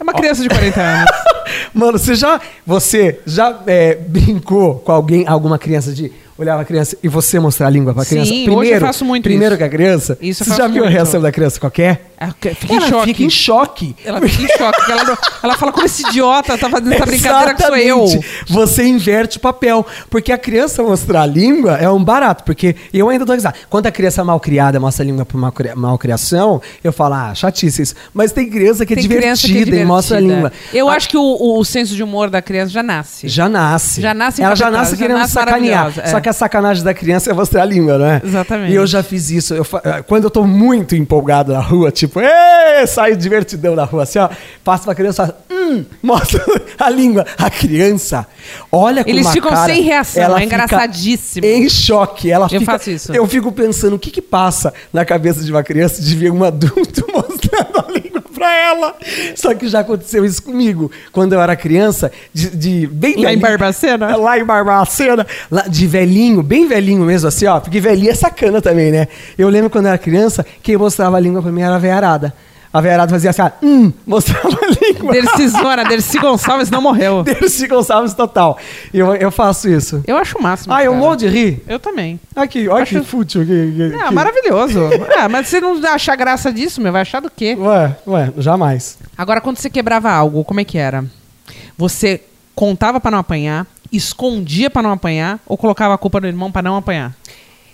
É 0.00 0.02
uma 0.04 0.12
criança 0.14 0.42
de 0.42 0.48
40 0.48 0.80
anos. 0.80 1.10
Mano, 1.74 1.98
você 1.98 2.14
já, 2.14 2.40
você 2.64 3.18
já 3.26 3.58
é, 3.66 3.94
brincou 3.96 4.76
com 4.76 4.92
alguém, 4.92 5.26
alguma 5.26 5.58
criança 5.58 5.92
de 5.92 6.12
olhar 6.38 6.58
a 6.58 6.64
criança 6.64 6.96
e 7.02 7.08
você 7.08 7.38
mostrar 7.40 7.66
a 7.66 7.70
língua 7.70 7.92
pra 7.92 8.04
Sim, 8.04 8.10
criança? 8.24 8.50
hoje 8.58 8.70
eu 8.70 8.80
faço 8.80 9.04
muito 9.04 9.24
Primeiro 9.24 9.54
isso. 9.54 9.58
que 9.58 9.64
a 9.64 9.68
criança. 9.68 10.16
Isso 10.20 10.44
você 10.44 10.54
já 10.54 10.66
viu 10.68 10.82
a 10.82 10.86
muito. 10.86 10.94
reação 10.94 11.20
da 11.20 11.32
criança 11.32 11.58
qualquer? 11.60 12.07
Ela 12.20 12.34
fica 12.40 12.72
em 12.72 12.76
ela 12.76 12.88
choque. 12.88 13.06
fica 13.06 13.22
em 13.22 13.30
choque. 13.30 13.96
Ela 14.04 14.20
fica 14.22 14.42
em 14.42 14.58
choque. 14.58 14.90
Ela, 14.90 15.18
ela 15.42 15.54
fala 15.56 15.72
como 15.72 15.86
esse 15.86 16.02
idiota 16.08 16.58
tá 16.58 16.68
fazendo 16.68 16.92
essa 16.92 17.06
brincadeira 17.06 17.54
que 17.54 17.62
sou 17.62 17.76
eu. 17.76 18.06
Você 18.48 18.84
inverte 18.84 19.36
o 19.36 19.40
papel. 19.40 19.86
Porque 20.10 20.32
a 20.32 20.38
criança 20.38 20.82
mostrar 20.82 21.22
a 21.22 21.26
língua 21.26 21.76
é 21.76 21.88
um 21.88 22.02
barato. 22.02 22.42
Porque 22.44 22.74
eu 22.92 23.08
ainda 23.08 23.24
dou 23.24 23.34
risada. 23.34 23.54
Quando 23.70 23.86
a 23.86 23.92
criança 23.92 24.24
mal 24.24 24.40
criada 24.40 24.80
mostra 24.80 25.04
a 25.04 25.06
língua 25.06 25.24
por 25.24 25.38
mal, 25.38 25.52
malcriação, 25.76 26.60
eu 26.82 26.92
falo, 26.92 27.14
ah, 27.14 27.34
chatice 27.34 27.82
isso. 27.82 27.94
Mas 28.12 28.32
tem 28.32 28.48
criança 28.50 28.84
que 28.84 28.92
é, 28.94 28.96
Tem 28.96 29.02
divertida, 29.06 29.70
que 29.70 29.76
é 29.78 29.82
e 29.82 29.84
mostra 29.84 30.16
a 30.16 30.20
divertida. 30.20 30.48
língua. 30.48 30.52
Eu 30.72 30.88
A- 30.88 30.94
acho 30.96 31.08
que 31.08 31.16
o, 31.16 31.20
o- 31.22 31.58
o 31.60 31.64
senso 31.64 31.94
de 31.94 32.02
humor 32.02 32.30
da 32.30 32.42
criança 32.42 32.70
já 32.72 32.82
nasce. 32.82 33.28
Já 33.28 33.48
nasce. 33.48 34.00
Já 34.00 34.12
nasce 34.14 34.42
Ela 34.42 34.54
já 34.56 34.70
nasce 34.70 34.92
já 34.92 34.96
querendo 34.96 35.18
nasce 35.18 35.32
sacanear. 35.34 35.92
é. 35.98 36.06
Só 36.08 36.20
que 36.20 36.28
a 36.28 36.32
sacanagem 36.32 36.82
da 36.82 36.92
criança 36.94 37.30
é 37.30 37.32
mostrar 37.32 37.62
a 37.62 37.64
língua, 37.64 37.96
não 37.98 38.06
é? 38.06 38.20
Exatamente. 38.24 38.72
E 38.72 38.74
eu 38.74 38.86
já 38.86 39.02
fiz 39.02 39.30
isso. 39.30 39.54
Eu 39.54 39.66
eh, 39.84 40.02
Quando 40.02 40.24
eu 40.24 40.30
tô 40.30 40.44
muito 40.44 40.96
empolgado 40.96 41.52
na 41.52 41.60
rua, 41.60 41.90
tipo, 41.92 42.07
Ê! 42.16 42.86
saio 42.86 43.16
divertidão 43.16 43.74
na 43.74 43.84
rua, 43.84 44.04
assim, 44.04 44.18
ó. 44.18 44.28
Passo 44.64 44.84
pra 44.84 44.94
criança, 44.94 45.34
hum, 45.50 45.84
mostra 46.02 46.44
a 46.78 46.90
língua. 46.90 47.26
A 47.36 47.50
criança, 47.50 48.26
olha 48.70 49.04
com 49.04 49.10
Eles 49.10 49.26
uma 49.26 49.32
ficam 49.32 49.50
cara, 49.50 49.72
sem 49.72 49.82
reação, 49.82 50.22
ela 50.22 50.40
é 50.40 50.44
engraçadíssimo. 50.44 51.46
Em 51.46 51.68
choque. 51.68 52.30
Ela 52.30 52.46
Eu 52.50 52.60
fica, 52.60 52.72
faço 52.72 52.90
isso. 52.90 53.12
Eu 53.12 53.26
fico 53.26 53.52
pensando, 53.52 53.96
o 53.96 53.98
que 53.98 54.10
que 54.10 54.22
passa 54.22 54.72
na 54.92 55.04
cabeça 55.04 55.44
de 55.44 55.50
uma 55.50 55.62
criança 55.62 56.02
de 56.02 56.14
ver 56.16 56.30
um 56.30 56.44
adulto 56.44 57.06
mostrando 57.12 57.78
a 57.86 57.92
língua 57.92 58.07
pra 58.38 58.56
ela? 58.56 58.96
Só 59.34 59.52
que 59.54 59.68
já 59.68 59.80
aconteceu 59.80 60.24
isso 60.24 60.42
comigo. 60.42 60.90
Quando 61.12 61.32
eu 61.32 61.40
era 61.40 61.56
criança, 61.56 62.10
de, 62.32 62.50
de 62.50 62.86
bem 62.86 63.14
Lá 63.14 63.18
em 63.18 63.24
velhinho. 63.24 63.40
Barbacena? 63.40 64.16
Lá 64.16 64.38
em 64.38 64.44
Barbacena, 64.44 65.26
lá 65.50 65.62
de 65.62 65.86
velhinho, 65.86 66.42
bem 66.42 66.66
velhinho 66.66 67.04
mesmo, 67.04 67.28
assim, 67.28 67.46
ó. 67.46 67.60
Porque 67.60 67.80
velhinho 67.80 68.10
é 68.10 68.14
sacana 68.14 68.62
também, 68.62 68.90
né? 68.90 69.08
Eu 69.36 69.48
lembro 69.48 69.68
quando 69.68 69.86
eu 69.86 69.90
era 69.90 69.98
criança, 69.98 70.46
quem 70.62 70.76
mostrava 70.76 71.16
a 71.16 71.20
língua 71.20 71.42
pra 71.42 71.52
mim 71.52 71.62
era 71.62 71.74
a 71.74 71.78
veiarada. 71.78 72.32
A 72.78 72.80
veiarada 72.80 73.10
fazia 73.10 73.30
assim, 73.30 73.42
ó, 73.42 73.50
hum, 73.62 73.92
mostrava 74.06 74.48
a 74.48 74.66
língua. 74.84 75.12
Dercy 75.12 75.48
Zona, 75.50 75.84
Dercy 75.84 76.18
Gonçalves 76.18 76.70
não 76.70 76.80
morreu. 76.80 77.22
Dercy 77.24 77.66
Gonçalves 77.66 78.14
total. 78.14 78.56
Eu, 78.94 79.14
eu 79.16 79.30
faço 79.32 79.68
isso. 79.68 80.02
Eu 80.06 80.16
acho 80.16 80.38
o 80.38 80.42
máximo. 80.42 80.72
Ah, 80.72 80.84
eu 80.84 80.92
cara. 80.92 81.02
morro 81.02 81.16
de 81.16 81.26
rir. 81.28 81.62
Eu 81.66 81.78
também. 81.80 82.20
Aqui, 82.36 82.68
olha 82.68 82.82
Acho- 82.84 83.00
que 83.00 83.06
fútil. 83.06 83.44
Que, 83.44 83.72
que, 83.72 83.82
É, 83.96 84.06
que- 84.08 84.14
maravilhoso. 84.14 84.80
é, 85.10 85.26
mas 85.28 85.48
você 85.48 85.60
não 85.60 85.76
achar 85.92 86.14
graça 86.16 86.52
disso, 86.52 86.80
meu, 86.80 86.92
vai 86.92 87.02
achar 87.02 87.20
do 87.20 87.30
quê? 87.30 87.56
Ué, 87.58 87.96
ué, 88.06 88.32
jamais. 88.38 88.96
Agora, 89.16 89.40
quando 89.40 89.56
você 89.58 89.68
quebrava 89.68 90.10
algo, 90.10 90.44
como 90.44 90.60
é 90.60 90.64
que 90.64 90.78
era? 90.78 91.04
Você 91.76 92.20
contava 92.54 93.00
pra 93.00 93.10
não 93.10 93.18
apanhar, 93.18 93.66
escondia 93.90 94.70
pra 94.70 94.82
não 94.82 94.92
apanhar 94.92 95.38
ou 95.46 95.56
colocava 95.56 95.94
a 95.94 95.98
culpa 95.98 96.20
no 96.20 96.26
irmão 96.26 96.50
pra 96.52 96.62
não 96.62 96.76
apanhar? 96.76 97.12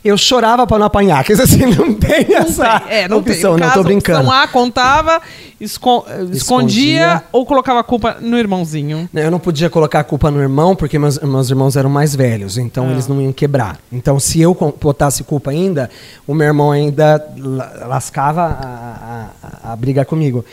Eu 0.05 0.19
chorava 0.19 0.67
pra 0.67 0.79
não 0.79 0.85
apanhar. 0.85 1.25
Quer 1.25 1.33
dizer 1.33 1.45
assim, 1.45 1.65
não 1.75 1.95
tem 1.95 2.35
essa 2.35 2.83
É, 2.89 3.09
não 3.09 3.23
tem. 3.23 3.33
opção. 3.33 3.53
No 3.53 3.59
Não, 3.59 3.67
caso, 3.69 3.79
tô 3.81 3.85
brincando. 3.85 4.19
Opção 4.21 4.33
A 4.35 4.47
contava, 4.47 5.13
eh, 5.17 5.65
escondia, 5.65 6.31
Escondia. 6.37 7.23
ou 7.33 7.47
colocava 7.47 7.81
a 7.81 7.83
culpa 7.83 8.19
no 8.21 8.37
irmãozinho. 8.39 9.09
Eu 9.15 9.31
não 9.31 9.39
podia 9.39 9.71
colocar 9.71 10.01
a 10.01 10.05
culpa 10.05 10.31
no 10.31 10.41
irmão, 10.43 10.77
porque 10.77 10.99
meus, 10.99 11.19
meus 11.21 11.49
irmãos 11.49 11.75
eram 11.75 11.89
mais 11.89 12.15
velhos, 12.15 12.59
Ah. 12.59 12.61
então 12.61 12.91
eles 12.91 13.09
não 13.09 13.19
iam 13.23 13.33
quebrar. 13.33 13.79
Então, 13.91 14.21
se 14.21 14.43
eu 14.43 14.55
botasse 14.79 15.25
culpa 15.25 15.51
ainda, 15.53 15.89
o 16.27 16.35
meu 16.35 16.47
irmão 16.49 16.71
ainda 16.71 17.27
la- 17.39 17.73
lascava 17.87 18.43
a, 18.43 19.31
a- 19.69 19.73
a 19.73 19.77
briga 19.77 20.05
comigo. 20.05 20.45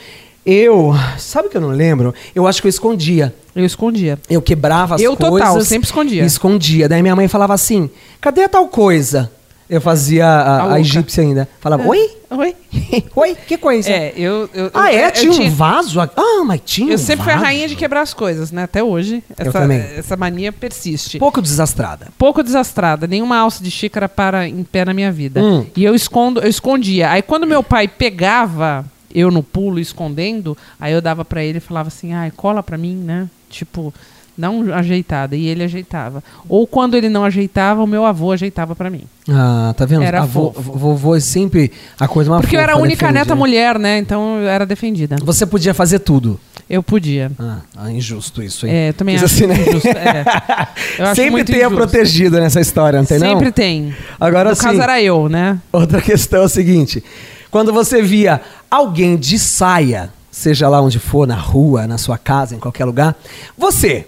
Eu, 0.46 0.94
sabe 1.20 1.50
o 1.50 1.52
que 1.52 1.58
eu 1.58 1.62
não 1.62 1.70
lembro? 1.70 2.16
Eu 2.34 2.48
acho 2.48 2.62
que 2.62 2.68
eu 2.68 2.70
escondia. 2.70 3.36
Eu 3.56 3.66
escondia. 3.66 4.18
Eu 4.30 4.42
quebrava 4.42 4.96
as 4.96 5.02
Eu 5.02 5.16
coisas. 5.18 5.40
total, 5.40 5.58
eu 5.58 5.66
sempre 5.66 5.86
escondia. 5.86 6.24
Escondia. 6.26 6.88
Daí 6.90 7.02
minha 7.02 7.16
mãe 7.16 7.28
falava 7.28 7.54
assim: 7.54 7.90
cadê 8.22 8.46
a 8.46 8.50
tal 8.50 8.68
coisa? 8.70 9.30
Eu 9.72 9.80
fazia 9.80 10.28
A 10.28 10.64
a, 10.64 10.74
a 10.74 10.80
egípcia 10.82 11.24
ainda. 11.24 11.48
Falava, 11.62 11.88
oi? 11.88 12.18
Oi? 12.30 12.56
Oi? 13.16 13.38
Que 13.48 13.58
coisa? 13.58 13.90
É, 13.90 14.14
eu. 14.18 14.50
eu 14.54 14.70
Ah, 14.74 14.92
eu- 14.92 15.00
é? 15.00 15.08
eu 15.08 15.12
Tinha 15.14 15.32
um 15.32 15.36
tinha- 15.36 15.50
vaso? 15.52 16.00
aqui? 16.02 16.14
Ah, 16.18 16.44
mas 16.46 16.60
tinha 16.66 16.92
Eu 16.92 16.96
um 16.96 16.98
sempre 16.98 17.24
fui 17.24 17.32
a 17.32 17.36
vaso. 17.36 17.46
rainha 17.46 17.68
de 17.70 17.76
quebrar 17.78 18.02
as 18.02 18.14
coisas, 18.14 18.52
né? 18.52 18.64
Até 18.64 18.84
hoje. 18.84 19.24
Eu 19.40 19.48
Essa, 19.48 19.60
também. 19.62 19.80
essa 19.80 20.18
mania 20.18 20.52
persiste. 20.52 21.18
Pouco 21.20 21.42
desastrada. 21.42 22.10
Pouco 22.18 22.44
desastrada, 22.44 23.08
nenhuma 23.08 23.38
alça 23.38 23.64
de 23.64 23.72
xícara 23.72 24.10
para 24.10 24.46
em 24.48 24.62
pé 24.64 24.84
na 24.84 24.94
minha 24.94 25.12
vida. 25.12 25.42
Hum. 25.42 25.66
E 25.76 25.86
eu 25.86 25.96
escondo, 25.96 26.42
eu 26.42 26.50
escondia. 26.50 27.10
Aí 27.10 27.22
quando 27.22 27.48
meu 27.48 27.64
pai 27.64 27.88
pegava 27.88 28.86
eu 29.14 29.32
no 29.32 29.42
pulo 29.42 29.80
escondendo, 29.80 30.58
aí 30.80 30.92
eu 30.94 31.02
dava 31.02 31.24
pra 31.24 31.42
ele 31.44 31.60
e 31.60 31.62
falava 31.62 31.88
assim: 31.88 32.14
"Ai, 32.14 32.30
cola 32.32 32.62
pra 32.62 32.78
mim, 32.78 32.96
né?" 32.96 33.28
Tipo, 33.50 33.94
dá 34.41 34.49
uma 34.49 34.75
ajeitada 34.75 35.36
e 35.36 35.47
ele 35.47 35.63
ajeitava. 35.63 36.23
Ou 36.49 36.65
quando 36.65 36.95
ele 36.95 37.08
não 37.08 37.23
ajeitava, 37.23 37.82
o 37.84 37.88
meu 37.88 38.06
avô 38.06 38.32
ajeitava 38.32 38.75
pra 38.75 38.89
mim. 38.89 39.04
Ah, 39.30 39.73
tá 39.77 39.86
vendo? 39.86 40.01
Era 40.04 40.23
a 40.23 40.27
fofo. 40.27 40.60
vovô 40.60 41.15
é 41.15 41.19
sempre 41.19 41.71
a 41.99 42.08
coisa 42.08 42.30
mais 42.30 42.41
Porque 42.41 42.58
eu 42.58 42.60
era 42.60 42.73
a 42.73 42.77
única 42.77 43.06
defende, 43.06 43.13
neta 43.19 43.36
né? 43.36 43.39
mulher, 43.39 43.77
né? 43.80 43.97
Então 43.99 44.39
eu 44.39 44.49
era 44.49 44.65
defendida. 44.65 45.15
Você 45.23 45.45
podia 45.45 45.73
fazer 45.73 45.99
tudo. 45.99 46.39
Eu 46.67 46.82
podia. 46.82 47.32
Ah, 47.38 47.58
ah, 47.77 47.91
injusto 47.91 48.41
isso, 48.41 48.65
hein? 48.65 48.73
É, 48.73 48.89
eu 48.89 48.93
também 48.93 49.15
Diz 49.15 49.25
acho 49.25 49.36
assim, 49.36 49.45
né? 49.45 49.56
injusto, 49.67 49.88
é. 49.89 51.13
Sempre 51.13 51.43
tem 51.43 51.56
a 51.56 51.67
injusto. 51.67 51.75
protegida 51.75 52.39
nessa 52.39 52.62
história, 52.62 52.97
não 52.97 53.06
tem 53.06 53.19
Sempre 53.19 53.45
não? 53.45 53.51
tem. 53.51 53.95
Agora 54.19 54.49
no 54.49 54.56
sim. 54.56 54.63
caso 54.63 54.82
era 54.82 55.01
eu, 55.01 55.30
né? 55.30 55.60
Outra 55.71 55.99
questão 56.01 56.41
é 56.41 56.45
o 56.45 56.49
seguinte: 56.49 57.04
quando 57.51 57.71
você 57.73 58.01
via 58.01 58.41
alguém 58.69 59.17
de 59.17 59.38
saia, 59.38 60.12
seja 60.32 60.69
lá 60.69 60.82
onde 60.82 60.97
for, 60.97 61.27
na 61.27 61.36
rua, 61.36 61.86
na 61.86 61.97
sua 61.97 62.17
casa, 62.17 62.56
em 62.56 62.60
qualquer 62.60 62.86
lugar, 62.86 63.15
você 63.58 64.08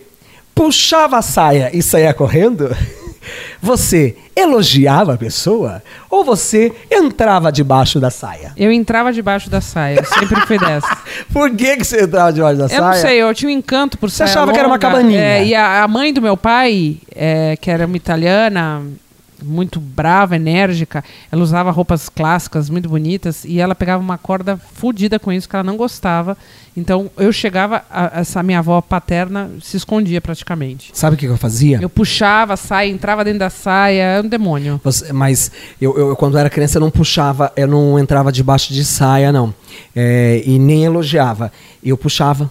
puxava 0.53 1.17
a 1.17 1.21
saia 1.21 1.69
e 1.73 1.81
saía 1.81 2.13
correndo? 2.13 2.75
Você 3.61 4.17
elogiava 4.35 5.13
a 5.13 5.17
pessoa? 5.17 5.81
Ou 6.09 6.25
você 6.25 6.73
entrava 6.91 7.51
debaixo 7.51 7.97
da 7.97 8.09
saia? 8.09 8.51
Eu 8.57 8.69
entrava 8.69 9.13
debaixo 9.13 9.49
da 9.49 9.61
saia. 9.61 9.99
Eu 9.99 10.05
sempre 10.05 10.41
fui 10.41 10.59
dessa. 10.59 10.97
Por 11.31 11.49
que, 11.55 11.77
que 11.77 11.85
você 11.85 12.03
entrava 12.03 12.33
debaixo 12.33 12.57
da 12.57 12.65
Eu 12.65 12.69
saia? 12.69 12.81
não 12.81 12.93
sei, 12.93 13.21
eu 13.21 13.33
tinha 13.33 13.49
um 13.49 13.53
encanto 13.57 13.97
por 13.97 14.09
Você 14.09 14.17
saia 14.17 14.29
achava 14.29 14.51
que 14.51 14.59
era 14.59 14.67
uma 14.67 14.75
longa. 14.75 14.87
cabaninha? 14.87 15.21
É, 15.21 15.45
e 15.45 15.55
a, 15.55 15.83
a 15.83 15.87
mãe 15.87 16.11
do 16.13 16.21
meu 16.21 16.35
pai, 16.35 16.97
é, 17.15 17.55
que 17.55 17.71
era 17.71 17.85
uma 17.85 17.95
italiana, 17.95 18.81
muito 19.43 19.79
brava, 19.79 20.35
enérgica, 20.35 21.03
ela 21.31 21.41
usava 21.43 21.69
roupas 21.71 22.09
clássicas, 22.09 22.69
muito 22.69 22.89
bonitas, 22.89 23.43
e 23.45 23.59
ela 23.59 23.75
pegava 23.75 24.01
uma 24.01 24.17
corda 24.17 24.57
fodida 24.57 25.19
com 25.19 25.31
isso, 25.31 25.47
que 25.49 25.55
ela 25.55 25.63
não 25.63 25.77
gostava. 25.77 26.37
Então, 26.75 27.11
eu 27.17 27.31
chegava, 27.31 27.83
a- 27.89 28.11
essa 28.21 28.41
minha 28.41 28.57
avó 28.59 28.81
paterna 28.81 29.51
se 29.61 29.77
escondia 29.77 30.19
praticamente. 30.19 30.89
Sabe 30.93 31.15
o 31.15 31.19
que 31.19 31.25
eu 31.25 31.37
fazia? 31.37 31.77
Eu 31.81 31.89
puxava 31.89 32.53
a 32.55 32.57
saia, 32.57 32.89
entrava 32.89 33.23
dentro 33.23 33.39
da 33.39 33.49
saia, 33.51 34.01
era 34.01 34.25
um 34.25 34.29
demônio. 34.29 34.81
Você- 34.83 35.13
mas 35.13 35.51
eu, 35.79 35.95
eu, 35.97 36.15
quando 36.15 36.37
era 36.37 36.49
criança, 36.49 36.77
eu 36.77 36.81
não 36.81 36.89
puxava, 36.89 37.51
eu 37.55 37.67
não 37.67 37.99
entrava 37.99 38.31
debaixo 38.31 38.73
de 38.73 38.83
saia, 38.83 39.31
não. 39.31 39.53
É, 39.95 40.41
e 40.45 40.57
nem 40.57 40.83
elogiava. 40.83 41.51
Eu 41.83 41.95
puxava. 41.97 42.49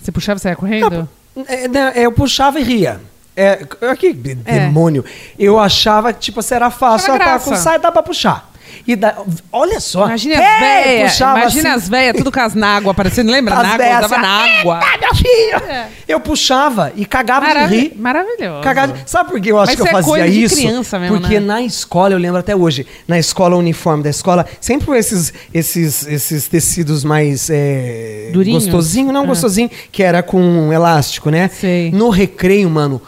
Você 0.00 0.10
puxava 0.10 0.38
e 0.38 0.40
saia 0.40 0.56
correndo? 0.56 1.08
É, 1.46 1.68
né, 1.68 1.92
eu 1.96 2.10
puxava 2.10 2.58
e 2.58 2.64
ria. 2.64 3.00
É, 3.36 3.60
que 3.98 4.12
demônio. 4.12 5.04
Eu 5.38 5.58
achava 5.58 6.12
que, 6.12 6.20
tipo, 6.20 6.40
assim, 6.40 6.54
era 6.54 6.70
fácil. 6.70 7.16
Tá, 7.18 7.38
com 7.38 7.54
saia 7.56 7.78
dá 7.78 7.90
pra 7.90 8.02
puxar. 8.02 8.50
E 8.86 8.96
da, 8.96 9.14
olha 9.52 9.78
só. 9.78 10.06
Imagina 10.06 10.34
as 10.40 10.60
velhas, 10.60 11.12
puxava 11.12 11.40
imagina 11.40 11.68
assim. 11.68 11.78
as 11.78 11.88
velhas, 11.88 12.16
tudo 12.16 12.32
com 12.32 12.40
as 12.40 12.54
nágua 12.54 12.90
aparecendo, 12.90 13.30
lembra? 13.30 13.54
As 13.54 13.62
Nágua, 13.62 13.86
usava 13.86 14.14
assim, 14.14 14.22
na 14.22 14.28
água. 14.60 14.80
"Eita, 14.82 14.98
meu 15.06 15.14
filho!" 15.14 15.86
Eu 16.08 16.20
puxava 16.20 16.92
e 16.96 17.04
cagava 17.06 17.46
de 17.46 17.54
Maravi- 17.54 17.76
rir. 17.78 17.92
Maravilhoso. 17.96 18.62
Cagado. 18.62 18.94
Sabe 19.06 19.30
por 19.30 19.40
que 19.40 19.52
eu 19.52 19.58
acho 19.58 19.66
Mas 19.72 19.76
que 19.76 19.82
eu 19.82 19.86
é 19.86 19.90
fazia 20.02 20.28
de 20.30 20.42
isso? 20.42 20.56
criança 20.56 20.98
mesmo, 20.98 21.20
Porque 21.20 21.38
né? 21.38 21.46
na 21.46 21.62
escola, 21.62 22.14
eu 22.14 22.18
lembro 22.18 22.40
até 22.40 22.56
hoje, 22.56 22.84
na 23.06 23.18
escola, 23.20 23.54
o 23.54 23.58
uniforme 23.60 24.02
da 24.02 24.10
escola, 24.10 24.44
sempre 24.60 24.98
esses, 24.98 25.32
esses, 25.54 26.04
esses 26.06 26.48
tecidos 26.48 27.04
mais 27.04 27.48
é, 27.50 28.30
Durinhos? 28.32 28.64
gostosinho, 28.64 29.12
não 29.12 29.22
Ah. 29.22 29.26
gostosinho, 29.26 29.70
que 29.92 30.02
era 30.02 30.22
com 30.24 30.72
elástico, 30.72 31.30
né? 31.30 31.48
Sei. 31.60 31.92
No 31.92 32.08
recreio, 32.08 32.68
mano, 32.68 33.00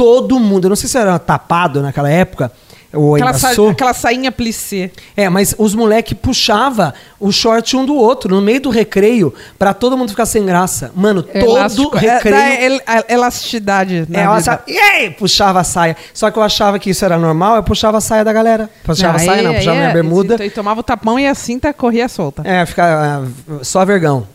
todo 0.00 0.40
mundo, 0.40 0.64
eu 0.64 0.68
não 0.70 0.76
sei 0.76 0.88
se 0.88 0.96
era 0.96 1.18
tapado 1.18 1.82
naquela 1.82 2.08
época, 2.10 2.50
ou 2.90 3.16
Aquela, 3.16 3.34
sa 3.34 3.50
aquela 3.70 3.92
sainha 3.92 4.32
plissé. 4.32 4.90
É, 5.14 5.28
mas 5.28 5.54
os 5.58 5.74
moleque 5.74 6.14
puxava 6.14 6.94
o 7.20 7.30
short 7.30 7.76
um 7.76 7.84
do 7.84 7.94
outro 7.94 8.34
no 8.34 8.40
meio 8.40 8.62
do 8.62 8.70
recreio 8.70 9.32
pra 9.58 9.74
todo 9.74 9.98
mundo 9.98 10.08
ficar 10.08 10.24
sem 10.24 10.44
graça. 10.46 10.90
Mano, 10.96 11.22
todo 11.22 11.38
Elástico. 11.38 11.98
É, 11.98 12.00
recreio 12.00 12.34
dá 12.34 12.94
el- 12.96 13.04
elasticidade 13.10 14.06
na 14.08 14.20
é, 14.20 14.22
ela 14.22 14.64
e 14.66 14.78
aí, 14.78 15.10
puxava 15.10 15.60
a 15.60 15.64
saia. 15.64 15.94
Só 16.14 16.30
que 16.30 16.38
eu 16.38 16.42
achava 16.42 16.78
que 16.78 16.88
isso 16.88 17.04
era 17.04 17.18
normal, 17.18 17.56
eu 17.56 17.62
puxava 17.62 17.98
a 17.98 18.00
saia 18.00 18.24
da 18.24 18.32
galera. 18.32 18.70
Puxava 18.82 19.16
a 19.16 19.20
saia, 19.20 19.42
não, 19.42 19.50
aí 19.50 19.56
puxava 19.58 19.76
é, 19.76 19.80
minha 19.80 19.92
bermuda. 19.92 20.42
E, 20.42 20.46
e 20.46 20.50
tomava 20.50 20.80
o 20.80 20.82
tapão 20.82 21.18
e 21.20 21.26
a 21.26 21.34
cinta 21.34 21.74
corria 21.74 22.08
solta. 22.08 22.42
É, 22.42 22.64
ficava 22.64 23.28
ah, 23.50 23.58
só 23.62 23.84
vergão. 23.84 24.26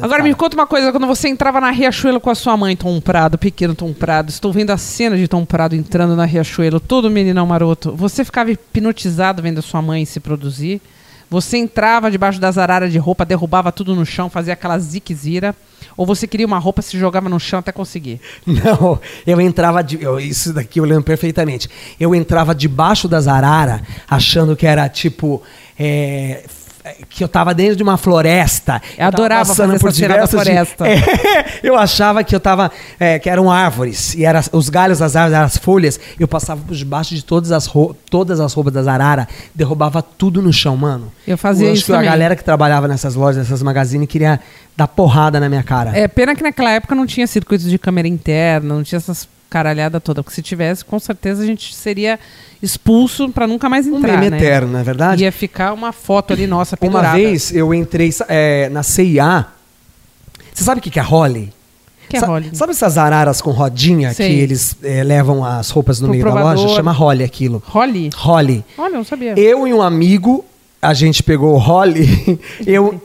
Agora 0.00 0.22
me 0.22 0.34
conta 0.34 0.56
uma 0.56 0.66
coisa, 0.66 0.90
quando 0.90 1.06
você 1.06 1.28
entrava 1.28 1.60
na 1.60 1.70
Riachuelo 1.70 2.20
com 2.20 2.30
a 2.30 2.34
sua 2.34 2.56
mãe, 2.56 2.74
Tom 2.76 3.00
Prado, 3.00 3.36
pequeno 3.36 3.74
Tom 3.74 3.92
Prado, 3.92 4.30
estou 4.30 4.52
vendo 4.52 4.70
a 4.70 4.78
cena 4.78 5.16
de 5.16 5.28
Tom 5.28 5.44
Prado 5.44 5.74
entrando 5.76 6.16
na 6.16 6.24
Riachuelo, 6.24 6.80
todo 6.80 7.10
meninão 7.10 7.46
maroto, 7.46 7.94
você 7.94 8.24
ficava 8.24 8.50
hipnotizado 8.50 9.42
vendo 9.42 9.58
a 9.58 9.62
sua 9.62 9.82
mãe 9.82 10.04
se 10.04 10.20
produzir? 10.20 10.80
Você 11.28 11.56
entrava 11.56 12.10
debaixo 12.10 12.38
das 12.38 12.58
araras 12.58 12.92
de 12.92 12.98
roupa, 12.98 13.24
derrubava 13.24 13.72
tudo 13.72 13.94
no 13.94 14.04
chão, 14.04 14.28
fazia 14.28 14.52
aquela 14.52 14.78
ziquezira? 14.78 15.54
Ou 15.96 16.04
você 16.06 16.26
queria 16.26 16.46
uma 16.46 16.58
roupa, 16.58 16.82
se 16.82 16.98
jogava 16.98 17.26
no 17.28 17.40
chão 17.40 17.58
até 17.58 17.72
conseguir? 17.72 18.20
Não, 18.46 19.00
eu 19.26 19.40
entrava. 19.40 19.82
De, 19.82 20.02
eu- 20.02 20.20
isso 20.20 20.52
daqui 20.52 20.78
eu 20.78 20.84
lembro 20.84 21.04
perfeitamente. 21.04 21.70
Eu 21.98 22.14
entrava 22.14 22.54
debaixo 22.54 23.08
das 23.08 23.26
araras, 23.28 23.80
achando 24.08 24.54
que 24.54 24.66
era 24.66 24.86
tipo. 24.90 25.42
é, 25.78 26.44
que 27.08 27.22
eu 27.22 27.28
tava 27.28 27.54
dentro 27.54 27.76
de 27.76 27.82
uma 27.82 27.96
floresta. 27.96 28.82
Eu 28.98 29.06
adorava 29.06 29.46
passando 29.46 29.78
fazer 29.78 30.00
cena 30.00 30.16
da 30.16 30.26
floresta. 30.26 30.84
É, 30.92 31.60
eu 31.62 31.76
achava 31.76 32.24
que 32.24 32.34
eu 32.34 32.40
tava. 32.40 32.70
é, 32.98 33.18
que 33.18 33.30
eram 33.30 33.50
árvores. 33.50 34.14
E 34.14 34.24
era, 34.24 34.42
os 34.52 34.68
galhos 34.68 34.98
das 34.98 35.14
árvores, 35.14 35.36
eram 35.36 35.46
as 35.46 35.56
folhas. 35.56 35.98
Eu 36.18 36.26
passava 36.26 36.60
por 36.60 36.74
debaixo 36.74 37.14
de 37.14 37.24
todas 37.24 37.52
as, 37.52 37.70
todas 38.10 38.40
as 38.40 38.52
roupas 38.52 38.72
das 38.72 38.86
araras, 38.86 39.26
derrubava 39.54 40.02
tudo 40.02 40.42
no 40.42 40.52
chão, 40.52 40.76
mano. 40.76 41.12
Eu 41.26 41.38
fazia 41.38 41.68
acho 41.68 41.74
isso 41.74 41.86
que 41.86 41.92
também. 41.92 42.08
a 42.08 42.10
galera 42.10 42.36
que 42.36 42.44
trabalhava 42.44 42.88
nessas 42.88 43.14
lojas, 43.14 43.36
nessas 43.36 43.62
magazines, 43.62 44.08
queria 44.08 44.40
dar 44.76 44.88
porrada 44.88 45.38
na 45.38 45.48
minha 45.48 45.62
cara. 45.62 45.96
É 45.96 46.08
pena 46.08 46.34
que 46.34 46.42
naquela 46.42 46.70
época 46.70 46.94
não 46.94 47.06
tinha 47.06 47.26
circuitos 47.26 47.68
de 47.68 47.78
câmera 47.78 48.08
interna, 48.08 48.74
não 48.74 48.82
tinha 48.82 48.96
essas 48.96 49.28
caralhada 49.52 50.00
toda. 50.00 50.22
Porque 50.22 50.34
se 50.34 50.40
tivesse, 50.42 50.82
com 50.84 50.98
certeza 50.98 51.42
a 51.42 51.46
gente 51.46 51.74
seria 51.74 52.18
expulso 52.62 53.28
pra 53.28 53.46
nunca 53.46 53.68
mais 53.68 53.86
um 53.86 53.98
entrar. 53.98 54.12
meme 54.18 54.30
né? 54.30 54.36
eterno, 54.38 54.72
não 54.72 54.78
é 54.80 54.82
verdade? 54.82 55.22
Ia 55.24 55.30
ficar 55.32 55.72
uma 55.74 55.92
foto 55.92 56.32
ali 56.32 56.46
nossa 56.46 56.74
Uma 56.74 56.78
pendurada. 56.78 57.16
vez 57.18 57.54
eu 57.54 57.74
entrei 57.74 58.10
é, 58.28 58.68
na 58.70 58.82
CIA. 58.82 59.46
Você 60.54 60.64
sabe 60.64 60.78
o 60.78 60.82
que 60.82 60.90
que 60.90 60.98
é 60.98 61.02
Holly? 61.02 61.52
Que 62.08 62.16
é 62.16 62.20
Sa- 62.20 62.26
Holly? 62.26 62.50
Sabe 62.54 62.72
essas 62.72 62.96
araras 62.98 63.40
com 63.40 63.50
rodinha 63.50 64.12
Sei. 64.14 64.28
que 64.28 64.40
eles 64.40 64.76
é, 64.82 65.02
levam 65.04 65.44
as 65.44 65.70
roupas 65.70 66.00
no 66.00 66.06
Pro 66.08 66.12
meio 66.12 66.24
da 66.24 66.30
provador. 66.32 66.62
loja? 66.62 66.74
Chama 66.76 66.92
Holly 66.92 67.24
aquilo. 67.24 67.62
Holly? 67.66 68.10
Holly. 68.16 68.64
Olha, 68.78 68.92
eu 68.92 68.96
não 68.98 69.04
sabia. 69.04 69.34
Eu 69.38 69.66
e 69.66 69.72
um 69.74 69.80
amigo, 69.82 70.44
a 70.82 70.92
gente 70.92 71.22
pegou 71.22 71.54
o 71.54 71.58
Holly, 71.58 72.40
eu 72.66 73.00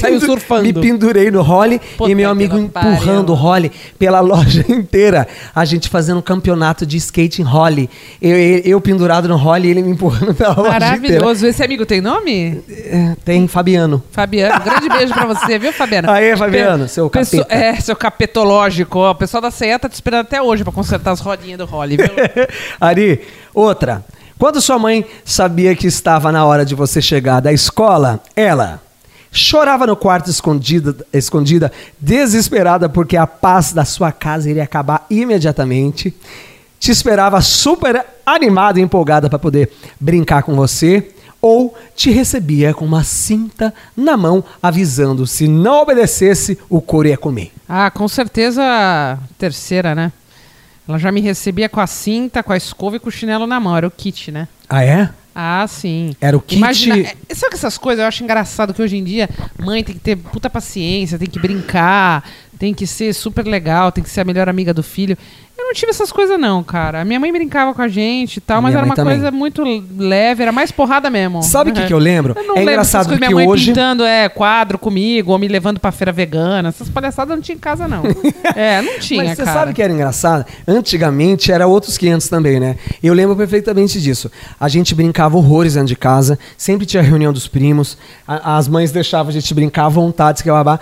Saiu 0.00 0.18
surfando. 0.20 0.62
me 0.64 0.72
pendurei 0.72 1.30
no 1.30 1.42
Holly 1.42 1.80
Puta 1.96 2.10
e 2.10 2.14
meu 2.14 2.28
amigo 2.28 2.58
empurrando 2.58 3.30
o 3.30 3.34
Holly 3.34 3.70
pela 3.98 4.18
loja 4.20 4.64
inteira. 4.68 5.28
A 5.54 5.64
gente 5.64 5.88
fazendo 5.88 6.18
um 6.18 6.22
campeonato 6.22 6.84
de 6.84 6.96
skate 6.96 7.40
em 7.40 7.44
Holly. 7.44 7.88
Eu, 8.20 8.36
eu, 8.36 8.58
eu 8.64 8.80
pendurado 8.80 9.28
no 9.28 9.36
Holly 9.36 9.68
e 9.68 9.70
ele 9.70 9.82
me 9.82 9.90
empurrando 9.90 10.34
pela 10.34 10.54
loja 10.58 10.68
inteira. 10.70 10.86
Maravilhoso. 10.86 11.46
Esse 11.46 11.62
amigo 11.62 11.86
tem 11.86 12.00
nome? 12.00 12.62
É, 12.68 13.14
Tem 13.24 13.46
Fabiano. 13.46 14.02
Fabiano. 14.10 14.64
Grande 14.64 14.88
beijo 14.88 15.12
pra 15.14 15.26
você, 15.26 15.56
viu, 15.58 15.72
Fabiano? 15.72 16.10
Aê, 16.10 16.36
Fabiano, 16.36 16.88
seu 16.88 17.08
pesso- 17.08 17.36
capeta. 17.36 17.54
É, 17.54 17.74
seu 17.76 17.94
capetológico. 17.94 18.98
O 19.08 19.14
pessoal 19.14 19.40
da 19.42 19.50
CEA 19.52 19.78
tá 19.78 19.88
te 19.88 19.92
esperando 19.94 20.22
até 20.22 20.42
hoje 20.42 20.64
pra 20.64 20.72
consertar 20.72 21.12
as 21.12 21.20
rodinhas 21.20 21.58
do 21.58 21.66
Holly, 21.66 21.96
viu? 21.96 22.06
Ari, 22.80 23.20
outra. 23.54 24.04
Quando 24.40 24.58
sua 24.58 24.78
mãe 24.78 25.04
sabia 25.22 25.76
que 25.76 25.86
estava 25.86 26.32
na 26.32 26.46
hora 26.46 26.64
de 26.64 26.74
você 26.74 27.02
chegar 27.02 27.40
da 27.40 27.52
escola, 27.52 28.22
ela 28.34 28.80
chorava 29.30 29.86
no 29.86 29.94
quarto 29.94 30.30
escondida, 30.30 30.96
escondida, 31.12 31.70
desesperada 32.00 32.88
porque 32.88 33.18
a 33.18 33.26
paz 33.26 33.74
da 33.74 33.84
sua 33.84 34.10
casa 34.12 34.48
iria 34.48 34.64
acabar 34.64 35.04
imediatamente. 35.10 36.16
Te 36.78 36.90
esperava 36.90 37.38
super 37.42 38.02
animada 38.24 38.80
e 38.80 38.82
empolgada 38.82 39.28
para 39.28 39.38
poder 39.38 39.72
brincar 40.00 40.42
com 40.42 40.54
você. 40.54 41.10
Ou 41.42 41.74
te 41.94 42.10
recebia 42.10 42.72
com 42.72 42.86
uma 42.86 43.04
cinta 43.04 43.74
na 43.94 44.16
mão, 44.16 44.42
avisando 44.62 45.26
se 45.26 45.48
não 45.48 45.82
obedecesse, 45.82 46.58
o 46.66 46.80
couro 46.80 47.08
ia 47.08 47.18
comer. 47.18 47.52
Ah, 47.68 47.90
com 47.90 48.08
certeza 48.08 49.18
terceira, 49.38 49.94
né? 49.94 50.12
Ela 50.90 50.98
já 50.98 51.12
me 51.12 51.20
recebia 51.20 51.68
com 51.68 51.80
a 51.80 51.86
cinta, 51.86 52.42
com 52.42 52.52
a 52.52 52.56
escova 52.56 52.96
e 52.96 52.98
com 52.98 53.08
o 53.08 53.12
chinelo 53.12 53.46
na 53.46 53.60
mão. 53.60 53.76
Era 53.76 53.86
o 53.86 53.90
kit, 53.90 54.30
né? 54.32 54.48
Ah, 54.68 54.84
é? 54.84 55.08
Ah, 55.34 55.64
sim. 55.68 56.14
Era 56.20 56.36
o 56.36 56.40
kit- 56.40 56.58
Imagina, 56.58 56.98
é, 56.98 57.14
sabe 57.34 57.50
que 57.50 57.54
essas 57.56 57.78
coisas 57.78 58.02
eu 58.02 58.08
acho 58.08 58.22
engraçado 58.24 58.74
que 58.74 58.82
hoje 58.82 58.96
em 58.96 59.04
dia 59.04 59.28
mãe 59.58 59.82
tem 59.84 59.94
que 59.94 60.00
ter 60.00 60.16
puta 60.16 60.50
paciência, 60.50 61.16
tem 61.18 61.28
que 61.28 61.38
brincar, 61.38 62.28
tem 62.58 62.74
que 62.74 62.86
ser 62.86 63.14
super 63.14 63.46
legal, 63.46 63.92
tem 63.92 64.02
que 64.02 64.10
ser 64.10 64.20
a 64.22 64.24
melhor 64.24 64.48
amiga 64.48 64.74
do 64.74 64.82
filho. 64.82 65.16
Eu 65.70 65.72
não 65.72 65.78
tive 65.78 65.90
essas 65.90 66.10
coisas 66.10 66.36
não, 66.38 66.64
cara. 66.64 67.02
A 67.02 67.04
minha 67.04 67.20
mãe 67.20 67.30
brincava 67.32 67.72
com 67.72 67.80
a 67.80 67.86
gente 67.86 68.38
e 68.38 68.40
tal, 68.40 68.60
mas 68.60 68.74
era 68.74 68.84
uma 68.84 68.96
também. 68.96 69.14
coisa 69.14 69.30
muito 69.30 69.62
leve, 69.96 70.42
era 70.42 70.50
mais 70.50 70.72
porrada 70.72 71.08
mesmo. 71.08 71.44
Sabe 71.44 71.70
o 71.70 71.72
que, 71.72 71.86
que 71.86 71.94
eu 71.94 71.98
lembro? 71.98 72.34
Eu 72.36 72.42
não 72.42 72.54
é 72.54 72.58
lembro 72.58 72.72
engraçado 72.72 73.06
coisas, 73.06 73.20
que 73.20 73.26
minha 73.32 73.36
mãe 73.36 73.46
hoje. 73.48 73.66
pintando 73.66 74.02
é, 74.02 74.28
quadro 74.28 74.76
comigo, 74.80 75.30
ou 75.30 75.38
me 75.38 75.46
levando 75.46 75.78
pra 75.78 75.92
feira 75.92 76.10
vegana. 76.10 76.70
Essas 76.70 76.88
palhaçadas 76.88 77.36
não 77.36 77.40
tinha 77.40 77.54
em 77.54 77.58
casa, 77.60 77.86
não. 77.86 78.02
é, 78.56 78.82
não 78.82 78.98
tinha, 78.98 79.22
Mas 79.22 79.36
você 79.36 79.44
cara. 79.44 79.58
sabe 79.60 79.72
que 79.72 79.80
era 79.80 79.92
engraçado? 79.92 80.44
Antigamente 80.66 81.52
era 81.52 81.68
outros 81.68 81.96
500 81.96 82.28
também, 82.28 82.58
né? 82.58 82.74
Eu 83.00 83.14
lembro 83.14 83.36
perfeitamente 83.36 84.00
disso. 84.00 84.28
A 84.58 84.68
gente 84.68 84.92
brincava 84.92 85.36
horrores 85.36 85.74
dentro 85.74 85.86
de 85.86 85.96
casa, 85.96 86.36
sempre 86.58 86.84
tinha 86.84 87.00
reunião 87.00 87.32
dos 87.32 87.46
primos, 87.46 87.96
a- 88.26 88.56
as 88.56 88.66
mães 88.66 88.90
deixavam 88.90 89.30
a 89.30 89.32
gente 89.32 89.54
brincar 89.54 89.84
à 89.84 89.88
vontade, 89.88 90.42
que 90.42 90.50
babá. 90.50 90.80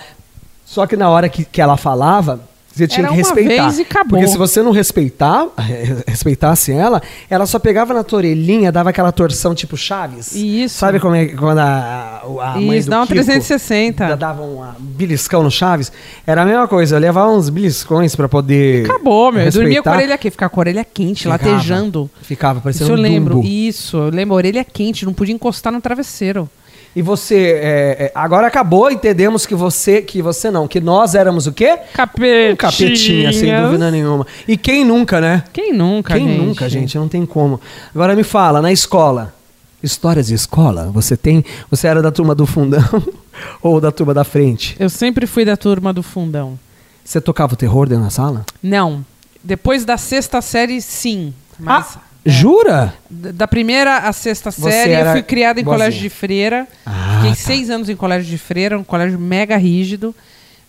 Só 0.65 0.87
que 0.87 0.97
na 0.97 1.11
hora 1.11 1.29
que, 1.29 1.45
que 1.45 1.61
ela 1.61 1.77
falava, 1.77 2.41
você 2.79 2.89
tinha 2.89 3.07
Era 3.07 3.09
que 3.09 3.21
uma 3.21 3.35
respeitar. 3.35 3.65
vez 3.65 3.79
e 3.79 3.83
acabou. 3.83 4.19
Porque 4.19 4.29
se 4.29 4.39
você 4.39 4.63
não 4.63 4.71
respeitar, 4.73 5.47
respeitasse 6.07 6.73
ela, 6.73 7.03
ela 7.29 7.47
só 7.47 7.59
pegava 7.59 7.93
na 7.93 8.03
tua 8.03 8.19
orelhinha, 8.19 8.73
dava 8.73 8.91
aquela 8.91 9.13
torção 9.13 9.55
tipo 9.55 9.77
Chaves. 9.77 10.35
Isso. 10.35 10.79
Sabe 10.79 10.99
como 11.01 11.15
é 11.15 11.27
que 11.27 11.37
quando 11.37 11.59
a, 11.59 12.23
a 12.43 12.61
mãe 12.61 12.79
Isso, 12.79 12.89
dá 12.91 12.99
um 13.03 13.07
Kiko 13.07 13.15
360. 13.15 14.17
Dava 14.17 14.43
um 14.43 14.63
ah, 14.63 14.75
beliscão 14.79 15.43
no 15.43 15.51
Chaves? 15.51 15.93
Era 16.27 16.43
a 16.43 16.45
mesma 16.45 16.67
coisa, 16.69 16.97
eu 16.97 17.01
levava 17.01 17.31
uns 17.31 17.49
beliscões 17.49 18.15
pra 18.17 18.29
poder. 18.29 18.85
Acabou, 18.85 19.33
meu. 19.33 19.43
Eu 19.45 19.53
dormia 19.53 19.83
com 19.83 19.89
a 19.89 19.93
respeitar. 19.93 19.97
orelha 19.97 20.15
aqui, 20.15 20.31
ficava 20.31 20.51
com 20.51 20.61
a 20.61 20.63
orelha 20.63 20.85
quente, 20.85 21.25
Ficava. 21.25 21.45
latejando. 21.51 22.11
Ficava 22.23 22.59
Isso 22.59 22.63
parecendo 22.63 22.91
eu 22.91 22.97
um 22.97 23.01
lembro. 23.01 23.35
dumbo. 23.37 23.47
Isso, 23.47 23.97
eu 23.97 24.11
lembro. 24.11 24.35
A 24.35 24.37
orelha 24.37 24.65
quente, 24.65 25.05
não 25.05 25.13
podia 25.13 25.35
encostar 25.35 25.73
no 25.73 25.81
travesseiro. 25.81 26.49
E 26.97 27.03
você, 27.03 27.37
é, 27.37 28.05
é, 28.07 28.13
agora 28.15 28.47
acabou, 28.47 28.91
entendemos 28.91 29.47
que 29.47 29.55
você, 29.55 30.03
que 30.03 30.21
você 30.21 30.51
não, 30.51 30.67
que 30.67 30.81
nós 30.81 31.15
éramos 31.15 31.47
o 31.47 31.53
quê? 31.53 31.79
Capetinha. 31.93 32.53
Um 32.53 32.57
capetinha, 32.57 33.33
sem 33.33 33.63
dúvida 33.63 33.91
nenhuma. 33.91 34.27
E 34.47 34.57
quem 34.57 34.85
nunca, 34.85 35.21
né? 35.21 35.45
Quem 35.53 35.73
nunca, 35.73 36.15
quem 36.15 36.27
gente? 36.27 36.41
nunca, 36.41 36.69
gente? 36.69 36.99
Não 36.99 37.09
tem 37.09 37.25
como. 37.25 37.61
Agora 37.95 38.17
me 38.17 38.25
fala, 38.25 38.61
na 38.61 38.73
escola, 38.73 39.35
histórias 39.83 40.27
de 40.27 40.35
escola, 40.35 40.91
você 40.93 41.17
tem, 41.17 41.45
você 41.71 41.87
era 41.87 42.03
da 42.03 42.11
turma 42.11 42.35
do 42.35 42.47
fundão 42.47 42.83
ou 43.63 43.81
da 43.81 43.93
turma 43.93 44.13
da 44.13 44.25
frente? 44.25 44.75
Eu 44.79 44.89
sempre 44.89 45.27
fui 45.27 45.45
da 45.45 45.57
turma 45.57 45.93
do 45.93 46.03
fundão. 46.03 46.59
Você 47.05 47.21
tocava 47.21 47.55
o 47.55 47.57
terror 47.57 47.89
dentro 47.89 48.05
da 48.05 48.11
sala? 48.11 48.45
Não. 48.63 49.05
Depois 49.43 49.85
da 49.85 49.97
sexta 49.97 50.43
série, 50.43 50.81
sim. 50.83 51.33
Mas 51.59 51.97
ah, 51.97 52.01
jura? 52.31 52.95
d- 53.11 53.33
da 53.33 53.47
primeira 53.49 53.99
à 53.99 54.13
sexta 54.13 54.51
Você 54.51 54.71
série, 54.71 54.93
eu 54.95 55.13
fui 55.13 55.23
criada 55.23 55.61
em 55.61 55.65
boazinha. 55.65 55.85
colégio 55.87 56.01
de 56.01 56.09
freira. 56.11 56.67
Ah, 56.87 57.15
Fiquei 57.17 57.31
tá. 57.31 57.37
seis 57.37 57.71
anos 57.71 57.89
em 57.89 57.97
colégio 57.97 58.29
de 58.31 58.39
freira, 58.39 58.79
um 58.79 58.85
colégio 58.85 59.19
mega 59.19 59.57
rígido. 59.57 60.15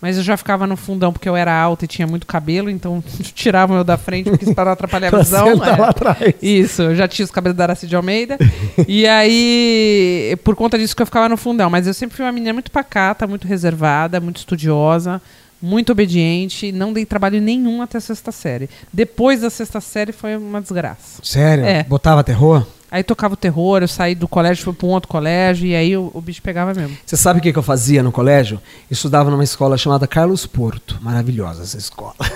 Mas 0.01 0.15
eu 0.15 0.23
já 0.23 0.37
ficava 0.37 0.65
no 0.65 0.77
fundão 0.77 1.11
porque 1.11 1.27
eu 1.27 1.35
era 1.35 1.53
alta 1.53 1.83
e 1.83 1.87
tinha 1.87 2.07
muito 2.07 2.25
cabelo, 2.25 2.69
então 2.69 3.03
tiravam 3.35 3.75
eu 3.75 3.83
da 3.83 3.97
frente 3.97 4.29
porque 4.29 4.53
para 4.53 4.71
atrapalhar 4.71 5.07
a 5.07 5.09
Pra 5.11 5.19
visão. 5.19 5.45
sentar 5.47 5.77
é. 5.77 5.81
lá 5.81 5.89
atrás. 5.89 6.35
Isso, 6.41 6.83
eu 6.83 6.95
já 6.95 7.05
tinha 7.05 7.25
os 7.25 7.31
cabelos 7.31 7.57
da 7.57 7.65
Aracide 7.65 7.93
Almeida. 7.97 8.37
e 8.87 9.05
aí, 9.05 10.37
por 10.43 10.55
conta 10.55 10.77
disso 10.77 10.95
que 10.95 11.01
eu 11.01 11.05
ficava 11.05 11.27
no 11.27 11.35
fundão. 11.35 11.69
Mas 11.69 11.85
eu 11.85 11.93
sempre 11.93 12.15
fui 12.15 12.25
uma 12.25 12.31
menina 12.31 12.53
muito 12.53 12.71
pacata, 12.71 13.27
muito 13.27 13.45
reservada, 13.45 14.21
muito 14.21 14.37
estudiosa, 14.37 15.21
muito 15.61 15.91
obediente. 15.91 16.71
Não 16.71 16.93
dei 16.93 17.05
trabalho 17.05 17.41
nenhum 17.41 17.81
até 17.81 17.97
a 17.97 18.01
sexta 18.01 18.31
série. 18.31 18.69
Depois 18.91 19.41
da 19.41 19.49
sexta 19.49 19.81
série 19.81 20.11
foi 20.11 20.37
uma 20.37 20.61
desgraça. 20.61 21.21
Sério? 21.23 21.65
É. 21.65 21.83
Botava 21.83 22.23
terror? 22.23 22.65
Aí 22.91 23.03
tocava 23.03 23.35
o 23.35 23.37
terror, 23.37 23.83
eu 23.83 23.87
saí 23.87 24.15
do 24.15 24.27
colégio, 24.27 24.63
fui 24.63 24.73
para 24.73 24.87
um 24.87 24.89
outro 24.89 25.07
colégio, 25.07 25.67
e 25.67 25.75
aí 25.75 25.95
o, 25.95 26.09
o 26.11 26.19
bicho 26.19 26.41
pegava 26.41 26.73
mesmo. 26.73 26.97
Você 27.05 27.15
sabe 27.15 27.39
o 27.39 27.41
que, 27.41 27.53
que 27.53 27.59
eu 27.59 27.63
fazia 27.63 28.01
no 28.01 28.11
colégio? 28.11 28.59
Eu 28.89 28.93
estudava 28.93 29.29
numa 29.29 29.43
escola 29.43 29.77
chamada 29.77 30.07
Carlos 30.07 30.47
Porto. 30.47 30.97
Maravilhosa 31.01 31.61
essa 31.63 31.77
escola. 31.77 32.15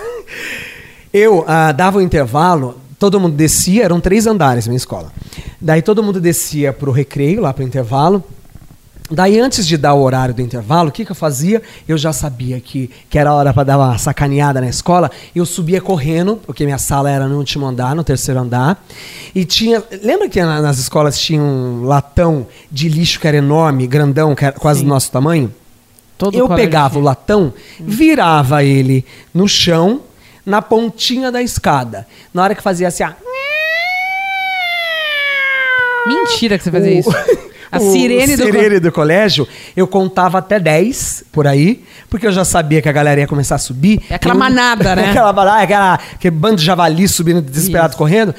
Eu 1.12 1.46
ah, 1.48 1.72
dava 1.72 2.00
o 2.00 2.02
intervalo, 2.02 2.80
todo 2.98 3.20
mundo 3.20 3.36
descia, 3.36 3.84
eram 3.84 4.00
três 4.02 4.26
andares 4.26 4.66
minha 4.66 4.78
escola. 4.78 5.12
Daí 5.62 5.80
todo 5.82 6.02
mundo 6.02 6.20
descia 6.20 6.74
pro 6.74 6.92
recreio, 6.92 7.40
lá 7.40 7.54
pro 7.54 7.64
intervalo. 7.64 8.24
Daí, 9.12 9.40
antes 9.40 9.68
de 9.68 9.78
dar 9.78 9.94
o 9.94 10.02
horário 10.02 10.34
do 10.34 10.42
intervalo, 10.42 10.90
o 10.90 10.92
que, 10.92 11.04
que 11.06 11.12
eu 11.12 11.16
fazia? 11.16 11.62
Eu 11.88 11.98
já 11.98 12.12
sabia 12.14 12.60
que, 12.60 12.90
que 13.10 13.20
era 13.20 13.34
hora 13.34 13.54
para 13.54 13.64
dar 13.66 13.78
uma 13.78 13.98
sacaneada 13.98 14.60
na 14.62 14.68
escola. 14.70 15.12
Eu 15.36 15.46
subia 15.46 15.82
correndo, 15.82 16.38
porque 16.46 16.64
minha 16.66 16.78
sala 16.78 17.12
era 17.12 17.28
no 17.28 17.38
último 17.38 17.66
andar, 17.66 17.96
no 17.96 18.04
terceiro 18.04 18.40
andar. 18.40 18.84
E 19.36 19.44
tinha. 19.46 19.84
Lembra 20.02 20.30
que 20.30 20.42
na- 20.42 20.62
nas 20.62 20.80
escolas 20.80 21.20
tinha 21.20 21.42
um 21.42 21.84
latão 21.84 22.48
de 22.72 22.88
lixo 22.90 23.20
que 23.20 23.28
era 23.28 23.38
enorme, 23.38 23.86
grandão, 23.86 24.34
que 24.34 24.46
era 24.46 24.54
quase 24.58 24.80
Sim. 24.80 24.86
do 24.86 24.90
nosso 24.90 25.12
tamanho? 25.12 25.54
Todo 26.18 26.38
eu 26.38 26.48
pegava 26.48 26.98
o 26.98 27.02
latão, 27.02 27.54
virava 27.80 28.64
ele 28.64 29.06
no 29.34 29.48
chão, 29.50 30.02
na 30.46 30.62
pontinha 30.62 31.30
da 31.32 31.42
escada. 31.42 32.08
Na 32.34 32.42
hora 32.44 32.56
que 32.56 32.64
fazia 32.64 32.88
assim, 32.88 33.04
ah, 33.04 33.16
Mentira 36.08 36.58
que 36.58 36.64
você 36.64 36.72
fazia 36.72 36.92
o- 36.96 37.00
isso. 37.00 37.10
A 37.74 37.80
sirene, 37.80 38.36
do, 38.36 38.44
sirene 38.44 38.76
co... 38.76 38.82
do 38.82 38.92
colégio, 38.92 39.48
eu 39.76 39.88
contava 39.88 40.38
até 40.38 40.60
10 40.60 41.26
por 41.32 41.48
aí, 41.48 41.84
porque 42.10 42.28
eu 42.28 42.32
já 42.32 42.46
sabia 42.46 42.82
que 42.82 42.88
a 42.88 42.92
galera 42.92 43.22
ia 43.22 43.28
começar 43.28 43.56
a 43.56 43.60
subir. 43.60 44.02
É 44.10 44.16
aquela 44.16 44.36
eu... 44.36 44.40
manada, 44.40 44.92
é 44.94 44.96
né? 44.96 45.10
aquela 45.10 45.34
manada, 45.34 45.62
é 45.62 45.64
aquela, 45.64 45.94
aquele 45.94 46.36
bando 46.36 46.58
de 46.58 46.66
javali 46.66 47.08
subindo 47.08 47.42
desesperado 47.42 47.90
Isso. 47.90 47.98
correndo. 47.98 48.36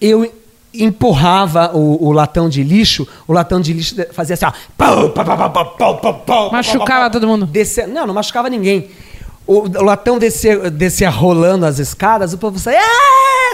Eu 0.00 0.32
empurrava 0.74 1.70
o, 1.74 2.08
o, 2.08 2.12
latão 2.12 2.48
de 2.48 2.62
lixo, 2.62 3.06
o 3.28 3.32
latão 3.32 3.60
de 3.60 3.72
lixo 3.72 3.94
fazia 4.12 4.34
assim, 4.34 4.46
ó. 4.46 4.52
Pau, 4.76 5.10
pau, 5.10 6.24
pau, 6.26 6.50
machucava 6.50 7.10
todo 7.10 7.26
mundo. 7.26 7.44
Descia, 7.44 7.86
não, 7.86 8.06
não 8.06 8.14
machucava 8.14 8.48
ninguém. 8.48 8.88
O, 9.46 9.60
o 9.60 9.82
latão 9.82 10.18
descia, 10.18 10.70
descia 10.70 11.10
rolando 11.10 11.66
as 11.66 11.78
escadas, 11.78 12.32
o 12.32 12.38
povo 12.38 12.58
saía. 12.58 12.80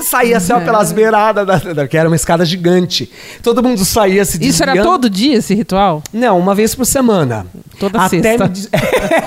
Saía 0.02 0.36
assim, 0.38 0.52
ó, 0.52 0.60
pelas 0.60 0.92
beiradas, 0.92 1.46
da, 1.46 1.56
da- 1.58 1.88
que 1.88 1.96
era 1.96 2.08
uma 2.08 2.16
escada 2.16 2.44
gigante. 2.44 3.10
Todo 3.42 3.62
mundo 3.62 3.84
saía 3.84 4.24
se 4.24 4.42
Isso 4.44 4.62
era 4.62 4.82
todo 4.82 5.08
dia 5.10 5.36
esse 5.36 5.54
ritual? 5.54 6.02
Não, 6.12 6.38
uma 6.38 6.54
vez 6.54 6.74
por 6.74 6.84
semana. 6.84 7.46
Toda 7.78 8.00
Até 8.02 8.20
sexta. 8.38 8.50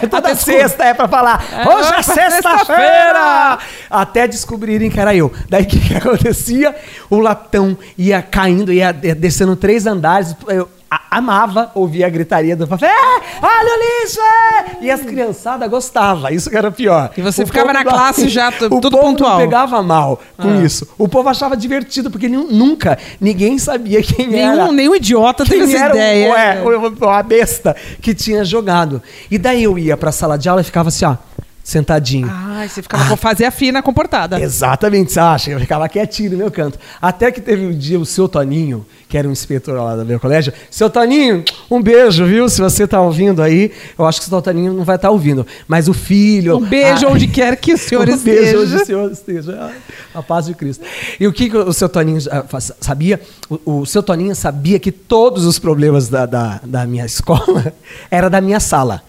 É, 0.03 0.07
toda 0.07 0.30
Até 0.30 0.36
sexta 0.36 0.84
é 0.86 0.93
pra 0.93 1.07
falar. 1.07 1.43
É, 1.51 1.67
Hoje 1.67 1.93
é 1.93 2.01
sexta-feira! 2.01 3.59
Até 3.89 4.28
descobrirem 4.28 4.89
que 4.89 4.99
era 4.99 5.15
eu. 5.15 5.32
Daí 5.49 5.63
o 5.63 5.67
que, 5.67 5.80
que 5.80 5.95
acontecia? 5.95 6.76
O 7.09 7.19
latão 7.19 7.78
ia 7.97 8.22
caindo, 8.22 8.72
ia 8.74 8.91
de- 8.91 9.13
descendo 9.15 9.55
três 9.55 9.86
andares. 9.86 10.36
Eu 10.47 10.67
amava 11.09 11.71
ouvir 11.75 12.03
a 12.03 12.09
gritaria 12.09 12.55
do 12.55 12.67
papai. 12.67 12.89
É, 12.89 12.93
olha 13.41 13.77
o 13.77 14.03
lixo! 14.03 14.19
é!" 14.19 14.85
E 14.85 14.91
as 14.91 15.01
criançadas 15.01 15.69
gostavam. 15.69 16.29
Isso 16.31 16.49
que 16.49 16.57
era 16.57 16.71
pior. 16.71 17.11
E 17.15 17.21
você 17.21 17.43
O 17.43 17.47
ficava 17.47 17.71
na 17.73 17.83
classe 17.83 18.27
já, 18.29 18.51
tu- 18.51 18.65
o 18.73 18.81
tudo 18.81 18.97
povo 18.97 19.03
pontual. 19.09 19.39
Não 19.39 19.45
pegava 19.45 19.81
mal 19.83 20.19
com 20.37 20.49
Ah. 20.49 20.63
isso. 20.63 20.87
O 20.97 21.07
povo 21.07 21.29
achava 21.29 21.55
divertido, 21.55 22.09
porque 22.11 22.27
nu- 22.27 22.47
nunca 22.51 22.97
ninguém 23.19 23.57
sabia 23.57 24.01
quem 24.01 24.25
era. 24.39 24.55
Nenhum, 24.55 24.71
nenhum 24.71 24.95
idiota 24.95 25.45
teve 25.45 25.65
Quem 25.67 25.75
essa 25.75 25.89
ideia. 25.89 26.31
O, 26.31 26.35
é, 26.35 26.77
o- 27.05 27.09
a 27.09 27.23
besta 27.23 27.75
que 28.01 28.13
tinha 28.13 28.43
jogado. 28.43 29.01
E 29.29 29.37
daí 29.37 29.63
eu 29.63 29.77
ia 29.77 29.95
pra 29.95 30.11
sala 30.11 30.37
de 30.37 30.49
aula 30.49 30.61
e 30.61 30.63
ficava 30.63 30.89
assim, 30.89 31.05
ó, 31.05 31.15
sentadinho. 31.64 32.28
Ai, 32.32 32.68
você 32.68 32.82
ficava 32.82 33.16
fazia 33.16 33.47
a 33.47 33.51
fina 33.51 33.82
comportada. 33.82 34.39
Exatamente, 34.39 35.12
você 35.12 35.20
acha? 35.20 35.51
Eu 35.51 35.59
ficava 35.59 35.88
quietinho 35.88 36.32
no 36.32 36.38
meu 36.38 36.51
canto. 36.51 36.80
Até 37.01 37.32
que 37.32 37.39
teve 37.39 37.66
um 37.66 37.72
dia 37.78 37.99
o 37.99 38.05
seu 38.05 38.28
Toninho, 38.28 38.86
que 39.07 39.18
era 39.18 39.28
um 39.28 39.32
inspetor 39.32 39.76
lá 39.76 39.95
do 39.95 40.05
meu 40.05 40.20
colégio. 40.20 40.51
Seu 40.70 40.89
Toninho, 40.89 41.43
um 41.70 41.82
beijo, 41.82 42.26
viu? 42.26 42.49
Se 42.49 42.59
você 42.62 42.88
tá 42.88 42.99
ouvindo 43.01 43.41
aí, 43.41 43.72
eu 43.97 44.05
acho 44.05 44.20
que 44.22 44.28
o 44.28 44.30
seu 44.30 44.41
Toninho 44.41 44.74
não 44.74 44.84
vai 44.84 44.95
estar 44.95 45.12
ouvindo. 45.12 45.45
Mas 45.68 45.88
o 45.88 45.93
filho. 45.93 46.57
Um 46.57 46.66
beijo 46.66 47.05
a- 47.07 47.12
onde 47.12 47.28
quer 47.28 47.55
que 47.57 47.74
o 47.74 47.78
senhor 47.80 48.09
um 48.09 48.18
beijo 48.18 48.41
esteja. 48.41 48.59
onde 48.59 48.76
o 48.82 48.86
senhor 48.86 49.12
esteja. 49.12 49.72
A 50.14 50.24
paz 50.24 50.45
de 50.47 50.55
Cristo. 50.55 50.84
E 51.20 51.28
o 51.28 51.34
que, 51.34 51.49
que 51.49 51.57
o 51.57 51.74
seu 51.74 51.88
Toninho 51.88 52.20
ah, 52.32 52.43
sabia? 52.80 53.22
O, 53.49 53.82
o 53.82 53.86
seu 53.86 54.01
Toninho 54.01 54.36
sabia 54.36 54.80
que 54.80 54.91
todos 54.91 55.45
os 55.45 55.59
problemas 55.59 56.09
da, 56.09 56.26
da, 56.26 56.59
da 56.64 56.86
minha 56.86 57.05
escola 57.05 57.74
era 58.09 58.30
da 58.30 58.41
minha 58.41 58.59
sala. 58.59 59.03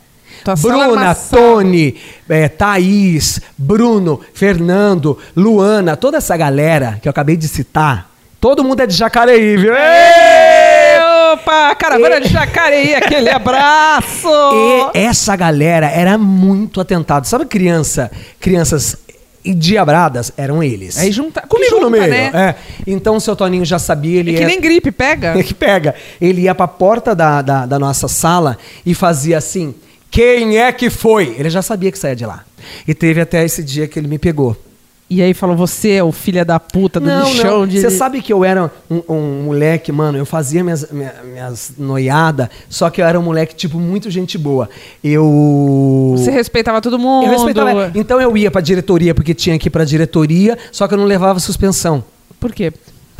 Tua 0.44 0.54
era 0.54 0.86
Bruna. 0.88 1.14
Tony, 1.14 1.96
eh, 2.28 2.48
Thaís, 2.48 3.40
Bruno, 3.56 4.20
Fernando, 4.34 5.18
Luana, 5.36 5.96
toda 5.96 6.18
essa 6.18 6.36
galera 6.36 6.98
que 7.00 7.08
eu 7.08 7.10
acabei 7.10 7.36
de 7.36 7.46
citar, 7.48 8.10
todo 8.40 8.64
mundo 8.64 8.80
é 8.80 8.86
de 8.86 8.94
Jacareí, 8.94 9.56
viu? 9.56 9.72
Ê! 9.74 11.32
Opa, 11.34 11.74
caravana 11.76 12.20
de 12.20 12.28
Jacareí, 12.28 12.94
aquele 12.94 13.30
abraço! 13.30 14.28
E 14.94 14.98
essa 14.98 15.34
galera 15.34 15.86
era 15.88 16.18
muito 16.18 16.80
atentado. 16.80 17.24
Sabe 17.26 17.46
criança, 17.46 18.10
crianças 18.38 18.96
endiabradas? 19.44 20.30
Eram 20.36 20.62
eles. 20.62 20.98
Aí 20.98 21.10
junta- 21.10 21.42
Comigo 21.48 21.76
no 21.76 21.82
junta, 21.86 21.90
meio. 21.98 22.10
né? 22.10 22.30
É. 22.34 22.54
Então 22.86 23.16
o 23.16 23.20
seu 23.20 23.34
Toninho 23.34 23.64
já 23.64 23.78
sabia, 23.78 24.20
ele 24.20 24.32
É 24.32 24.34
que 24.34 24.40
ia- 24.40 24.46
nem 24.46 24.60
gripe, 24.60 24.90
pega. 24.92 25.34
É 25.38 25.42
que 25.42 25.54
pega. 25.54 25.94
Ele 26.20 26.42
ia 26.42 26.54
pra 26.54 26.68
porta 26.68 27.14
da, 27.14 27.40
da, 27.42 27.66
da 27.66 27.78
nossa 27.78 28.08
sala 28.08 28.58
e 28.84 28.94
fazia 28.94 29.38
assim: 29.38 29.74
quem 30.12 30.58
é 30.58 30.70
que 30.70 30.88
foi? 30.90 31.34
Ele 31.38 31.50
já 31.50 31.62
sabia 31.62 31.90
que 31.90 31.98
saía 31.98 32.14
de 32.14 32.24
lá. 32.26 32.44
E 32.86 32.94
teve 32.94 33.20
até 33.20 33.44
esse 33.44 33.64
dia 33.64 33.88
que 33.88 33.98
ele 33.98 34.06
me 34.06 34.18
pegou. 34.18 34.56
E 35.10 35.20
aí 35.20 35.34
falou, 35.34 35.54
você 35.56 35.90
é 35.92 36.02
o 36.04 36.10
filho 36.12 36.42
da 36.44 36.58
puta 36.60 36.98
do 37.00 37.04
Não, 37.06 37.24
lixão 37.28 37.60
não. 37.60 37.66
de... 37.66 37.80
Você 37.80 37.90
sabe 37.90 38.22
que 38.22 38.32
eu 38.32 38.44
era 38.44 38.70
um, 38.90 39.02
um 39.08 39.42
moleque, 39.44 39.90
mano, 39.92 40.16
eu 40.16 40.24
fazia 40.24 40.62
minhas, 40.64 40.90
minha- 40.90 41.14
minhas 41.24 41.72
noiadas, 41.76 42.48
só 42.68 42.88
que 42.88 43.02
eu 43.02 43.04
era 43.04 43.18
um 43.20 43.22
moleque, 43.22 43.54
tipo, 43.54 43.78
muito 43.78 44.10
gente 44.10 44.38
boa. 44.38 44.70
Eu. 45.04 46.14
Você 46.16 46.30
respeitava 46.30 46.80
todo 46.80 46.98
mundo. 46.98 47.24
Eu 47.26 47.30
respeitava. 47.30 47.92
Então 47.94 48.20
eu 48.22 48.34
ia 48.36 48.50
pra 48.50 48.60
diretoria 48.60 49.14
porque 49.14 49.34
tinha 49.34 49.58
que 49.58 49.68
ir 49.68 49.70
pra 49.70 49.84
diretoria, 49.84 50.56
só 50.70 50.88
que 50.88 50.94
eu 50.94 50.98
não 50.98 51.04
levava 51.04 51.38
suspensão. 51.40 52.02
Por 52.40 52.52
quê? 52.52 52.72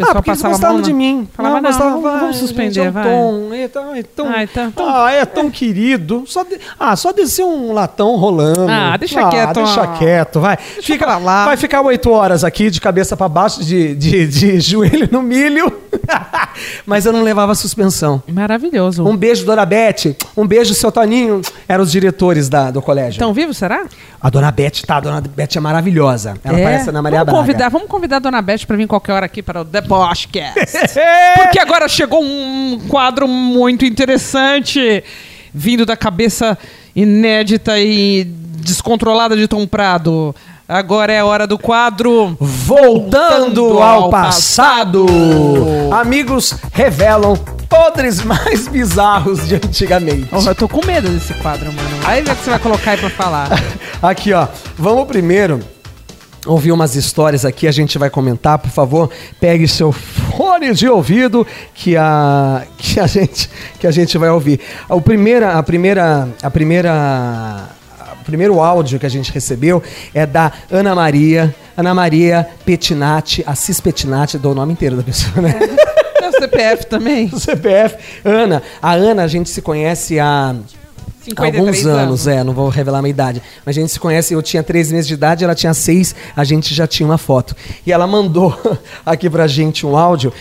Pessoal 0.03 0.11
ah, 0.11 0.14
porque 0.22 0.30
passava 0.30 0.48
eles 0.48 0.61
gostavam 0.61 0.76
mal 0.76 0.80
na- 0.82 0.86
de 0.86 0.92
mim. 0.92 1.28
Falava, 1.34 1.55
não, 1.61 1.62
gostava, 1.70 1.90
vamos, 1.90 2.03
vai, 2.03 2.20
vamos 2.20 2.36
suspender, 2.36 2.72
gente, 2.74 2.86
é 2.86 2.88
o 2.90 2.92
vai. 2.92 3.05
Tom, 3.05 3.55
é 3.55 3.68
tão, 3.68 3.94
é 3.94 4.03
tão, 4.03 4.28
Ah, 4.28 4.42
então- 4.44 4.66
então- 4.68 4.88
ah, 5.05 5.11
é 5.12 5.24
tão 5.24 5.50
querido. 5.50 6.24
Só 6.26 6.42
de- 6.44 6.59
ah, 6.78 6.94
só 6.96 7.12
descer 7.12 7.44
um 7.44 7.72
latão 7.72 8.16
rolando. 8.16 8.66
Ah, 8.68 8.96
deixa 8.96 9.28
quieto, 9.28 9.55
Deixa 9.55 9.82
ah. 9.82 9.86
quieto, 9.98 10.40
vai. 10.40 10.57
Fica 10.57 11.05
pra 11.07 11.18
lá. 11.18 11.44
Vai 11.46 11.57
ficar 11.57 11.80
oito 11.82 12.11
horas 12.11 12.44
aqui 12.44 12.70
de 12.70 12.80
cabeça 12.80 13.16
pra 13.16 13.28
baixo, 13.28 13.64
de, 13.64 13.94
de, 13.94 14.26
de 14.26 14.61
joelho 14.61 15.09
no 15.11 15.22
milho. 15.22 15.72
Mas 16.86 17.07
eu 17.07 17.12
não 17.12 17.22
levava 17.22 17.55
suspensão. 17.55 18.22
Maravilhoso. 18.28 19.07
Um 19.07 19.16
beijo, 19.16 19.44
Dona 19.44 19.64
Beth. 19.64 20.16
Um 20.36 20.46
beijo, 20.46 20.74
seu 20.74 20.90
Toninho. 20.92 21.40
Eram 21.68 21.84
os 21.84 21.90
diretores 21.92 22.48
da, 22.48 22.70
do 22.70 22.80
colégio. 22.82 23.12
Estão 23.12 23.32
vivos, 23.32 23.57
será? 23.57 23.84
a 24.20 24.30
Dona 24.30 24.53
Beth, 24.53 24.82
tá? 24.86 24.96
A 24.98 25.00
Dona 25.00 25.20
Beth 25.20 25.48
é 25.57 25.61
maravilhosa. 25.61 26.34
Ela 26.44 26.61
É? 26.61 26.62
parece 26.62 26.86
a 26.88 26.90
Ana 26.90 27.03
Maria 27.03 27.18
vamos 27.24 27.32
Braga. 27.32 27.40
convidar, 27.46 27.68
vamos 27.70 27.88
convidar 27.88 28.16
a 28.16 28.18
Dona 28.20 28.40
Beth 28.40 28.64
pra 28.66 28.76
vir 28.76 28.86
qualquer 28.86 29.12
hora 29.14 29.26
aqui 29.26 29.42
para 29.42 29.62
o 29.62 29.64
Debochcast. 29.93 30.78
Porque 31.36 31.59
agora 31.59 31.86
chegou 31.86 32.22
um 32.22 32.80
quadro 32.88 33.28
muito 33.28 33.84
interessante, 33.84 35.05
vindo 35.53 35.84
da 35.84 35.97
cabeça 35.97 36.57
inédita 36.97 37.78
e 37.78 38.24
descontrolada 38.24 39.36
de 39.36 39.47
Tom 39.47 39.66
Prado. 39.66 40.34
Agora 40.66 41.12
é 41.12 41.22
hora 41.22 41.47
do 41.47 41.59
quadro 41.59 42.34
Voltando 42.40 43.82
ao 43.82 44.09
passado. 44.09 45.05
Amigos 45.90 46.55
revelam 46.72 47.36
podres 47.68 48.22
mais 48.22 48.68
bizarros 48.68 49.47
de 49.47 49.57
antigamente. 49.57 50.28
Oh, 50.32 50.40
eu 50.49 50.55
tô 50.55 50.68
com 50.68 50.84
medo 50.86 51.09
desse 51.11 51.34
quadro, 51.34 51.72
mano. 51.72 51.88
Aí 52.05 52.22
vê 52.22 52.30
o 52.30 52.36
que 52.36 52.45
você 52.45 52.51
vai 52.51 52.59
colocar 52.59 52.93
aí 52.93 52.97
pra 52.97 53.11
falar. 53.11 53.49
Aqui, 54.01 54.32
ó. 54.32 54.49
Vamos 54.78 55.07
primeiro 55.07 55.61
ouvir 56.47 56.72
umas 56.72 56.97
histórias 56.97 57.45
aqui, 57.45 57.68
a 57.68 57.72
gente 57.72 57.99
vai 57.99 58.11
comentar, 58.11 58.59
por 58.59 58.70
favor. 58.70 59.11
Pegue 59.40 59.68
seu 59.68 59.93
fone 59.93 60.72
de 60.74 60.88
ouvido 60.88 61.47
que 61.74 61.97
a 61.97 62.66
que 62.76 62.99
a 62.99 63.07
gente 63.07 63.51
que 63.78 63.86
a 63.86 63.90
gente 63.90 64.16
vai 64.18 64.30
ouvir. 64.30 64.61
O 64.88 65.01
primeira, 65.01 65.53
a 65.53 65.62
primeira, 65.62 66.28
a 66.43 66.51
primeira 66.51 67.68
o 68.20 68.24
primeiro 68.24 68.61
áudio 68.61 69.01
que 69.01 69.07
a 69.07 69.09
gente 69.09 69.32
recebeu 69.32 69.82
é 70.14 70.24
da 70.24 70.53
Ana 70.70 70.95
Maria, 70.95 71.55
Ana 71.76 71.93
Maria 71.93 72.49
Petinati, 72.64 73.43
Assis 73.47 73.80
Petinati, 73.80 74.38
dou 74.38 74.53
o 74.53 74.55
nome 74.55 74.72
inteiro 74.72 74.97
da 74.97 75.03
pessoa, 75.03 75.43
né? 75.43 75.53
Tem 75.53 76.28
o 76.28 76.32
CPF 76.32 76.86
também. 76.86 77.28
CPF. 77.36 77.97
Ana, 78.24 78.62
a 78.80 78.93
Ana 78.93 79.24
a 79.24 79.26
gente 79.26 79.51
se 79.51 79.61
conhece 79.61 80.20
há 80.20 80.55
53 80.55 80.82
alguns 81.37 81.87
anos, 81.87 82.27
é, 82.27 82.43
não 82.45 82.53
vou 82.53 82.68
revelar 82.68 82.99
a 82.99 83.03
minha 83.03 83.11
idade. 83.11 83.43
Mas 83.64 83.77
a 83.77 83.81
gente 83.81 83.93
se 83.93 84.01
conhece, 84.01 84.35
eu 84.35 84.43
tinha 84.43 84.62
três 84.62 84.91
meses 84.91 85.07
de 85.09 85.14
idade, 85.14 85.45
ela 85.45 85.55
tinha 85.55 85.75
seis, 85.75 86.14
a 86.37 86.45
gente 86.45 86.75
já 86.75 86.87
tinha 86.87 87.07
uma 87.09 87.18
foto. 87.18 87.55
E 87.87 87.93
ela 87.93 88.07
mandou 88.07 88.57
aqui 89.07 89.29
pra 89.31 89.47
gente 89.47 89.87
um 89.87 89.97
áudio. 89.97 90.33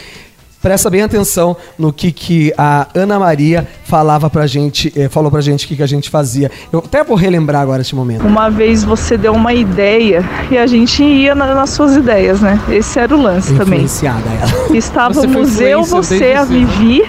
Presta 0.61 0.91
bem 0.91 1.01
atenção 1.01 1.57
no 1.75 1.91
que, 1.91 2.11
que 2.11 2.53
a 2.55 2.87
Ana 2.93 3.17
Maria 3.17 3.67
falava 3.83 4.29
pra 4.29 4.45
gente, 4.45 4.93
eh, 4.95 5.09
falou 5.09 5.31
pra 5.31 5.41
gente 5.41 5.65
o 5.65 5.67
que, 5.67 5.75
que 5.75 5.81
a 5.81 5.87
gente 5.87 6.07
fazia. 6.07 6.51
Eu 6.71 6.77
até 6.85 7.03
vou 7.03 7.15
relembrar 7.17 7.63
agora 7.63 7.81
este 7.81 7.95
momento. 7.95 8.27
Uma 8.27 8.47
vez 8.47 8.83
você 8.83 9.17
deu 9.17 9.33
uma 9.33 9.55
ideia 9.55 10.23
e 10.51 10.57
a 10.59 10.67
gente 10.67 11.03
ia 11.03 11.33
na- 11.33 11.55
nas 11.55 11.71
suas 11.71 11.95
ideias, 11.95 12.41
né? 12.41 12.59
Esse 12.69 12.99
era 12.99 13.15
o 13.15 13.19
lance 13.19 13.47
também. 13.55 13.79
Influenciada 13.79 14.21
ela. 14.39 14.51
Estava 14.77 15.15
Você 15.15 15.25
no 15.25 15.33
foi 15.33 15.41
museu, 15.41 15.79
influencer 15.81 16.17
você, 16.19 16.33
a. 16.33 16.43
Vivi, 16.43 17.01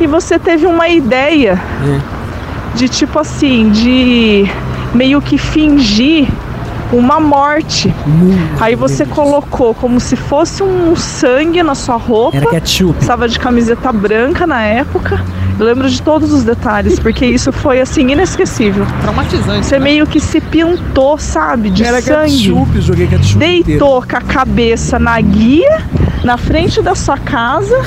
e 0.00 0.06
você 0.06 0.38
teve 0.38 0.64
uma 0.64 0.88
ideia 0.88 1.60
de 2.74 2.88
tipo 2.88 3.18
assim, 3.18 3.70
de 3.70 4.44
meio 4.94 5.20
que 5.20 5.38
fingir 5.38 6.28
uma 6.92 7.18
morte. 7.18 7.92
Aí 8.60 8.74
você 8.74 9.06
colocou 9.06 9.74
como 9.74 9.98
se 9.98 10.14
fosse 10.14 10.62
um 10.62 10.94
sangue 10.94 11.62
na 11.62 11.74
sua 11.74 11.96
roupa. 11.96 12.36
Era 12.36 12.50
ketchup. 12.50 13.00
Estava 13.00 13.28
de 13.28 13.38
camiseta 13.38 13.90
branca 13.92 14.46
na 14.46 14.62
época. 14.62 15.24
Eu 15.58 15.66
lembro 15.66 15.88
de 15.88 16.00
todos 16.02 16.32
os 16.32 16.44
detalhes, 16.44 16.98
porque 16.98 17.24
isso 17.24 17.52
foi 17.52 17.80
assim 17.80 18.10
inesquecível. 18.10 18.86
Traumatizante. 19.02 19.66
Você 19.66 19.78
né? 19.78 19.84
meio 19.84 20.06
que 20.06 20.18
se 20.18 20.40
pintou, 20.40 21.18
sabe, 21.18 21.70
de 21.70 21.84
Era 21.84 22.00
sangue. 22.00 22.32
ketchup, 22.32 22.80
joguei 22.80 23.06
ketchup 23.06 23.36
inteiro. 23.36 23.64
Deitou 23.64 24.02
com 24.02 24.16
a 24.16 24.20
cabeça 24.20 24.98
na 24.98 25.20
guia, 25.20 25.82
na 26.24 26.36
frente 26.36 26.82
da 26.82 26.94
sua 26.94 27.18
casa. 27.18 27.80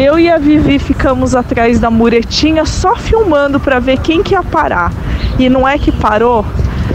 Eu 0.00 0.16
e 0.16 0.30
a 0.30 0.38
Vivi 0.38 0.78
ficamos 0.78 1.34
atrás 1.34 1.80
da 1.80 1.90
muretinha 1.90 2.64
só 2.64 2.94
filmando 2.94 3.58
pra 3.58 3.80
ver 3.80 3.98
quem 3.98 4.22
que 4.22 4.32
ia 4.32 4.44
parar. 4.44 4.92
E 5.36 5.48
não 5.48 5.66
é 5.66 5.76
que 5.76 5.90
parou 5.90 6.46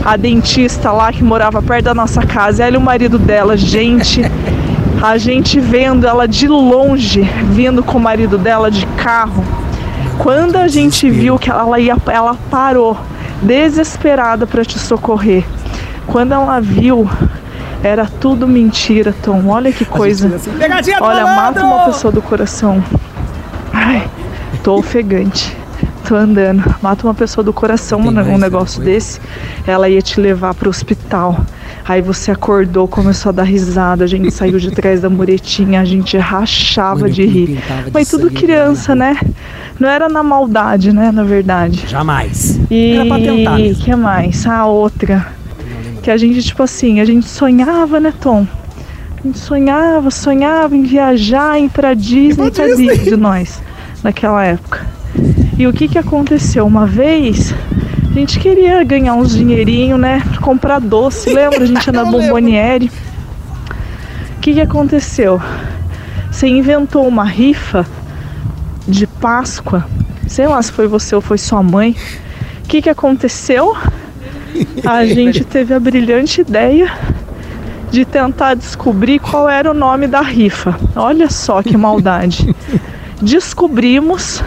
a 0.06 0.16
dentista 0.16 0.90
lá 0.90 1.12
que 1.12 1.22
morava 1.22 1.62
perto 1.62 1.84
da 1.84 1.94
nossa 1.94 2.26
casa, 2.26 2.64
ela 2.64 2.76
e 2.76 2.78
o 2.78 2.82
marido 2.82 3.20
dela, 3.20 3.58
gente. 3.58 4.22
A 5.02 5.18
gente 5.18 5.60
vendo 5.60 6.08
ela 6.08 6.26
de 6.26 6.48
longe, 6.48 7.24
vindo 7.52 7.84
com 7.84 7.98
o 7.98 8.02
marido 8.02 8.38
dela 8.38 8.72
de 8.72 8.86
carro. 8.96 9.44
Quando 10.18 10.56
a 10.56 10.70
gente 10.70 11.10
viu 11.10 11.38
que 11.38 11.50
ela 11.50 11.78
ia, 11.78 11.98
ela 12.08 12.38
parou, 12.50 12.98
desesperada 13.42 14.48
para 14.48 14.64
te 14.64 14.80
socorrer. 14.80 15.44
Quando 16.08 16.32
ela 16.32 16.62
viu, 16.62 17.10
era 17.84 18.06
tudo 18.06 18.48
mentira, 18.48 19.14
Tom. 19.22 19.48
Olha 19.48 19.72
que 19.72 19.86
coisa. 19.86 20.28
Assim, 20.36 20.52
Olha, 21.02 21.26
mata 21.26 21.64
uma 21.64 21.86
pessoa 21.86 22.12
do 22.12 22.22
coração. 22.22 22.84
Ai, 23.74 24.08
tô 24.64 24.76
ofegante. 24.80 25.56
tô 26.08 26.16
andando. 26.16 26.64
Mata 26.82 27.06
uma 27.06 27.14
pessoa 27.14 27.44
do 27.44 27.52
coração, 27.52 28.02
Tem 28.02 28.10
um, 28.34 28.38
negócio 28.38 28.82
desse. 28.82 29.20
Ela 29.68 29.90
ia 29.90 30.02
te 30.02 30.20
levar 30.20 30.54
pro 30.54 30.70
hospital. 30.70 31.46
Aí 31.86 32.02
você 32.02 32.32
acordou, 32.32 32.88
começou 32.88 33.30
a 33.30 33.34
dar 33.34 33.44
risada, 33.44 34.06
a 34.06 34.08
gente 34.08 34.32
saiu 34.32 34.58
de 34.58 34.72
trás 34.72 35.02
da 35.02 35.10
muretinha, 35.10 35.82
a 35.82 35.86
gente 35.86 36.18
rachava 36.18 37.02
Mano, 37.02 37.12
de 37.14 37.26
rir. 37.26 37.48
de 37.58 37.92
Mas 37.94 38.08
tudo 38.08 38.32
criança, 38.32 38.96
né? 38.96 39.18
Não 39.78 39.90
era 39.90 40.08
na 40.08 40.24
maldade, 40.24 40.94
né? 40.94 41.12
Na 41.12 41.24
verdade. 41.26 41.86
Jamais. 41.86 42.58
E 42.72 42.94
Era 42.94 43.06
pra 43.06 43.20
tentar 43.20 43.58
mesmo. 43.58 43.84
que 43.84 43.94
mais? 43.98 44.46
A 44.48 44.66
outra. 44.66 45.28
Que 46.04 46.12
a 46.12 46.18
gente, 46.18 46.44
tipo 46.44 46.62
assim, 46.62 47.00
a 47.00 47.06
gente 47.06 47.28
sonhava, 47.28 47.98
né, 47.98 48.14
Tom? 48.20 48.46
A 49.18 49.26
gente 49.26 49.40
sonhava, 49.40 50.12
sonhava 50.12 50.76
em 50.76 50.84
viajar, 50.84 51.58
em 51.58 51.66
ir 51.66 51.70
pra 51.70 51.94
Disney, 51.94 52.52
pra 52.52 52.68
Disney, 52.68 53.16
nós, 53.16 53.62
naquela 54.04 54.44
época. 54.44 54.86
E 55.58 55.66
o 55.66 55.72
que 55.72 55.88
que 55.88 55.98
aconteceu? 55.98 56.68
Uma 56.68 56.86
vez, 56.86 57.56
a 58.10 58.14
gente 58.14 58.38
queria 58.38 58.84
ganhar 58.84 59.14
uns 59.14 59.34
dinheirinho, 59.34 59.98
né? 59.98 60.22
pra 60.30 60.42
Comprar 60.42 60.82
doce, 60.82 61.34
lembra? 61.34 61.64
A 61.64 61.66
gente 61.66 61.88
ia 61.88 61.94
na. 61.94 62.04
Bomboniere. 62.04 62.92
O 64.36 64.40
que 64.42 64.56
que 64.56 64.62
aconteceu? 64.62 65.42
Você 66.30 66.48
inventou 66.48 67.08
uma 67.08 67.24
rifa 67.24 67.86
de 68.86 69.08
Páscoa. 69.08 69.86
Sei 70.28 70.48
lá 70.48 70.62
se 70.62 70.70
foi 70.70 70.86
você 70.86 71.16
ou 71.16 71.22
foi 71.22 71.38
sua 71.38 71.64
mãe. 71.64 71.96
O 72.66 72.68
que 72.68 72.82
que 72.82 72.90
aconteceu? 72.90 73.74
A 74.86 75.06
gente 75.06 75.44
teve 75.44 75.74
a 75.74 75.80
brilhante 75.80 76.42
ideia 76.42 76.92
de 77.92 78.06
tentar 78.06 78.56
descobrir 78.56 79.20
qual 79.20 79.48
era 79.50 79.70
o 79.70 79.74
nome 79.74 80.08
da 80.08 80.22
rifa. 80.22 80.76
Olha 80.96 81.30
só 81.30 81.62
que 81.62 81.78
maldade. 81.78 82.54
Descobrimos 83.22 84.44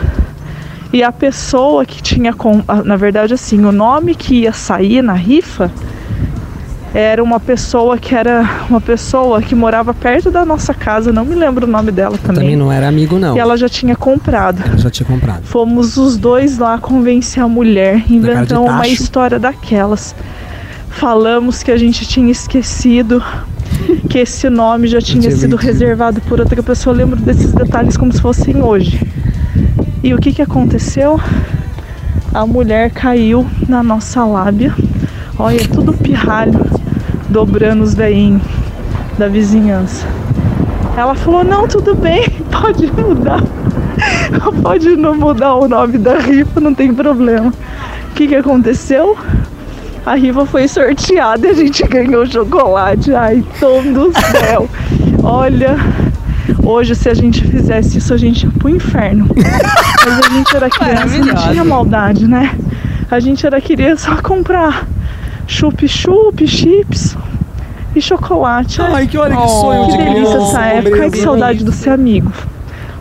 e 0.92 1.02
a 1.02 1.12
pessoa 1.12 1.84
que 1.84 2.02
tinha, 2.02 2.32
com- 2.32 2.62
na 2.84 2.96
verdade, 2.96 3.34
assim, 3.34 3.64
o 3.64 3.72
nome 3.72 4.14
que 4.14 4.40
ia 4.42 4.52
sair 4.52 5.02
na 5.02 5.12
rifa 5.12 5.70
era 6.98 7.22
uma 7.22 7.38
pessoa 7.38 7.98
que 7.98 8.14
era 8.14 8.48
uma 8.70 8.80
pessoa 8.80 9.42
que 9.42 9.54
morava 9.54 9.92
perto 9.92 10.30
da 10.30 10.46
nossa 10.46 10.72
casa. 10.72 11.12
Não 11.12 11.26
me 11.26 11.34
lembro 11.34 11.66
o 11.66 11.70
nome 11.70 11.92
dela 11.92 12.16
Também 12.16 12.40
também. 12.40 12.56
não 12.56 12.72
era 12.72 12.88
amigo, 12.88 13.18
não. 13.18 13.36
E 13.36 13.38
ela 13.38 13.54
já 13.54 13.68
tinha 13.68 13.94
comprado. 13.94 14.62
Eu 14.72 14.78
já 14.78 14.88
tinha 14.88 15.06
comprado. 15.06 15.42
Fomos 15.44 15.98
os 15.98 16.16
dois 16.16 16.56
lá 16.56 16.78
convencer 16.78 17.42
a 17.42 17.48
mulher, 17.48 18.02
inventamos 18.10 18.70
uma 18.70 18.88
história 18.88 19.38
daquelas. 19.38 20.14
Falamos 20.88 21.62
que 21.62 21.70
a 21.70 21.76
gente 21.76 22.06
tinha 22.08 22.32
esquecido, 22.32 23.22
que 24.08 24.20
esse 24.20 24.48
nome 24.48 24.88
já 24.88 24.98
tinha 24.98 25.20
tinha 25.20 25.30
sido 25.36 25.50
mentido. 25.50 25.56
reservado 25.56 26.22
por 26.22 26.40
outra 26.40 26.62
pessoa. 26.62 26.94
Eu 26.94 26.98
lembro 26.98 27.16
desses 27.20 27.52
detalhes 27.52 27.98
como 27.98 28.10
se 28.10 28.22
fossem 28.22 28.62
hoje. 28.62 28.98
E 30.02 30.14
o 30.14 30.18
que, 30.18 30.32
que 30.32 30.40
aconteceu? 30.40 31.20
A 32.32 32.46
mulher 32.46 32.90
caiu 32.90 33.46
na 33.68 33.82
nossa 33.82 34.24
lábia. 34.24 34.74
Olha, 35.38 35.68
tudo 35.68 35.92
pirralho, 35.92 36.58
dobrando 37.36 37.82
os 37.82 37.92
veinhos 37.92 38.40
da 39.18 39.28
vizinhança. 39.28 40.06
Ela 40.96 41.14
falou: 41.14 41.44
Não, 41.44 41.68
tudo 41.68 41.94
bem, 41.94 42.26
pode 42.50 42.90
mudar. 42.90 43.42
Pode 44.62 44.94
não 44.94 45.14
mudar 45.14 45.54
o 45.54 45.66
nome 45.66 45.96
da 45.96 46.18
rifa, 46.18 46.60
não 46.60 46.74
tem 46.74 46.92
problema. 46.92 47.48
O 47.48 48.14
que, 48.14 48.28
que 48.28 48.34
aconteceu? 48.34 49.16
A 50.04 50.14
rifa 50.14 50.44
foi 50.44 50.68
sorteada 50.68 51.46
e 51.46 51.50
a 51.50 51.54
gente 51.54 51.82
ganhou 51.88 52.26
chocolate. 52.26 53.14
Ai, 53.14 53.42
Tom 53.58 53.82
do 53.92 54.12
céu. 54.12 54.68
Olha, 55.22 55.76
hoje 56.62 56.94
se 56.94 57.08
a 57.08 57.14
gente 57.14 57.42
fizesse 57.42 57.96
isso, 57.96 58.12
a 58.12 58.18
gente 58.18 58.44
ia 58.44 58.52
pro 58.52 58.68
inferno. 58.68 59.28
Mas 59.34 60.26
a 60.26 60.28
gente 60.30 60.56
era 60.56 60.68
criança, 60.68 61.18
não 61.18 61.34
tinha 61.34 61.64
maldade, 61.64 62.28
né? 62.28 62.54
A 63.10 63.18
gente 63.18 63.46
era 63.46 63.58
criança 63.60 64.10
só 64.10 64.22
comprar 64.22 64.86
chup-chup, 65.46 66.46
chips 66.46 67.16
e 67.98 68.02
chocolate. 68.02 68.80
Ai, 68.80 68.92
Ai, 68.94 69.06
que 69.06 69.18
olha 69.18 69.34
que 69.36 69.42
Oh, 69.42 69.48
sonho 69.48 69.86
que 69.86 69.92
de 69.92 69.98
delícia 69.98 70.22
criança, 70.24 70.48
essa 70.48 70.64
época. 70.66 71.02
Ai, 71.02 71.10
que 71.10 71.18
saudade 71.18 71.64
do 71.64 71.72
seu 71.72 71.92
amigo. 71.92 72.32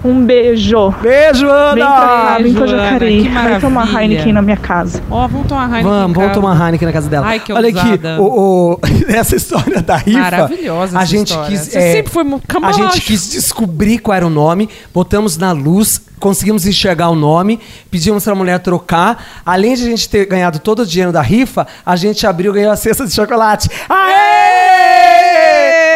Um 0.03 0.23
beijo. 0.23 0.91
Beijo, 1.01 1.47
Vem 1.47 1.83
pra 1.83 1.87
cá, 1.87 2.27
Ana! 2.35 2.43
vem 2.43 2.53
pra 2.53 2.67
Jacareí. 2.67 3.27
Ana, 3.27 3.41
que 3.41 3.49
Vai 3.49 3.59
tomar. 3.59 3.87
Heineken 4.03 4.33
na 4.33 4.41
minha 4.43 4.55
casa. 4.57 5.01
Ó, 5.09 5.27
vamos 5.27 5.47
tomar 5.47 5.63
Heineken. 5.65 5.83
Vamos, 5.83 6.15
vamos 6.15 6.33
tomar 6.33 6.61
Heineken 6.63 6.85
na 6.85 6.93
casa 6.93 7.09
dela. 7.09 7.25
Ai, 7.25 7.39
que 7.39 7.51
Olha 7.51 7.69
aqui, 7.69 7.79
ousada. 7.79 8.21
o, 8.21 8.73
o- 8.73 8.79
essa 9.09 9.35
história 9.35 9.81
da 9.81 9.97
rifa. 9.97 10.19
Maravilhosa 10.19 10.99
a 10.99 11.05
gente 11.05 11.29
história. 11.29 11.49
quis. 11.57 11.59
Você 11.71 11.77
é, 11.79 11.91
sempre 11.93 12.11
foi 12.11 12.23
mu- 12.23 12.39
A 12.61 12.71
gente 12.71 13.01
quis 13.01 13.31
descobrir 13.31 13.97
qual 13.97 14.15
era 14.15 14.27
o 14.27 14.29
nome, 14.29 14.69
botamos 14.93 15.37
na 15.39 15.51
luz, 15.53 15.99
conseguimos 16.19 16.67
enxergar 16.67 17.09
o 17.09 17.15
nome, 17.15 17.59
pedimos 17.89 18.23
pra 18.23 18.35
mulher 18.35 18.59
trocar. 18.59 19.25
Além 19.43 19.73
de 19.73 19.85
a 19.85 19.85
gente 19.87 20.07
ter 20.07 20.27
ganhado 20.27 20.59
todo 20.59 20.83
o 20.83 20.85
dinheiro 20.85 21.11
da 21.11 21.21
rifa, 21.23 21.65
a 21.83 21.95
gente 21.95 22.27
abriu 22.27 22.51
e 22.51 22.55
ganhou 22.57 22.71
a 22.71 22.75
cesta 22.75 23.07
de 23.07 23.11
chocolate. 23.13 23.69
Aê! 23.89 24.44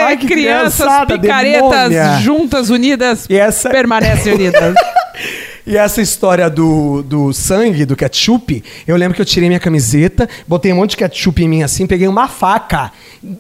Ai, 0.10 0.18
que 0.18 0.28
crianças 0.28 0.76
criançada 0.78 1.20
picaretas 1.20 1.90
demônia. 1.90 2.20
juntas, 2.20 2.70
unidas, 2.70 3.26
E 3.30 3.36
essa- 3.38 3.70
permanecem 3.70 4.34
unidas. 4.34 4.76
E 5.68 5.78
essa 5.78 6.02
história 6.02 6.50
do, 6.50 7.04
do 7.04 7.32
sangue, 7.32 7.86
do 7.86 7.96
ketchup, 7.96 8.64
eu 8.88 8.96
lembro 8.96 9.14
que 9.16 9.22
eu 9.22 9.26
tirei 9.26 9.48
minha 9.50 9.60
camiseta, 9.60 10.28
botei 10.48 10.74
um 10.74 10.78
monte 10.78 10.92
de 10.92 10.98
ketchup 10.98 11.44
em 11.44 11.48
mim 11.48 11.62
assim, 11.62 11.86
peguei 11.86 12.08
uma 12.08 12.28
faca 12.28 12.92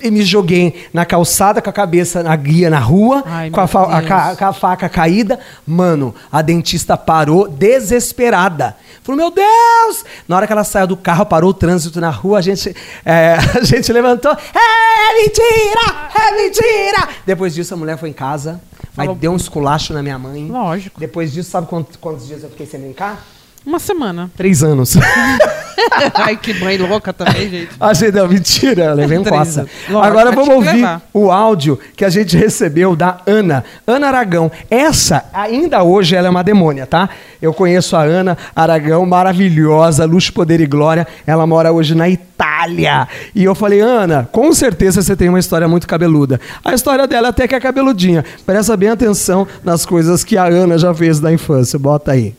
e 0.03 0.11
me 0.11 0.22
joguei 0.22 0.86
na 0.93 1.05
calçada 1.07 1.59
com 1.59 1.72
a 1.72 1.74
cabeça 1.74 2.22
na 2.22 2.36
guia 2.36 2.70
na 2.70 2.78
rua, 2.78 3.24
Ai, 3.26 3.49
com, 3.49 3.59
a 3.59 3.63
a 3.63 4.01
ca- 4.03 4.36
com 4.36 4.45
a 4.45 4.53
faca 4.53 4.88
caída. 4.88 5.39
Mano, 5.65 6.13
a 6.32 6.43
dentista 6.43 6.95
parou 6.95 7.47
desesperada. 7.47 8.76
Falou, 9.10 9.16
meu 9.18 9.32
Deus! 9.32 10.05
Na 10.28 10.36
hora 10.36 10.45
que 10.45 10.53
ela 10.53 10.64
saiu 10.64 10.86
do 10.86 10.95
carro, 10.95 11.26
parou 11.26 11.49
o 11.49 11.53
trânsito 11.53 11.99
na 11.99 12.12
rua, 12.12 12.38
a 12.38 12.41
gente, 12.41 12.76
é, 13.03 13.38
a 13.60 13.64
gente 13.64 13.91
levantou. 13.91 14.32
É 14.32 15.24
mentira! 15.24 16.10
É 16.16 16.32
mentira! 16.43 17.10
Depois 17.26 17.55
disso, 17.55 17.74
a 17.74 17.78
mulher 17.78 17.97
foi 17.97 18.10
em 18.10 18.14
casa, 18.14 18.62
Falou- 18.93 19.16
deu 19.16 19.32
um 19.32 19.36
esculacho 19.36 19.93
na 19.93 20.03
minha 20.03 20.20
mãe. 20.20 20.47
Lógico. 20.47 20.99
Depois 20.99 21.34
disso, 21.34 21.49
sabe 21.49 21.66
quantos, 21.66 21.95
quantos 21.95 22.28
dias 22.28 22.43
eu 22.43 22.51
fiquei 22.51 22.68
sem 22.68 22.80
brincar? 22.80 23.26
Uma 23.66 23.80
semana. 23.80 24.32
Três 24.36 24.64
anos. 24.64 24.97
Ai, 26.16 26.36
que 26.38 26.53
mãe 26.53 26.78
louca 26.78 27.14
também, 27.14 27.49
gente. 27.49 27.70
a 27.80 27.93
gente, 27.93 28.12
não, 28.12 28.28
mentira, 28.28 28.86
eu 28.86 28.95
levei 28.95 29.18
um 29.18 29.24
coça. 29.24 29.66
Agora 30.01 30.32
vamos 30.32 30.49
ouvir 30.55 30.74
levar. 30.74 31.01
o 31.14 31.32
áudio 31.32 31.80
que 31.95 32.03
a 32.03 32.10
gente 32.10 32.38
recebeu 32.38 32.95
da 32.95 33.18
Ana. 33.26 33.64
Ana 33.88 34.07
Aragão. 34.07 34.51
Essa, 34.70 35.26
ainda 35.34 35.84
hoje, 35.84 36.16
ela 36.16 36.28
é 36.28 36.30
uma 36.30 36.43
demônia, 36.43 36.86
tá? 36.86 37.10
Eu 37.41 37.53
conheço 37.53 37.95
a 37.95 38.01
Ana 38.03 38.38
Aragão, 38.55 39.05
maravilhosa, 39.05 40.05
luxo, 40.05 40.34
poder 40.34 40.60
e 40.60 40.66
glória. 40.66 41.07
Ela 41.26 41.47
mora 41.47 41.72
hoje 41.72 41.95
na 41.95 42.10
Itália. 42.10 43.07
E 43.34 43.43
eu 43.43 43.55
falei, 43.55 43.80
Ana, 43.80 44.28
com 44.32 44.51
certeza 44.53 45.01
você 45.01 45.16
tem 45.16 45.30
uma 45.30 45.39
história 45.39 45.68
muito 45.68 45.88
cabeluda. 45.88 46.39
A 46.64 46.74
história 46.74 47.07
dela 47.07 47.30
até 47.30 47.47
que 47.47 47.55
é 47.55 47.60
cabeludinha. 47.60 48.24
Presta 48.45 48.76
bem 48.76 48.89
atenção 48.89 49.47
nas 49.64 49.86
coisas 49.86 50.24
que 50.24 50.38
a 50.38 50.45
Ana 50.45 50.78
já 50.78 50.93
fez 50.93 51.20
da 51.20 51.32
infância. 51.32 51.80
Bota 51.80 52.12
aí. 52.12 52.36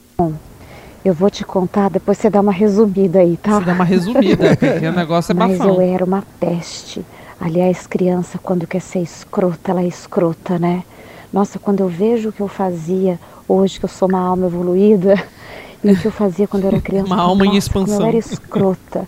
Eu 1.04 1.14
vou 1.14 1.30
te 1.30 1.44
contar, 1.44 1.88
depois 1.88 2.18
você 2.18 2.28
dá 2.28 2.40
uma 2.40 2.52
resumida 2.52 3.20
aí, 3.20 3.36
tá? 3.36 3.58
Você 3.58 3.64
dá 3.64 3.72
uma 3.72 3.84
resumida, 3.84 4.54
porque 4.56 4.86
o 4.86 4.92
negócio 4.92 5.32
é 5.32 5.34
Mas 5.34 5.58
bafão. 5.58 5.74
eu 5.74 5.80
era 5.80 6.04
uma 6.04 6.22
peste. 6.38 7.04
Aliás, 7.40 7.86
criança, 7.86 8.38
quando 8.42 8.66
quer 8.66 8.80
ser 8.80 8.98
escrota, 9.00 9.70
ela 9.70 9.80
é 9.80 9.86
escrota, 9.86 10.58
né? 10.58 10.84
Nossa, 11.32 11.58
quando 11.58 11.80
eu 11.80 11.88
vejo 11.88 12.28
o 12.28 12.32
que 12.32 12.40
eu 12.40 12.48
fazia 12.48 13.18
hoje, 13.48 13.78
que 13.78 13.84
eu 13.86 13.88
sou 13.88 14.08
uma 14.08 14.20
alma 14.20 14.46
evoluída, 14.46 15.14
e 15.82 15.90
o 15.90 15.96
que 15.96 16.06
eu 16.06 16.12
fazia 16.12 16.46
quando 16.46 16.64
eu 16.64 16.68
era 16.68 16.80
criança. 16.80 17.06
Uma 17.06 17.22
alma 17.22 17.46
em 17.46 17.54
nossa, 17.54 17.70
como 17.72 17.84
expansão. 17.84 18.02
Eu 18.02 18.06
era 18.06 18.16
escrota. 18.18 19.04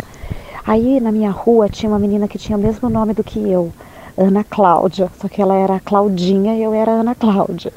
Aí 0.66 0.98
na 0.98 1.12
minha 1.12 1.30
rua 1.30 1.68
tinha 1.68 1.90
uma 1.90 1.98
menina 1.98 2.26
que 2.26 2.38
tinha 2.38 2.56
o 2.56 2.60
mesmo 2.60 2.88
nome 2.88 3.12
do 3.12 3.22
que 3.22 3.38
eu, 3.38 3.70
Ana 4.16 4.42
Cláudia. 4.44 5.10
Só 5.20 5.28
que 5.28 5.42
ela 5.42 5.54
era 5.54 5.74
a 5.74 5.80
Claudinha 5.80 6.54
e 6.54 6.62
eu 6.62 6.72
era 6.72 6.92
Ana 6.92 7.14
Cláudia. 7.14 7.72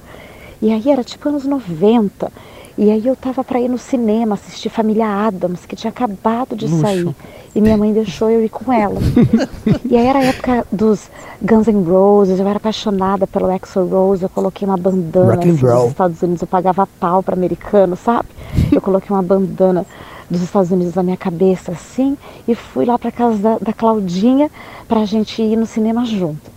E 0.61 0.72
aí 0.72 0.89
era 0.89 1.03
tipo 1.03 1.28
anos 1.28 1.45
90. 1.45 2.32
E 2.78 2.91
aí 2.91 3.07
eu 3.07 3.15
tava 3.15 3.41
pra 3.41 3.59
ir 3.59 3.69
no 3.69 3.78
cinema 3.78 4.34
assistir 4.34 4.69
Família 4.69 5.07
Adams, 5.07 5.65
que 5.65 5.78
tinha 5.78 5.89
acabado 5.89 6.55
de 6.55 6.65
Luxo. 6.65 6.82
sair. 6.82 7.15
E 7.55 7.61
minha 7.61 7.78
mãe 7.78 7.93
deixou 7.93 8.30
eu 8.30 8.43
ir 8.43 8.49
com 8.49 8.71
ela. 8.71 8.99
e 9.89 9.95
aí 9.95 10.05
era 10.05 10.19
a 10.19 10.23
época 10.23 10.67
dos 10.69 11.09
Guns 11.41 11.67
N' 11.67 11.84
Roses, 11.84 12.38
eu 12.38 12.47
era 12.47 12.57
apaixonada 12.57 13.26
pelo 13.26 13.49
Axl 13.49 13.86
Rose, 13.86 14.23
eu 14.23 14.30
coloquei 14.30 14.67
uma 14.67 14.76
bandana 14.76 15.39
assim, 15.39 15.55
dos 15.55 15.88
Estados 15.88 16.21
Unidos, 16.21 16.41
eu 16.41 16.47
pagava 16.47 16.86
pau 16.99 17.23
para 17.23 17.34
americano, 17.34 17.95
sabe? 17.95 18.28
Eu 18.69 18.82
coloquei 18.82 19.15
uma 19.15 19.23
bandana 19.23 19.86
dos 20.30 20.41
Estados 20.41 20.69
Unidos 20.69 20.95
na 20.95 21.03
minha 21.03 21.15
cabeça 21.15 21.71
assim 21.71 22.17
e 22.45 22.55
fui 22.55 22.84
lá 22.84 22.99
para 22.99 23.11
casa 23.11 23.38
da, 23.38 23.57
da 23.57 23.73
Claudinha 23.73 24.51
pra 24.86 25.05
gente 25.05 25.41
ir 25.41 25.55
no 25.55 25.65
cinema 25.65 26.03
junto. 26.05 26.51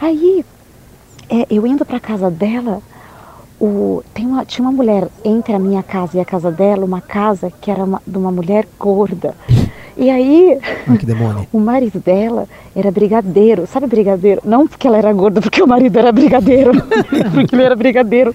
Aí, 0.00 0.44
é, 1.28 1.46
eu 1.50 1.66
indo 1.66 1.84
pra 1.84 1.98
casa 1.98 2.30
dela, 2.30 2.80
o, 3.60 4.02
tem 4.14 4.26
uma, 4.26 4.44
tinha 4.44 4.66
uma 4.66 4.72
mulher 4.74 5.08
entre 5.24 5.54
a 5.54 5.58
minha 5.58 5.82
casa 5.82 6.16
e 6.16 6.20
a 6.20 6.24
casa 6.24 6.50
dela, 6.50 6.84
uma 6.84 7.00
casa 7.00 7.52
que 7.60 7.70
era 7.70 7.82
uma- 7.84 8.02
de 8.06 8.16
uma 8.16 8.30
mulher 8.30 8.66
gorda. 8.78 9.34
E 9.96 10.10
aí, 10.10 10.58
Ai, 10.86 10.96
que 10.96 11.04
demônio. 11.04 11.46
o 11.52 11.58
marido 11.58 11.98
dela 11.98 12.46
era 12.74 12.90
brigadeiro. 12.90 13.66
Sabe 13.66 13.86
brigadeiro? 13.88 14.40
Não 14.44 14.66
porque 14.68 14.86
ela 14.86 14.96
era 14.96 15.12
gorda, 15.12 15.40
porque 15.40 15.60
o 15.62 15.66
marido 15.66 15.98
era 15.98 16.12
brigadeiro. 16.12 16.70
porque 17.34 17.54
ele 17.54 17.64
era 17.64 17.74
brigadeiro. 17.74 18.34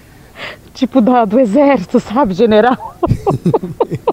Tipo 0.74 0.99
da, 0.99 1.24
do 1.24 1.39
exército, 1.39 1.99
sabe, 1.99 2.34
general? 2.34 2.97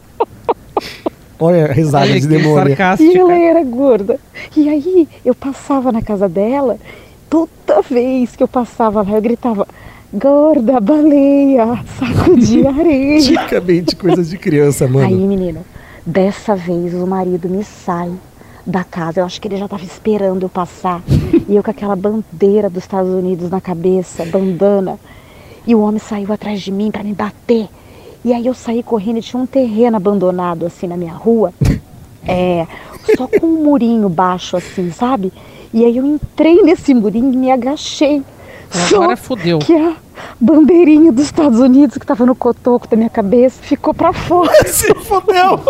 Olha 1.40 1.64
a 1.64 1.72
risada 1.72 2.04
Olha 2.04 2.20
de 2.20 2.28
demônio. 2.28 2.76
E 3.00 3.16
ela 3.16 3.34
era 3.34 3.64
gorda. 3.64 4.20
E 4.54 4.68
aí 4.68 5.08
eu 5.24 5.34
passava 5.34 5.90
na 5.90 6.02
casa 6.02 6.28
dela, 6.28 6.76
toda 7.30 7.80
vez 7.80 8.36
que 8.36 8.42
eu 8.42 8.48
passava 8.48 9.02
lá, 9.02 9.12
eu 9.12 9.22
gritava, 9.22 9.66
gorda, 10.12 10.80
baleia, 10.80 11.82
saco 11.98 12.36
de 12.36 12.66
areia. 12.66 13.20
Tipicamente 13.20 13.96
coisa 13.96 14.22
de 14.22 14.36
criança, 14.36 14.84
Aí, 14.84 14.90
mano. 14.90 15.16
menina, 15.16 15.60
dessa 16.04 16.54
vez 16.56 16.94
o 16.94 17.06
marido 17.06 17.48
me 17.48 17.62
sai 17.64 18.10
da 18.66 18.84
casa. 18.84 19.20
Eu 19.20 19.24
acho 19.24 19.40
que 19.40 19.48
ele 19.48 19.56
já 19.56 19.64
estava 19.66 19.84
esperando 19.84 20.42
eu 20.44 20.48
passar. 20.48 21.02
e 21.48 21.54
eu 21.56 21.62
com 21.62 21.70
aquela 21.70 21.96
bandeira 21.96 22.68
dos 22.68 22.84
Estados 22.84 23.12
Unidos 23.12 23.50
na 23.50 23.60
cabeça, 23.60 24.24
bandana. 24.24 24.98
E 25.66 25.74
o 25.74 25.80
homem 25.80 25.98
saiu 25.98 26.32
atrás 26.32 26.60
de 26.60 26.72
mim 26.72 26.90
para 26.90 27.02
me 27.04 27.12
bater. 27.12 27.68
E 28.24 28.32
aí 28.32 28.46
eu 28.46 28.54
saí 28.54 28.82
correndo 28.82 29.18
e 29.18 29.22
tinha 29.22 29.40
um 29.42 29.46
terreno 29.46 29.96
abandonado 29.96 30.66
assim 30.66 30.86
na 30.86 30.96
minha 30.96 31.12
rua. 31.12 31.52
É, 32.26 32.66
só 33.16 33.26
com 33.26 33.46
um 33.46 33.64
murinho 33.64 34.08
baixo 34.08 34.56
assim, 34.56 34.90
sabe? 34.90 35.32
E 35.72 35.84
aí 35.84 35.96
eu 35.96 36.04
entrei 36.04 36.62
nesse 36.62 36.92
murinho 36.92 37.32
e 37.32 37.36
me 37.36 37.50
agachei. 37.50 38.22
Agora 38.72 39.16
Só 39.16 39.22
fudeu. 39.22 39.58
que 39.58 39.74
a 39.74 39.96
bandeirinha 40.40 41.10
dos 41.10 41.24
Estados 41.24 41.58
Unidos 41.58 41.98
que 41.98 42.06
tava 42.06 42.24
no 42.24 42.34
cotoco 42.34 42.86
da 42.86 42.96
minha 42.96 43.10
cabeça 43.10 43.58
ficou 43.62 43.92
para 43.92 44.12
fora. 44.12 44.52
Se 44.66 44.94
fodeu. 44.94 45.60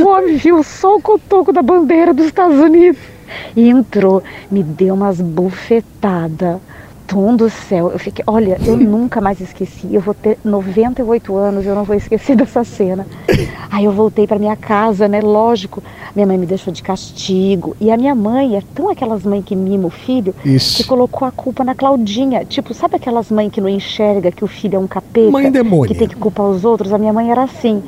O 0.00 0.08
homem 0.08 0.36
viu 0.36 0.62
só 0.62 0.96
o 0.96 1.02
cotoco 1.02 1.52
da 1.52 1.62
bandeira 1.62 2.14
dos 2.14 2.26
Estados 2.26 2.58
Unidos. 2.58 3.00
E 3.54 3.68
entrou, 3.68 4.22
me 4.50 4.62
deu 4.62 4.94
umas 4.94 5.20
bufetadas. 5.20 6.58
Tom 7.08 7.34
do 7.34 7.48
céu, 7.48 7.90
eu 7.90 7.98
fiquei, 7.98 8.22
olha, 8.26 8.58
eu 8.64 8.76
nunca 8.78 9.18
mais 9.20 9.40
esqueci. 9.40 9.88
Eu 9.90 10.00
vou 10.02 10.12
ter 10.12 10.38
98 10.44 11.34
anos, 11.36 11.64
eu 11.64 11.74
não 11.74 11.82
vou 11.82 11.96
esquecer 11.96 12.36
dessa 12.36 12.62
cena. 12.62 13.06
Aí 13.70 13.86
eu 13.86 13.92
voltei 13.92 14.26
para 14.26 14.38
minha 14.38 14.54
casa, 14.54 15.08
né? 15.08 15.20
Lógico, 15.20 15.82
minha 16.14 16.26
mãe 16.26 16.36
me 16.36 16.44
deixou 16.46 16.72
de 16.72 16.82
castigo. 16.82 17.74
E 17.80 17.90
a 17.90 17.96
minha 17.96 18.14
mãe 18.14 18.56
é 18.56 18.62
tão 18.74 18.90
aquelas 18.90 19.24
mães 19.24 19.44
que 19.44 19.56
mimam 19.56 19.86
o 19.86 19.90
filho 19.90 20.34
Ixi. 20.44 20.76
que 20.76 20.84
colocou 20.88 21.26
a 21.26 21.32
culpa 21.32 21.64
na 21.64 21.74
Claudinha. 21.74 22.44
Tipo, 22.44 22.74
sabe 22.74 22.96
aquelas 22.96 23.30
mães 23.30 23.50
que 23.50 23.60
não 23.60 23.68
enxerga 23.68 24.30
que 24.30 24.44
o 24.44 24.48
filho 24.48 24.76
é 24.76 24.78
um 24.78 24.86
capeta? 24.86 25.30
Mãe 25.30 25.50
demônio. 25.50 25.88
Que 25.88 25.98
tem 25.98 26.08
que 26.08 26.16
culpar 26.16 26.46
os 26.46 26.64
outros? 26.64 26.92
A 26.92 26.98
minha 26.98 27.12
mãe 27.12 27.30
era 27.30 27.42
assim. 27.42 27.82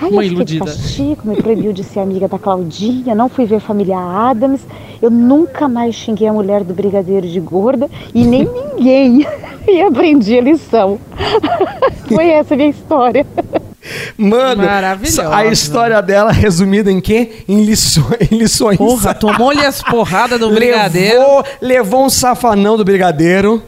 Aí 0.00 0.12
Mãe 0.12 0.26
eu 0.26 0.30
fiquei 0.30 0.44
de 0.44 0.56
iludida. 0.56 0.64
castigo, 0.64 1.20
me 1.24 1.36
proibiu 1.36 1.72
de 1.72 1.82
ser 1.82 2.00
amiga 2.00 2.28
da 2.28 2.38
Claudinha, 2.38 3.14
não 3.14 3.28
fui 3.28 3.46
ver 3.46 3.56
a 3.56 3.60
família 3.60 3.96
Adams. 3.98 4.60
Eu 5.00 5.10
nunca 5.10 5.68
mais 5.68 5.94
xinguei 5.94 6.28
a 6.28 6.32
mulher 6.32 6.62
do 6.64 6.74
brigadeiro 6.74 7.26
de 7.26 7.40
gorda 7.40 7.88
e 8.14 8.24
nem 8.24 8.44
ninguém. 8.76 9.26
E 9.68 9.82
aprendi 9.82 10.38
a 10.38 10.40
lição. 10.40 10.96
Foi 12.06 12.28
essa 12.28 12.54
a 12.54 12.56
minha 12.56 12.68
história. 12.70 13.26
Mano, 14.16 14.62
Maravilhosa. 14.64 15.34
a 15.34 15.44
história 15.46 16.00
dela 16.00 16.30
resumida 16.30 16.88
em 16.88 17.00
quê? 17.00 17.42
Em 17.48 17.64
lições. 17.64 18.30
Em 18.30 18.38
lições. 18.38 18.76
Porra, 18.78 19.12
tomou-lhe 19.12 19.66
as 19.66 19.82
porradas 19.82 20.38
do 20.38 20.50
brigadeiro. 20.50 21.18
Levou, 21.18 21.44
levou 21.60 22.04
um 22.04 22.08
safanão 22.08 22.76
do 22.76 22.84
brigadeiro. 22.84 23.60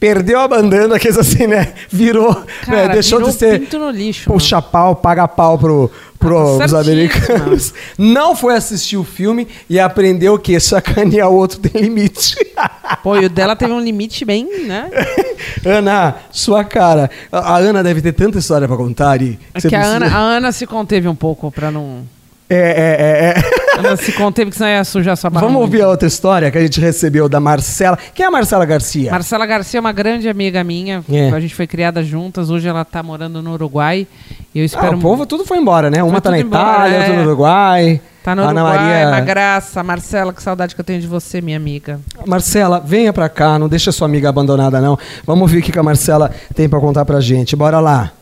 Perdeu 0.00 0.40
a 0.40 0.48
bandana, 0.48 0.98
que 0.98 1.08
assim, 1.08 1.46
né? 1.46 1.74
Virou. 1.90 2.34
Cara, 2.64 2.88
né, 2.88 2.94
deixou 2.94 3.18
virou 3.18 3.30
de 3.30 3.38
ser. 3.38 3.60
pinto 3.60 3.78
no 3.78 3.90
lixo, 3.90 4.30
Puxa 4.30 4.62
pau, 4.62 4.96
paga 4.96 5.28
pau 5.28 5.58
pro, 5.58 5.90
pros 6.18 6.56
certíssimo, 6.56 6.80
americanos. 6.80 7.74
Não 7.98 8.34
foi 8.34 8.56
assistir 8.56 8.96
o 8.96 9.04
filme 9.04 9.46
e 9.68 9.78
aprendeu 9.78 10.38
que 10.38 10.58
sacanear 10.58 11.28
o 11.28 11.34
outro 11.34 11.60
tem 11.60 11.82
limite. 11.82 12.34
Pô, 13.02 13.18
e 13.18 13.26
o 13.26 13.28
dela 13.28 13.54
teve 13.54 13.72
um 13.72 13.80
limite 13.80 14.24
bem, 14.24 14.66
né? 14.66 14.90
Ana, 15.64 16.16
sua 16.30 16.64
cara. 16.64 17.10
A 17.30 17.58
Ana 17.58 17.82
deve 17.82 18.00
ter 18.00 18.12
tanta 18.12 18.38
história 18.38 18.66
pra 18.66 18.78
contar. 18.78 19.20
E 19.20 19.38
É 19.52 19.60
que 19.60 19.76
a 19.76 19.84
Ana, 19.84 20.06
a 20.06 20.18
Ana 20.18 20.50
se 20.50 20.66
conteve 20.66 21.08
um 21.08 21.14
pouco 21.14 21.52
pra 21.52 21.70
não. 21.70 22.04
É, 22.48 22.56
é, 22.56 22.96
é, 22.98 23.56
é. 23.56 23.59
Ana 23.80 23.96
se 23.96 24.12
conteve 24.12 24.50
que 24.50 24.56
senão 24.56 24.70
ia 24.70 24.84
sujar 24.84 25.16
sua 25.16 25.30
barra. 25.30 25.46
Vamos 25.46 25.60
ouvir 25.60 25.82
a 25.82 25.88
outra 25.88 26.06
história 26.06 26.50
que 26.50 26.58
a 26.58 26.60
gente 26.62 26.80
recebeu 26.80 27.28
da 27.28 27.40
Marcela. 27.40 27.98
Quem 28.14 28.24
é 28.24 28.28
a 28.28 28.30
Marcela 28.30 28.64
Garcia? 28.64 29.10
Marcela 29.10 29.44
Garcia 29.46 29.78
é 29.78 29.80
uma 29.80 29.92
grande 29.92 30.28
amiga 30.28 30.62
minha. 30.62 31.02
É. 31.10 31.30
A 31.30 31.40
gente 31.40 31.54
foi 31.54 31.66
criada 31.66 32.02
juntas. 32.02 32.50
Hoje 32.50 32.68
ela 32.68 32.84
tá 32.84 33.02
morando 33.02 33.42
no 33.42 33.52
Uruguai. 33.54 34.06
Eu 34.54 34.62
Ah, 34.62 34.66
espero. 34.66 34.96
o 34.96 35.00
povo 35.00 35.26
tudo 35.26 35.44
foi 35.44 35.58
embora, 35.58 35.90
né? 35.90 36.02
Uma 36.02 36.12
Foi 36.12 36.20
tá 36.20 36.30
na 36.30 36.36
tudo 36.38 36.46
embora, 36.46 36.64
Itália, 36.88 36.96
é. 36.96 36.98
outra 37.00 37.16
no 37.16 37.22
Uruguai. 37.28 38.00
Tá 38.22 38.34
no 38.34 38.42
Ana 38.42 38.62
Uruguai, 38.64 38.86
Maria. 38.86 39.10
na 39.10 39.20
graça. 39.20 39.82
Marcela, 39.82 40.32
que 40.32 40.42
saudade 40.42 40.74
que 40.74 40.80
eu 40.80 40.84
tenho 40.84 41.00
de 41.00 41.06
você, 41.06 41.40
minha 41.40 41.56
amiga. 41.56 41.98
Marcela, 42.26 42.82
venha 42.84 43.12
pra 43.12 43.28
cá, 43.28 43.58
não 43.58 43.68
deixa 43.68 43.90
sua 43.92 44.06
amiga 44.06 44.28
abandonada, 44.28 44.80
não. 44.80 44.98
Vamos 45.24 45.50
ver 45.50 45.58
o 45.58 45.62
que 45.62 45.72
que 45.72 45.78
a 45.78 45.82
Marcela 45.82 46.30
tem 46.54 46.68
pra 46.68 46.78
contar 46.80 47.04
pra 47.04 47.20
gente. 47.20 47.56
Bora 47.56 47.80
lá. 47.80 48.12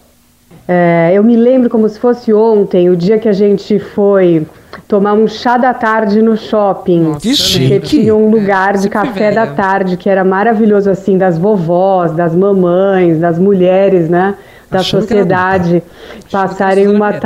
É, 0.70 1.12
eu 1.14 1.24
me 1.24 1.34
lembro 1.34 1.70
como 1.70 1.88
se 1.88 1.98
fosse 1.98 2.30
ontem, 2.32 2.90
o 2.90 2.96
dia 2.96 3.18
que 3.18 3.26
a 3.28 3.32
gente 3.32 3.78
foi 3.78 4.46
tomar 4.86 5.14
um 5.14 5.26
chá 5.26 5.56
da 5.56 5.72
tarde 5.72 6.20
no 6.20 6.36
shopping. 6.36 7.00
Nossa, 7.04 7.20
Que 7.20 7.34
chique. 7.34 7.80
tinha 7.80 8.14
um 8.14 8.28
lugar 8.30 8.74
de 8.74 8.82
sempre 8.82 8.98
café 8.98 9.30
velha. 9.30 9.46
da 9.46 9.54
tarde 9.54 9.96
que 9.96 10.10
era 10.10 10.22
maravilhoso, 10.24 10.90
assim, 10.90 11.16
das 11.16 11.38
vovós, 11.38 12.12
das 12.12 12.34
mamães, 12.34 13.18
das 13.18 13.38
mulheres, 13.38 14.10
né? 14.10 14.34
Da 14.70 14.80
Achando 14.80 15.00
sociedade 15.00 15.82
passarem 16.30 16.86
uma 16.86 17.08
era. 17.08 17.20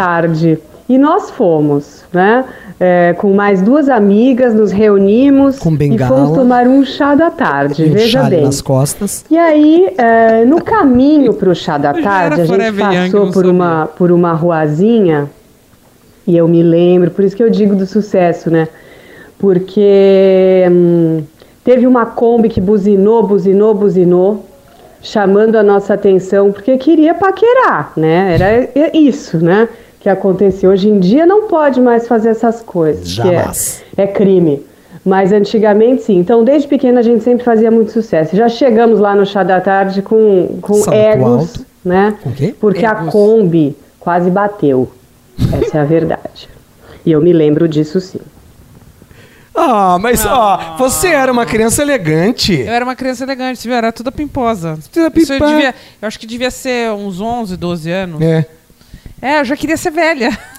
E 0.89 0.99
nós 0.99 1.31
fomos, 1.31 2.05
né? 2.13 2.45
É, 2.79 3.15
com 3.17 3.33
mais 3.33 3.63
duas 3.63 3.89
amigas, 3.89 4.55
nos 4.55 4.73
reunimos 4.73 5.59
Com 5.59 5.73
e 5.73 5.77
bengala. 5.77 6.17
fomos 6.17 6.37
tomar 6.37 6.67
um 6.67 6.85
chá 6.85 7.15
da 7.15 7.31
tarde. 7.31 7.85
E 7.85 7.89
um 7.89 7.93
Veja 7.93 8.25
bem. 8.25 8.45
nas 8.45 8.61
costas. 8.61 9.25
E 9.31 9.39
aí, 9.39 9.95
é, 9.97 10.45
no 10.45 10.61
caminho 10.63 11.33
para 11.33 11.49
o 11.49 11.55
chá 11.55 11.79
da 11.79 11.95
tarde, 11.95 12.41
a 12.41 12.45
gente 12.45 12.79
passou 12.79 13.31
por 13.31 13.47
uma, 13.47 13.87
por 13.87 14.11
uma 14.11 14.33
ruazinha, 14.33 15.31
e 16.27 16.37
eu 16.37 16.49
me 16.49 16.63
lembro, 16.63 17.11
por 17.11 17.25
isso 17.25 17.37
que 17.37 17.43
eu 17.43 17.51
digo 17.51 17.77
do 17.77 17.87
sucesso, 17.87 18.51
né? 18.51 18.69
Porque 19.39 20.65
hum, 20.71 21.23
teve 21.65 21.87
uma 21.87 22.07
Kombi 22.07 22.49
que 22.49 22.61
buzinou, 22.61 23.23
buzinou, 23.23 23.75
buzinou, 23.75 24.47
chamando 25.01 25.57
a 25.57 25.63
nossa 25.63 25.95
atenção, 25.95 26.53
porque 26.53 26.77
queria 26.79 27.15
paquerar, 27.15 27.93
né? 27.97 28.35
Era 28.35 28.71
isso, 28.97 29.39
né? 29.39 29.69
Que 30.03 30.09
aconteceu. 30.09 30.71
Hoje 30.71 30.89
em 30.89 30.99
dia 30.99 31.25
não 31.25 31.47
pode 31.47 31.81
mais 31.81 32.09
fazer 32.09 32.31
essas 32.31 32.61
coisas. 32.61 33.05
que 33.15 33.21
é- 33.21 33.25
Jamais. 33.25 33.83
é 33.97 34.07
crime. 34.07 34.67
Mas 35.05 35.33
antigamente 35.33 36.03
sim. 36.03 36.19
Então, 36.19 36.43
desde 36.45 36.67
pequena 36.69 37.01
a 37.01 37.03
gente 37.03 37.23
sempre 37.25 37.45
fazia 37.45 37.71
muito 37.71 37.93
sucesso. 37.93 38.35
Já 38.37 38.49
chegamos 38.49 38.99
lá 39.01 39.15
no 39.15 39.25
chá 39.25 39.43
da 39.43 39.61
tarde 39.61 40.03
com, 40.03 40.59
com 40.61 40.75
Salto 40.75 40.93
egos, 40.97 41.27
alto. 41.59 41.67
né? 41.85 42.15
Com 42.23 42.33
quê? 42.33 42.55
Porque 42.61 42.85
a 42.85 42.91
Egos. 42.93 43.13
Kombi 43.13 43.77
quase 44.01 44.31
bateu. 44.31 44.91
Essa 45.61 45.79
é 45.79 45.81
a 45.81 45.85
verdade. 45.85 46.49
E 47.07 47.11
eu 47.13 47.21
me 47.21 47.33
lembro 47.33 47.67
disso 47.69 48.01
sim. 48.01 48.21
Ah, 49.55 49.99
mas 50.01 50.25
ó, 50.25 50.77
você 50.79 51.09
era 51.09 51.31
uma 51.31 51.45
criança 51.45 51.83
elegante. 51.83 52.55
Eu 52.61 52.73
era 52.73 52.85
uma 52.85 52.97
criança 52.97 53.23
elegante, 53.25 53.59
você 53.61 53.69
viu? 53.69 53.77
Era 53.77 53.93
toda 53.93 54.11
pimposa. 54.11 54.79
Toda 54.93 55.13
Isso 55.17 55.33
eu, 55.33 55.39
pimpa- 55.39 55.47
devia, 55.53 55.75
eu 56.01 56.09
acho 56.09 56.19
que 56.19 56.27
devia 56.27 56.51
ser 56.51 56.91
uns 56.93 57.21
11, 57.21 57.57
12 57.57 57.91
anos. 57.91 58.21
É. 58.21 58.47
É, 59.23 59.39
eu 59.39 59.45
já 59.45 59.57
queria 59.57 59.77
ser 59.77 59.91
velha. 59.93 60.37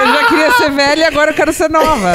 eu 0.00 0.06
já 0.12 0.24
queria 0.28 0.52
ser 0.54 0.70
velha 0.72 1.02
e 1.02 1.04
agora 1.04 1.30
eu 1.30 1.34
quero 1.34 1.52
ser 1.52 1.70
nova. 1.70 2.12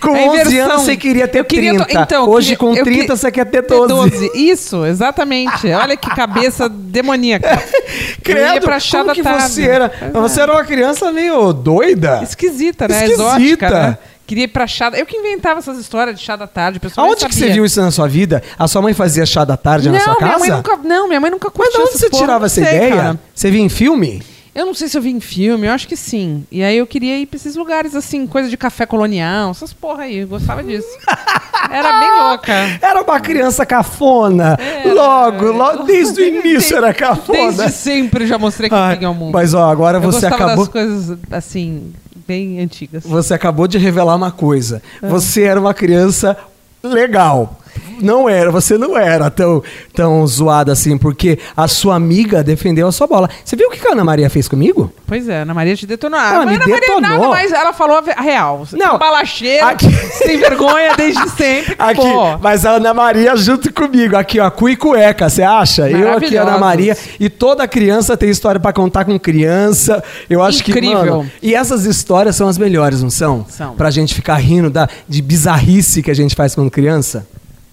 Com 0.00 0.16
É 0.16 0.28
11 0.28 0.40
inversão. 0.40 0.70
anos 0.72 0.82
você 0.82 0.96
queria 0.96 1.28
ter 1.28 1.38
Eu 1.38 1.44
queria 1.44 1.76
to- 1.76 1.84
30. 1.84 2.00
então, 2.02 2.24
eu 2.24 2.30
Hoje 2.30 2.56
queria- 2.56 2.58
com 2.58 2.74
eu 2.74 2.84
30 2.84 2.90
queria- 3.00 3.16
você 3.16 3.30
quer 3.30 3.44
ter 3.46 3.62
12. 3.62 4.30
Isso, 4.34 4.84
exatamente. 4.84 5.70
Olha 5.72 5.96
que 5.96 6.10
cabeça 6.10 6.68
demoníaca. 6.68 7.56
Credo, 8.22 8.64
pra 8.64 8.78
como 8.90 9.12
que 9.12 9.22
tarde. 9.22 9.48
você 9.48 9.62
era? 9.62 9.92
Você 10.12 10.40
é. 10.40 10.42
era 10.42 10.52
uma 10.52 10.64
criança 10.64 11.12
meio 11.12 11.52
doida. 11.52 12.20
Esquisita, 12.22 12.88
né? 12.88 12.96
Esquisita. 13.04 13.22
Exótica, 13.22 13.70
né? 13.70 13.98
Queria 14.26 14.44
ir 14.44 14.48
pra 14.48 14.66
chá. 14.66 14.90
Eu 14.94 15.04
que 15.04 15.16
inventava 15.16 15.58
essas 15.58 15.78
histórias 15.78 16.18
de 16.18 16.24
chá 16.24 16.34
da 16.36 16.46
tarde. 16.46 16.80
Aonde 16.96 17.26
que 17.26 17.34
você 17.34 17.50
viu 17.50 17.64
isso 17.64 17.80
na 17.80 17.90
sua 17.90 18.08
vida? 18.08 18.42
A 18.58 18.66
sua 18.66 18.80
mãe 18.80 18.94
fazia 18.94 19.26
chá 19.26 19.44
da 19.44 19.56
tarde 19.56 19.90
na 19.90 19.98
não, 19.98 20.04
sua 20.04 20.14
minha 20.14 20.28
casa? 20.28 20.38
mãe 20.38 20.50
nunca, 20.50 20.76
não, 20.82 21.08
minha 21.08 21.20
mãe 21.20 21.30
nunca 21.30 21.52
Mas 21.56 21.72
de 21.72 21.78
onde 21.78 21.92
você 21.92 22.08
porra, 22.08 22.22
tirava 22.22 22.46
essa 22.46 22.54
sei, 22.54 22.64
ideia? 22.64 22.96
cara. 22.96 23.20
Você 23.34 23.50
via 23.50 23.60
em 23.60 23.68
filme? 23.68 24.22
Eu 24.54 24.66
não 24.66 24.72
sei 24.74 24.86
se 24.86 24.96
eu 24.96 25.02
vi 25.02 25.10
em 25.10 25.18
filme, 25.18 25.66
eu 25.66 25.72
acho 25.72 25.88
que 25.88 25.96
sim. 25.96 26.46
E 26.50 26.62
aí 26.62 26.78
eu 26.78 26.86
queria 26.86 27.18
ir 27.18 27.26
pra 27.26 27.36
esses 27.36 27.56
lugares, 27.56 27.92
assim, 27.96 28.24
coisa 28.24 28.48
de 28.48 28.56
café 28.56 28.86
colonial, 28.86 29.50
essas 29.50 29.72
porra 29.72 30.04
aí, 30.04 30.18
eu 30.18 30.28
gostava 30.28 30.62
disso. 30.62 30.86
Era 31.70 31.98
bem 31.98 32.10
louca. 32.22 32.52
Era 32.80 33.02
uma 33.02 33.18
criança 33.20 33.66
cafona. 33.66 34.56
Logo, 34.94 35.46
logo, 35.50 35.82
desde 35.84 36.20
o 36.20 36.24
início 36.24 36.76
era 36.76 36.92
cafona. 36.92 37.52
Desde 37.52 37.70
sempre 37.72 38.26
já 38.26 38.38
mostrei 38.38 38.68
que 38.68 38.74
Ai, 38.74 38.96
tinha 38.98 39.10
o 39.10 39.14
mundo. 39.14 39.32
mas 39.32 39.54
ó, 39.54 39.70
agora 39.70 39.96
eu 39.96 40.02
você 40.02 40.20
gostava 40.20 40.34
acabou. 40.44 40.64
das 40.66 40.68
coisas, 40.72 41.18
assim, 41.32 41.92
bem 42.26 42.60
antigas. 42.60 43.04
Você 43.04 43.34
acabou 43.34 43.66
de 43.66 43.78
revelar 43.78 44.16
uma 44.16 44.30
coisa. 44.30 44.82
É. 45.02 45.08
Você 45.08 45.42
era 45.42 45.60
uma 45.60 45.74
criança 45.74 46.36
legal. 46.82 47.60
Não 48.00 48.28
era, 48.28 48.50
você 48.50 48.76
não 48.76 48.96
era 48.98 49.30
tão, 49.30 49.62
tão 49.94 50.26
zoada 50.26 50.72
assim, 50.72 50.98
porque 50.98 51.38
a 51.56 51.68
sua 51.68 51.94
amiga 51.94 52.42
defendeu 52.42 52.88
a 52.88 52.92
sua 52.92 53.06
bola. 53.06 53.30
Você 53.44 53.54
viu 53.56 53.68
o 53.68 53.70
que 53.70 53.86
a 53.86 53.92
Ana 53.92 54.04
Maria 54.04 54.28
fez 54.28 54.48
comigo? 54.48 54.92
Pois 55.06 55.28
é, 55.28 55.42
Ana 55.42 55.54
Maria 55.54 55.76
te 55.76 55.86
detonou. 55.86 56.18
Ela 56.18 56.42
Ah, 56.42 56.46
me 56.46 56.54
Ana 56.56 56.58
Maria 56.66 56.74
detonou. 56.80 57.00
nada 57.00 57.28
mais, 57.28 57.52
ela 57.52 57.72
falou 57.72 58.02
a 58.16 58.20
real. 58.20 58.66
Não, 58.72 58.96
é 58.96 58.98
balacheira, 58.98 59.66
aqui- 59.68 59.90
sem 60.12 60.38
vergonha 60.38 60.94
desde 60.96 61.28
sempre. 61.30 61.74
Aqui, 61.78 62.00
Pô, 62.00 62.38
mas 62.38 62.66
a 62.66 62.72
Ana 62.72 62.92
Maria 62.92 63.36
junto 63.36 63.72
comigo, 63.72 64.16
aqui, 64.16 64.40
ó, 64.40 64.50
cu 64.50 64.68
e 64.68 64.76
cueca, 64.76 65.28
você 65.30 65.42
acha? 65.42 65.88
Eu 65.88 66.12
aqui, 66.16 66.36
Ana. 66.36 66.58
Maria, 66.58 66.96
e 67.18 67.28
toda 67.30 67.66
criança 67.68 68.16
tem 68.16 68.28
história 68.30 68.60
pra 68.60 68.72
contar 68.72 69.04
com 69.04 69.18
criança. 69.18 70.02
Eu 70.28 70.42
acho 70.42 70.62
que, 70.64 70.70
Incrível. 70.72 71.18
mano, 71.18 71.30
e 71.42 71.54
essas 71.54 71.84
histórias 71.84 72.34
são 72.36 72.48
as 72.48 72.58
melhores, 72.58 73.02
não 73.02 73.10
são? 73.10 73.46
São. 73.48 73.74
Pra 73.74 73.90
gente 73.90 74.14
ficar 74.14 74.36
rindo 74.36 74.68
da, 74.70 74.88
de 75.08 75.22
bizarrice 75.22 76.02
que 76.02 76.10
a 76.10 76.14
gente 76.14 76.34
faz 76.34 76.54
quando 76.54 76.70
criança. 76.70 77.26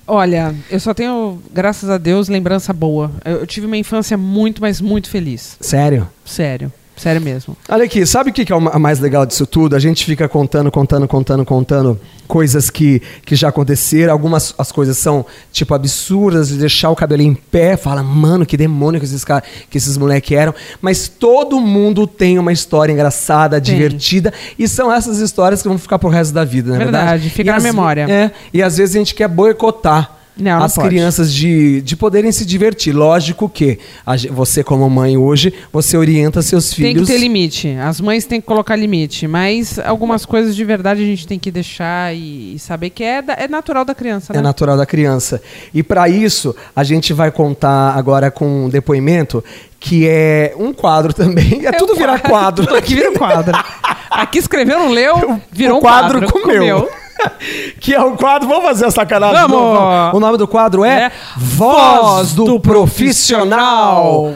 Olha, 0.07 0.53
eu 0.69 0.79
só 0.79 0.93
tenho, 0.93 1.41
graças 1.53 1.89
a 1.89 1.97
Deus, 1.97 2.27
lembrança 2.27 2.73
boa. 2.73 3.11
Eu, 3.23 3.37
eu 3.37 3.47
tive 3.47 3.65
uma 3.65 3.77
infância 3.77 4.17
muito, 4.17 4.61
mas 4.61 4.81
muito 4.81 5.09
feliz. 5.09 5.57
Sério? 5.61 6.07
Sério. 6.25 6.71
Sério 7.01 7.19
mesmo. 7.19 7.57
Olha 7.67 7.83
aqui, 7.85 8.05
sabe 8.05 8.29
o 8.29 8.33
que 8.33 8.51
é 8.53 8.55
o 8.55 8.61
ma- 8.61 8.77
mais 8.77 8.99
legal 8.99 9.25
disso 9.25 9.47
tudo? 9.47 9.75
A 9.75 9.79
gente 9.79 10.05
fica 10.05 10.29
contando, 10.29 10.69
contando, 10.69 11.07
contando, 11.07 11.43
contando 11.43 11.99
coisas 12.27 12.69
que, 12.69 13.01
que 13.25 13.35
já 13.35 13.49
aconteceram. 13.49 14.13
Algumas 14.13 14.53
as 14.55 14.71
coisas 14.71 14.99
são, 14.99 15.25
tipo, 15.51 15.73
absurdas, 15.73 16.49
de 16.49 16.57
deixar 16.57 16.91
o 16.91 16.95
cabelo 16.95 17.23
em 17.23 17.33
pé. 17.33 17.75
Fala, 17.75 18.03
mano, 18.03 18.45
que 18.45 18.55
demônio 18.55 18.99
que 18.99 19.05
esses, 19.07 19.25
cara, 19.25 19.43
que 19.67 19.79
esses 19.79 19.97
moleques 19.97 20.37
eram. 20.37 20.53
Mas 20.79 21.07
todo 21.07 21.59
mundo 21.59 22.05
tem 22.05 22.37
uma 22.37 22.51
história 22.53 22.93
engraçada, 22.93 23.59
Tem. 23.59 23.73
divertida. 23.73 24.31
E 24.59 24.67
são 24.67 24.93
essas 24.93 25.17
histórias 25.17 25.63
que 25.63 25.67
vão 25.67 25.79
ficar 25.79 25.97
pro 25.97 26.07
resto 26.09 26.33
da 26.35 26.45
vida, 26.45 26.69
não 26.69 26.75
é 26.75 26.79
verdade? 26.79 27.05
Verdade, 27.05 27.29
fica 27.31 27.49
E 27.49 27.53
na 27.53 27.59
memória. 27.59 28.05
É, 28.07 28.31
e 28.53 28.61
às 28.61 28.77
vezes 28.77 28.95
a 28.95 28.99
gente 28.99 29.15
quer 29.15 29.27
boicotar. 29.27 30.17
Não, 30.41 30.57
não 30.57 30.65
as 30.65 30.75
pode. 30.75 30.89
crianças 30.89 31.33
de, 31.33 31.81
de 31.81 31.95
poderem 31.95 32.31
se 32.31 32.45
divertir. 32.45 32.93
Lógico 32.93 33.47
que 33.47 33.79
a 34.05 34.15
você, 34.31 34.63
como 34.63 34.89
mãe 34.89 35.15
hoje, 35.17 35.53
você 35.71 35.95
orienta 35.95 36.41
seus 36.41 36.69
Tem 36.71 36.87
filhos. 36.93 37.07
que 37.07 37.13
ter 37.13 37.19
limite. 37.19 37.69
As 37.81 38.01
mães 38.01 38.25
têm 38.25 38.41
que 38.41 38.47
colocar 38.47 38.75
limite. 38.75 39.27
Mas 39.27 39.77
algumas 39.79 40.25
coisas 40.25 40.55
de 40.55 40.63
verdade 40.65 41.01
a 41.01 41.05
gente 41.05 41.25
tem 41.27 41.37
que 41.39 41.51
deixar 41.51 42.15
e, 42.15 42.55
e 42.55 42.59
saber 42.59 42.89
que 42.89 43.03
é, 43.03 43.21
da- 43.21 43.33
é 43.33 43.47
natural 43.47 43.85
da 43.85 43.93
criança, 43.95 44.33
né? 44.33 44.39
É 44.39 44.41
natural 44.41 44.75
da 44.77 44.85
criança. 44.85 45.41
E 45.73 45.81
para 45.83 46.09
isso, 46.09 46.55
a 46.75 46.83
gente 46.83 47.13
vai 47.13 47.31
contar 47.31 47.91
agora 47.95 48.29
com 48.31 48.65
um 48.65 48.69
depoimento 48.69 49.43
que 49.79 50.07
é 50.07 50.53
um 50.57 50.73
quadro 50.73 51.13
também. 51.13 51.61
É, 51.65 51.71
tudo 51.73 51.95
virar 51.95 52.19
quadro. 52.19 52.65
Tudo 52.67 52.75
aqui 52.75 52.95
vira 52.95 53.09
um 53.11 53.15
quadro. 53.15 53.51
Aqui 54.11 54.39
escreveu, 54.39 54.77
não 54.77 54.89
leu, 54.91 55.39
virou 55.51 55.75
o 55.75 55.77
um 55.77 55.81
quadro 55.81 56.19
quadro. 56.19 56.41
comeu. 56.41 56.89
que 57.79 57.93
é 57.93 58.01
o 58.01 58.15
quadro. 58.15 58.47
Vamos 58.47 58.63
fazer 58.65 58.85
a 58.85 58.91
sacanagem. 58.91 59.41
Vamos! 59.47 60.13
O 60.15 60.19
nome 60.19 60.37
do 60.37 60.47
quadro 60.47 60.83
é, 60.83 61.03
É 61.05 61.11
Voz 61.37 62.33
do 62.33 62.59
Profissional. 62.59 64.33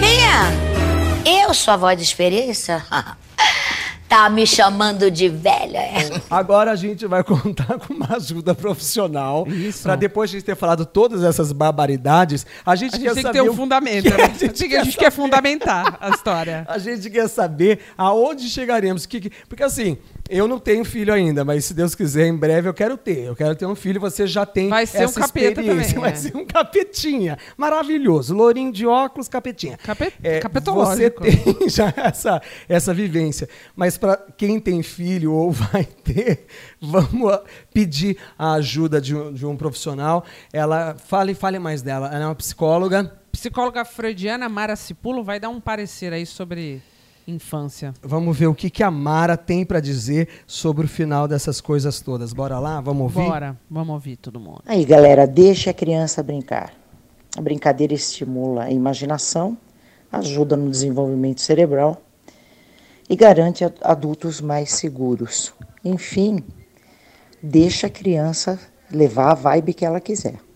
Quem 0.00 0.18
é? 0.24 1.44
Eu, 1.44 1.54
sua 1.54 1.76
voz 1.76 1.96
de 1.96 2.02
experiência? 2.04 2.84
tá 4.08 4.30
me 4.30 4.46
chamando 4.46 5.10
de 5.10 5.28
velha? 5.28 5.82
Agora 6.30 6.70
a 6.72 6.76
gente 6.76 7.06
vai 7.06 7.22
contar 7.22 7.78
com 7.78 7.92
uma 7.92 8.16
ajuda 8.16 8.54
profissional. 8.54 9.46
Isso. 9.46 9.82
Para 9.82 9.96
depois 9.96 10.30
de 10.30 10.36
a 10.36 10.40
gente 10.40 10.46
ter 10.46 10.56
falado 10.56 10.86
todas 10.86 11.22
essas 11.22 11.52
barbaridades, 11.52 12.46
a 12.64 12.74
gente, 12.74 12.94
A 12.94 12.98
gente 12.98 13.06
quer 13.08 13.14
tem 13.14 13.22
que 13.22 13.28
saber 13.28 13.42
ter 13.42 13.48
um 13.48 13.52
o 13.52 13.56
fundamento. 13.56 14.04
que 14.04 14.10
né? 14.16 14.24
a 14.24 14.28
gente 14.28 14.48
Tem 14.58 14.68
que- 14.70 14.76
a 14.76 14.84
gente 14.84 14.96
quer 14.96 15.12
fundamentar 15.12 15.98
a 16.00 16.08
história. 16.10 16.64
A 16.68 16.78
gente 16.78 17.10
quer 17.10 17.28
saber 17.28 17.80
aonde 17.98 18.48
chegaremos. 18.48 19.04
Que, 19.04 19.20
que- 19.20 19.30
porque 19.46 19.62
assim, 19.62 19.98
eu 20.28 20.46
não 20.46 20.58
tenho 20.58 20.84
filho 20.84 21.12
ainda, 21.12 21.44
mas 21.44 21.64
se 21.64 21.74
Deus 21.74 21.94
quiser, 21.94 22.26
em 22.26 22.36
breve 22.36 22.68
eu 22.68 22.74
quero 22.74 22.96
ter. 22.96 23.24
Eu 23.24 23.34
quero 23.36 23.54
ter 23.56 23.66
um 23.66 23.74
filho, 23.74 24.00
você 24.00 24.26
já 24.26 24.44
tem 24.44 24.68
Vai 24.68 24.86
ser 24.86 24.98
um 24.98 25.04
essa 25.04 25.20
capeta 25.20 25.60
experiência. 25.60 25.84
também, 25.94 26.00
Vai 26.00 26.12
é. 26.12 26.14
ser 26.14 26.36
um 26.36 26.44
capetinha. 26.44 27.38
Maravilhoso. 27.56 28.34
Lourinho 28.34 28.72
de 28.72 28.86
óculos, 28.86 29.28
capetinha. 29.28 29.78
Cape- 29.78 30.12
Você 30.22 30.40
capetológico. 30.40 31.22
tem 31.22 31.68
já 31.68 31.92
essa, 31.96 32.42
essa 32.68 32.92
vivência. 32.94 33.48
Mas 33.74 33.96
para 33.96 34.16
quem 34.36 34.58
tem 34.60 34.82
filho 34.82 35.32
ou 35.32 35.50
vai 35.52 35.84
ter, 35.84 36.46
vamos 36.80 37.38
pedir 37.72 38.16
a 38.38 38.52
ajuda 38.54 39.00
de 39.00 39.14
um, 39.16 39.32
de 39.32 39.46
um 39.46 39.56
profissional. 39.56 40.24
Ela 40.52 40.96
fale, 40.98 41.34
fale 41.34 41.58
mais 41.58 41.82
dela. 41.82 42.08
Ela 42.08 42.24
é 42.24 42.26
uma 42.26 42.34
psicóloga. 42.34 43.12
Psicóloga 43.32 43.84
freudiana 43.84 44.48
Mara 44.48 44.74
Cipulo 44.74 45.22
vai 45.22 45.38
dar 45.38 45.48
um 45.48 45.60
parecer 45.60 46.12
aí 46.12 46.26
sobre 46.26 46.82
infância. 47.28 47.92
Vamos 48.02 48.36
ver 48.36 48.46
o 48.46 48.54
que, 48.54 48.70
que 48.70 48.82
a 48.82 48.90
Mara 48.90 49.36
tem 49.36 49.64
para 49.64 49.80
dizer 49.80 50.28
sobre 50.46 50.86
o 50.86 50.88
final 50.88 51.28
dessas 51.28 51.60
coisas 51.60 52.00
todas. 52.00 52.32
Bora 52.32 52.58
lá? 52.58 52.80
Vamos 52.80 53.02
ouvir? 53.02 53.28
Bora, 53.28 53.56
vamos 53.70 53.92
ouvir 53.94 54.16
todo 54.16 54.40
mundo. 54.40 54.62
Aí, 54.66 54.84
galera, 54.84 55.26
deixe 55.26 55.68
a 55.68 55.74
criança 55.74 56.22
brincar. 56.22 56.72
A 57.36 57.40
brincadeira 57.40 57.92
estimula 57.92 58.64
a 58.64 58.70
imaginação, 58.70 59.56
ajuda 60.10 60.56
no 60.56 60.70
desenvolvimento 60.70 61.40
cerebral 61.40 62.02
e 63.08 63.14
garante 63.14 63.64
adultos 63.82 64.40
mais 64.40 64.72
seguros. 64.72 65.54
Enfim, 65.84 66.42
deixa 67.42 67.86
a 67.86 67.90
criança 67.90 68.58
levar 68.90 69.32
a 69.32 69.34
vibe 69.34 69.74
que 69.74 69.84
ela 69.84 70.00
quiser. 70.00 70.47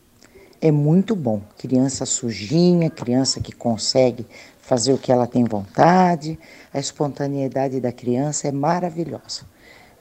É 0.65 0.71
muito 0.71 1.17
bom. 1.17 1.43
Criança 1.59 2.07
sujinha, 2.07 2.89
criança 2.89 3.41
que 3.41 3.51
consegue 3.51 4.25
fazer 4.61 4.93
o 4.93 4.99
que 4.99 5.11
ela 5.11 5.27
tem 5.27 5.43
vontade. 5.43 6.39
A 6.73 6.79
espontaneidade 6.79 7.81
da 7.81 7.91
criança 7.91 8.47
é 8.47 8.53
maravilhosa. 8.53 9.43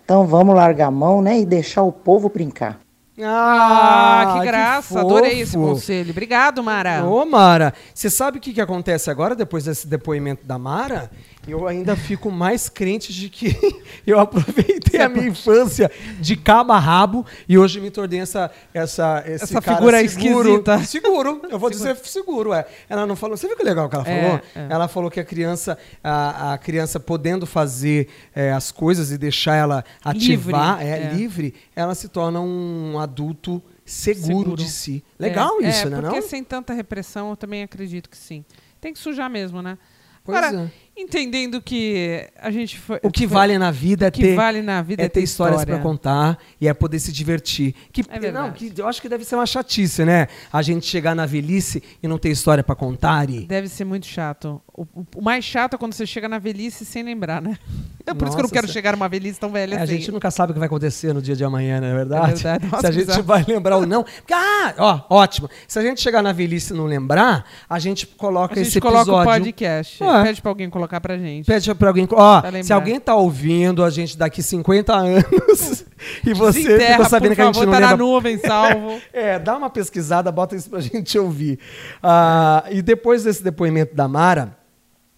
Então 0.05 0.27
vamos 0.27 0.53
largar 0.53 0.89
a 0.89 0.91
mão, 0.91 1.19
né, 1.19 1.39
e 1.39 1.45
deixar 1.47 1.81
o 1.81 1.91
povo 1.91 2.29
brincar. 2.29 2.79
Ah, 3.23 4.37
que 4.37 4.45
graça. 4.45 4.93
fofo. 4.93 4.99
Adorei 4.99 5.41
esse 5.41 5.57
conselho. 5.57 6.11
Obrigado, 6.11 6.63
Mara. 6.63 7.05
Ô, 7.05 7.25
Mara, 7.25 7.73
você 7.93 8.09
sabe 8.09 8.37
o 8.37 8.41
que, 8.41 8.53
que 8.53 8.61
acontece 8.61 9.09
agora, 9.09 9.35
depois 9.35 9.65
desse 9.65 9.87
depoimento 9.87 10.45
da 10.45 10.57
Mara? 10.57 11.09
Eu 11.47 11.67
ainda 11.67 11.95
fico 11.95 12.29
mais 12.29 12.69
crente 12.69 13.11
de 13.11 13.27
que 13.27 13.57
eu 14.05 14.19
aproveitei 14.19 15.01
a 15.01 15.09
minha 15.09 15.27
infância 15.27 15.89
de 16.19 16.35
cabo 16.35 16.71
a 16.71 16.77
rabo 16.79 17.25
e 17.49 17.57
hoje 17.57 17.81
me 17.81 17.89
tornei 17.89 18.19
essa, 18.19 18.51
essa, 18.73 19.23
esse 19.25 19.45
Essa 19.45 19.61
cara 19.61 19.77
figura 19.77 20.07
seguro. 20.07 20.47
esquisita. 20.49 20.83
Seguro, 20.83 21.41
eu 21.49 21.57
vou 21.57 21.69
dizer 21.71 21.95
seguro, 21.97 22.53
é. 22.53 22.67
Ela 22.87 23.07
não 23.07 23.15
falou, 23.15 23.35
você 23.35 23.47
viu 23.47 23.57
que 23.57 23.63
legal 23.63 23.89
que 23.89 23.95
ela 23.95 24.07
É, 24.07 24.21
falou? 24.21 24.41
é. 24.55 24.67
Ela 24.69 24.87
falou 24.87 25.09
que 25.09 25.19
a 25.19 25.25
criança, 25.25 25.77
a, 26.03 26.53
a 26.53 26.57
criança 26.59 26.99
podendo 26.99 27.47
fazer 27.47 28.07
é, 28.35 28.51
as 28.51 28.71
coisas 28.71 29.11
e 29.11 29.17
deixar 29.17 29.55
ela 29.55 29.83
ativar, 30.05 30.77
Livre, 30.79 30.91
é, 30.91 31.03
é. 31.03 31.13
livre, 31.13 31.55
ela 31.75 31.95
se 31.95 32.07
torna 32.07 32.39
um 32.39 32.99
adulto 32.99 33.61
seguro, 33.83 34.25
Seguro. 34.25 34.55
de 34.57 34.69
si. 34.69 35.03
Legal 35.17 35.59
É, 35.61 35.69
isso, 35.69 35.87
é, 35.87 35.89
né? 35.89 36.01
Porque 36.01 36.19
não? 36.21 36.27
sem 36.27 36.43
tanta 36.43 36.71
repressão, 36.71 37.31
eu 37.31 37.35
também 37.35 37.63
acredito 37.63 38.09
que 38.09 38.15
sim. 38.17 38.45
Tem 38.79 38.93
que 38.93 38.99
sujar 38.99 39.29
mesmo, 39.29 39.61
né? 39.61 39.77
Pois 40.23 40.37
Agora, 40.37 40.65
é. 40.65 40.71
Entendendo 41.01 41.61
que 41.61 42.27
a 42.39 42.49
gente 42.51 42.77
foi. 42.79 42.99
O 43.03 43.11
que 43.11 43.27
foi- 43.27 43.35
vale 43.37 43.57
na 43.57 43.71
vida 43.71 44.07
é 44.07 44.11
ter, 44.11 44.35
vale 44.35 44.61
na 44.61 44.81
vida 44.81 45.01
é 45.01 45.05
é 45.05 45.09
ter 45.09 45.21
histórias 45.21 45.61
história. 45.61 45.79
pra 45.79 45.83
contar 45.89 46.37
e 46.59 46.67
é 46.67 46.73
poder 46.73 46.99
se 46.99 47.11
divertir. 47.11 47.73
Que, 47.91 48.01
É 48.09 48.31
não, 48.31 48.51
que 48.51 48.73
eu 48.77 48.87
acho 48.87 49.01
que 49.01 49.09
deve 49.09 49.23
ser 49.25 49.35
uma 49.35 49.45
chatice, 49.45 50.05
né? 50.05 50.27
A 50.51 50.61
gente 50.61 50.85
chegar 50.85 51.15
na 51.15 51.25
velhice 51.25 51.81
e 52.01 52.07
não 52.07 52.17
ter 52.17 52.29
história 52.29 52.63
pra 52.63 52.75
contar. 52.75 53.29
E... 53.29 53.45
Deve 53.45 53.67
ser 53.67 53.85
muito 53.85 54.05
chato. 54.05 54.61
O, 54.73 54.83
o- 55.17 55.21
mais 55.21 55.43
chato 55.43 55.73
é 55.75 55.77
quando 55.77 55.93
você 55.93 56.05
chega 56.05 56.29
na 56.29 56.39
velhice 56.39 56.85
sem 56.85 57.03
lembrar, 57.03 57.41
né? 57.41 57.57
É 58.03 58.15
por 58.15 58.27
isso 58.27 58.35
que 58.35 58.39
eu 58.41 58.43
não 58.43 58.49
Nossa, 58.49 58.53
quero 58.55 58.65
cê- 58.67 58.73
chegar 58.73 58.93
numa 58.93 59.07
velhice 59.07 59.39
tão 59.39 59.51
velha 59.51 59.75
É, 59.75 59.79
a 59.79 59.83
assim. 59.83 59.93
gente 59.97 60.11
nunca 60.11 60.31
sabe 60.31 60.49
o 60.51 60.53
que 60.55 60.59
vai 60.59 60.65
acontecer 60.65 61.13
no 61.13 61.21
dia 61.21 61.35
de 61.35 61.43
amanhã, 61.43 61.79
não 61.79 61.87
é 61.87 61.93
verdade? 61.93 62.31
É 62.31 62.33
verdade. 62.33 62.65
Nossa, 62.65 62.81
Se 62.81 62.87
a 62.87 62.91
gente 62.91 63.05
bizarro. 63.05 63.23
vai 63.23 63.45
lembrar 63.47 63.77
ou 63.77 63.85
não. 63.85 64.03
Porque, 64.03 64.33
ah, 64.33 64.73
ó, 64.79 65.01
ótimo. 65.17 65.47
Se 65.67 65.77
a 65.77 65.83
gente 65.83 66.01
chegar 66.01 66.23
na 66.23 66.31
velhice 66.31 66.73
e 66.73 66.75
não 66.75 66.85
lembrar, 66.87 67.45
a 67.69 67.77
gente 67.77 68.07
coloca 68.07 68.55
A 68.55 68.57
gente 68.57 68.69
esse 68.69 68.81
coloca 68.81 69.01
episódio. 69.01 69.21
o 69.21 69.33
podcast. 69.35 70.03
É. 70.03 70.23
Pede 70.23 70.41
pra 70.41 70.49
alguém 70.49 70.67
colocar 70.67 70.99
pra 70.99 71.15
gente. 71.15 71.45
Pede 71.45 71.75
pra 71.75 71.89
alguém. 71.89 72.07
Ó, 72.11 72.41
Pra 72.41 72.63
se 72.63 72.73
alguém 72.73 72.99
tá 72.99 73.13
ouvindo 73.13 73.83
a 73.83 73.89
gente 73.91 74.17
daqui 74.17 74.41
50 74.41 74.95
anos 74.95 75.85
e 76.25 76.33
você 76.33 76.63
Desenterra, 76.63 76.91
ficou 76.93 77.05
sabendo 77.05 77.35
que 77.35 77.41
a 77.41 77.45
gente 77.45 77.53
favor, 77.53 77.65
não 77.67 77.73
tá 77.73 77.79
lembra. 77.79 77.97
na 77.97 78.03
nuvem, 78.03 78.37
salvo. 78.39 78.99
É, 79.13 79.37
dá 79.37 79.55
uma 79.55 79.69
pesquisada, 79.69 80.31
bota 80.31 80.55
isso 80.55 80.71
pra 80.71 80.79
gente 80.79 81.19
ouvir. 81.19 81.59
Ah, 82.01 82.63
e 82.71 82.81
depois 82.81 83.23
desse 83.25 83.43
depoimento 83.43 83.95
da 83.95 84.07
Mara, 84.07 84.57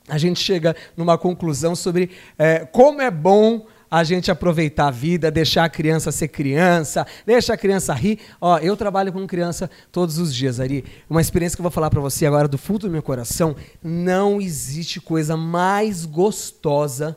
a 0.07 0.17
gente 0.17 0.39
chega 0.39 0.75
numa 0.97 1.17
conclusão 1.17 1.75
sobre 1.75 2.11
é, 2.37 2.65
como 2.65 3.01
é 3.01 3.09
bom 3.09 3.65
a 3.93 4.03
gente 4.03 4.31
aproveitar 4.31 4.87
a 4.87 4.91
vida, 4.91 5.29
deixar 5.29 5.65
a 5.65 5.69
criança 5.69 6.11
ser 6.11 6.29
criança, 6.29 7.05
deixar 7.27 7.53
a 7.53 7.57
criança 7.57 7.93
rir. 7.93 8.19
Ó, 8.41 8.57
eu 8.57 8.75
trabalho 8.75 9.13
com 9.13 9.27
criança 9.27 9.69
todos 9.91 10.17
os 10.17 10.33
dias, 10.33 10.59
Ari. 10.59 10.83
Uma 11.07 11.21
experiência 11.21 11.55
que 11.55 11.61
eu 11.61 11.63
vou 11.63 11.71
falar 11.71 11.91
pra 11.91 12.01
você 12.01 12.25
agora 12.25 12.47
do 12.47 12.57
fundo 12.57 12.87
do 12.87 12.89
meu 12.89 13.03
coração. 13.03 13.55
Não 13.83 14.41
existe 14.41 14.99
coisa 14.99 15.37
mais 15.37 16.05
gostosa 16.05 17.15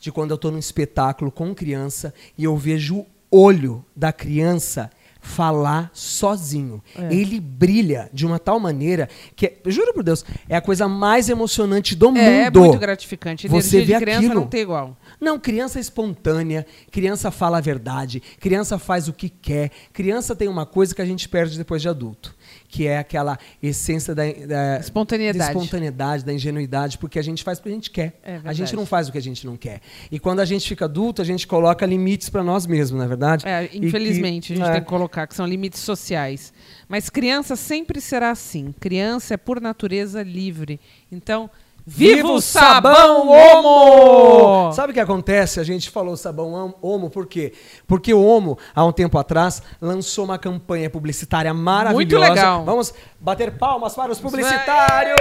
de 0.00 0.10
quando 0.10 0.30
eu 0.30 0.38
tô 0.38 0.50
num 0.50 0.58
espetáculo 0.58 1.30
com 1.30 1.54
criança 1.54 2.14
e 2.38 2.44
eu 2.44 2.56
vejo 2.56 3.00
o 3.00 3.06
olho 3.30 3.84
da 3.94 4.10
criança 4.10 4.90
falar 5.26 5.90
sozinho. 5.92 6.82
Ele 7.10 7.40
brilha 7.40 8.08
de 8.12 8.24
uma 8.24 8.38
tal 8.38 8.60
maneira 8.60 9.08
que, 9.34 9.46
é- 9.46 9.56
juro 9.66 9.92
por 9.92 10.02
Deus, 10.04 10.24
é 10.48 10.56
a 10.56 10.60
coisa 10.60 10.86
mais 10.88 11.28
emocionante 11.28 11.94
do 11.96 12.08
mundo. 12.08 12.18
É, 12.18 12.44
é 12.44 12.50
muito 12.50 12.78
gratificante. 12.78 13.48
Você 13.48 13.78
Energia 13.78 13.98
vê 13.98 13.98
de 13.98 14.04
criança 14.04 14.26
aquilo. 14.26 14.40
não 14.40 14.46
tem 14.46 14.60
igual. 14.60 14.96
Não, 15.20 15.38
criança 15.38 15.78
é 15.78 15.80
espontânea, 15.80 16.64
criança 16.90 17.30
fala 17.30 17.58
a 17.58 17.60
verdade, 17.60 18.22
criança 18.38 18.78
faz 18.78 19.08
o 19.08 19.12
que 19.12 19.28
quer. 19.28 19.70
Criança 19.92 20.34
tem 20.36 20.46
uma 20.48 20.64
coisa 20.64 20.94
que 20.94 21.02
a 21.02 21.06
gente 21.06 21.28
perde 21.28 21.58
depois 21.58 21.82
de 21.82 21.88
adulto, 21.88 22.34
que 22.68 22.86
é 22.86 22.98
aquela 22.98 23.38
essência 23.62 24.14
da, 24.14 24.22
da 24.24 24.78
Espontaneidade. 24.80 25.38
da 25.38 25.46
espontaneidade, 25.46 26.24
da 26.24 26.32
ingenuidade, 26.32 26.98
porque 26.98 27.18
a 27.18 27.22
gente 27.22 27.42
faz 27.42 27.58
o 27.58 27.62
que 27.62 27.68
a 27.68 27.72
gente 27.72 27.90
quer. 27.90 28.18
É 28.22 28.40
a 28.44 28.52
gente 28.52 28.74
não 28.74 28.84
faz 28.86 29.08
o 29.08 29.12
que 29.12 29.18
a 29.18 29.22
gente 29.22 29.46
não 29.46 29.56
quer. 29.56 29.80
E 30.10 30.18
quando 30.18 30.40
a 30.40 30.44
gente 30.44 30.68
fica 30.68 30.84
adulto, 30.84 31.22
a 31.22 31.24
gente 31.24 31.46
coloca 31.46 31.84
limites 31.86 32.28
para 32.28 32.42
nós 32.42 32.66
mesmos, 32.66 32.98
na 32.98 33.04
é 33.04 33.08
verdade? 33.08 33.46
É, 33.46 33.64
E 33.64 33.68
que- 33.68 33.78
infelizmente, 33.86 34.52
a 34.52 34.56
gente 34.56 34.68
é. 34.68 34.72
tem 34.72 34.80
que 34.82 34.88
colocar 34.88 35.26
que 35.26 35.34
são 35.34 35.46
limites 35.46 35.80
sociais. 35.80 36.52
Mas 36.88 37.08
criança 37.10 37.56
sempre 37.56 38.00
será 38.00 38.30
assim. 38.30 38.74
Criança 38.78 39.34
é 39.34 39.36
por 39.36 39.60
natureza 39.60 40.22
livre. 40.22 40.78
Então, 41.10 41.48
viva 41.86 42.28
o 42.32 42.40
sabão 42.40 43.28
Omo! 43.30 44.72
Sabe 44.72 44.90
o 44.90 44.94
que 44.94 45.00
acontece? 45.00 45.60
A 45.60 45.64
gente 45.64 45.88
falou 45.90 46.16
sabão 46.16 46.52
Om- 46.52 46.74
Omo 46.82 47.10
por 47.10 47.26
quê? 47.26 47.52
Porque 47.86 48.12
o 48.12 48.20
Omo, 48.24 48.58
há 48.74 48.84
um 48.84 48.92
tempo 48.92 49.16
atrás, 49.18 49.62
lançou 49.80 50.24
uma 50.24 50.38
campanha 50.38 50.90
publicitária 50.90 51.54
maravilhosa. 51.54 52.28
legal. 52.28 52.64
Vamos 52.64 52.92
bater 53.20 53.52
palmas 53.56 53.94
para 53.94 54.10
os 54.12 54.18
publicitários! 54.20 55.16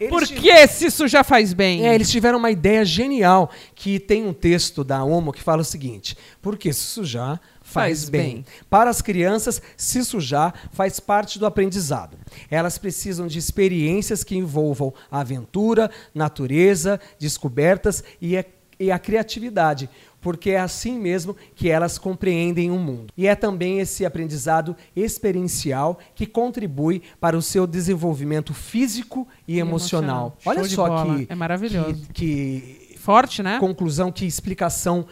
Eles 0.00 0.28
ti- 0.28 0.34
Porque 0.36 0.68
se 0.68 0.86
isso 0.86 1.08
já 1.08 1.24
faz 1.24 1.52
bem. 1.52 1.84
É, 1.84 1.92
eles 1.92 2.08
tiveram 2.08 2.38
uma 2.38 2.52
ideia 2.52 2.84
genial 2.84 3.50
que 3.74 3.98
tem 3.98 4.24
um 4.24 4.32
texto 4.32 4.84
da 4.84 5.02
Omo 5.02 5.32
que 5.32 5.42
fala 5.42 5.62
o 5.62 5.64
seguinte: 5.64 6.16
porque 6.40 6.72
se 6.72 6.82
sujar 6.82 7.40
faz, 7.72 8.08
bem. 8.08 8.34
bem. 8.34 8.44
Para 8.68 8.90
as 8.90 9.00
crianças, 9.02 9.60
se 9.76 10.04
sujar 10.04 10.68
faz 10.72 10.98
parte 11.00 11.38
do 11.38 11.46
aprendizado. 11.46 12.16
Elas 12.50 12.78
precisam 12.78 13.26
de 13.26 13.38
experiências 13.38 14.24
que 14.24 14.36
envolvam 14.36 14.92
a 15.10 15.20
aventura, 15.20 15.90
natureza, 16.14 17.00
descobertas 17.18 18.02
e 18.20 18.36
a, 18.36 18.44
e 18.78 18.90
a 18.90 18.98
criatividade. 18.98 19.88
Porque 20.20 20.50
é 20.50 20.58
assim 20.58 20.98
mesmo 20.98 21.36
que 21.54 21.70
elas 21.70 21.96
compreendem 21.96 22.72
o 22.72 22.76
mundo. 22.78 23.12
E 23.16 23.28
é 23.28 23.36
também 23.36 23.78
esse 23.78 24.04
aprendizado 24.04 24.74
experiencial 24.96 25.98
que 26.14 26.26
contribui 26.26 27.02
para 27.20 27.36
o 27.36 27.42
seu 27.42 27.66
desenvolvimento 27.66 28.52
físico 28.52 29.28
e, 29.46 29.54
E 29.56 29.58
emocional. 29.60 30.36
emocional. 30.36 30.38
Olha 30.44 30.64
só 30.68 30.88
bola. 30.88 31.18
que, 31.18 31.32
É 31.32 31.34
maravilhoso. 31.34 32.06
que, 32.12 32.90
que 32.90 32.98
Forte, 32.98 33.42
né? 33.42 33.58
conclusão, 33.58 34.12
que 34.12 34.26
explicação 34.26 35.06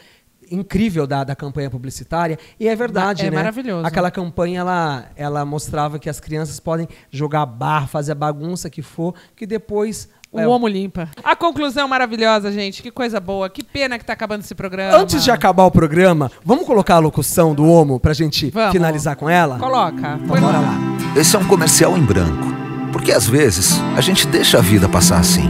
incrível 0.50 1.06
da, 1.06 1.24
da 1.24 1.34
campanha 1.34 1.70
publicitária. 1.70 2.38
E 2.58 2.68
é 2.68 2.76
verdade, 2.76 3.26
é 3.26 3.30
né? 3.30 3.36
maravilhoso. 3.36 3.86
Aquela 3.86 4.10
campanha, 4.10 4.60
ela, 4.60 5.06
ela 5.16 5.44
mostrava 5.44 5.98
que 5.98 6.08
as 6.08 6.20
crianças 6.20 6.60
podem 6.60 6.88
jogar 7.10 7.46
bar, 7.46 7.88
fazer 7.88 8.12
a 8.12 8.14
bagunça 8.14 8.70
que 8.70 8.82
for, 8.82 9.14
que 9.34 9.46
depois... 9.46 10.08
O 10.32 10.40
é, 10.40 10.46
Omo 10.46 10.66
limpa. 10.66 11.08
A 11.22 11.36
conclusão 11.36 11.86
maravilhosa, 11.88 12.52
gente. 12.52 12.82
Que 12.82 12.90
coisa 12.90 13.20
boa. 13.20 13.48
Que 13.48 13.62
pena 13.62 13.98
que 13.98 14.04
tá 14.04 14.12
acabando 14.12 14.40
esse 14.40 14.54
programa. 14.54 14.98
Antes 14.98 15.22
de 15.22 15.30
acabar 15.30 15.64
o 15.64 15.70
programa, 15.70 16.30
vamos 16.44 16.66
colocar 16.66 16.96
a 16.96 16.98
locução 16.98 17.54
do 17.54 17.64
Omo 17.64 17.98
pra 18.00 18.12
gente 18.12 18.50
Vamos. 18.50 18.72
finalizar 18.72 19.16
com 19.16 19.30
ela? 19.30 19.58
Coloca. 19.58 19.96
Então 19.96 20.26
Põe 20.26 20.40
bora 20.40 20.58
lá. 20.58 20.70
lá. 20.72 20.76
Esse 21.16 21.36
é 21.36 21.38
um 21.38 21.46
comercial 21.46 21.96
em 21.96 22.02
branco. 22.02 22.56
Porque 22.92 23.12
às 23.12 23.26
vezes 23.26 23.80
a 23.96 24.00
gente 24.00 24.26
deixa 24.26 24.58
a 24.58 24.60
vida 24.60 24.88
passar 24.88 25.20
assim. 25.20 25.48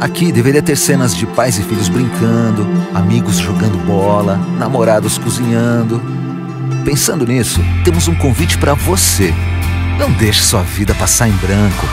Aqui 0.00 0.32
deveria 0.32 0.62
ter 0.62 0.76
cenas 0.76 1.14
de 1.14 1.26
pais 1.26 1.58
e 1.58 1.62
filhos 1.62 1.90
brincando, 1.90 2.66
amigos 2.94 3.36
jogando 3.36 3.76
bola, 3.84 3.99
namorados 4.22 5.18
cozinhando. 5.18 6.00
Pensando 6.84 7.26
nisso, 7.26 7.60
temos 7.84 8.08
um 8.08 8.14
convite 8.14 8.58
para 8.58 8.74
você. 8.74 9.34
Não 9.98 10.10
deixe 10.12 10.42
sua 10.42 10.62
vida 10.62 10.94
passar 10.94 11.28
em 11.28 11.32
branco. 11.32 11.86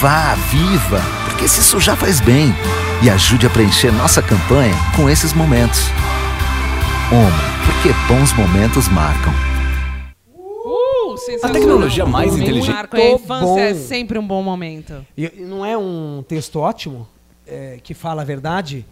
Vá, 0.00 0.34
viva, 0.50 1.00
porque 1.24 1.46
se 1.46 1.60
isso 1.60 1.78
já 1.80 1.94
faz 1.94 2.20
bem. 2.20 2.54
E 3.02 3.10
ajude 3.10 3.46
a 3.46 3.50
preencher 3.50 3.90
nossa 3.92 4.22
campanha 4.22 4.74
com 4.96 5.08
esses 5.08 5.32
momentos. 5.32 5.80
Oma, 7.10 7.42
porque 7.64 7.92
bons 8.06 8.32
momentos 8.34 8.88
marcam. 8.88 9.32
Uh. 10.64 11.16
A 11.42 11.48
tecnologia 11.48 12.06
mais 12.06 12.36
inteligente. 12.36 12.74
Marco, 12.74 12.96
a 12.96 13.10
infância 13.10 13.46
Bom. 13.46 13.58
é 13.58 13.74
sempre 13.74 14.18
um 14.18 14.26
bom 14.26 14.42
momento. 14.42 15.04
E, 15.16 15.24
e 15.24 15.40
não 15.42 15.64
é 15.64 15.76
um 15.76 16.24
texto 16.26 16.60
ótimo 16.60 17.06
é, 17.46 17.78
que 17.82 17.94
fala 17.94 18.22
a 18.22 18.24
verdade? 18.24 18.86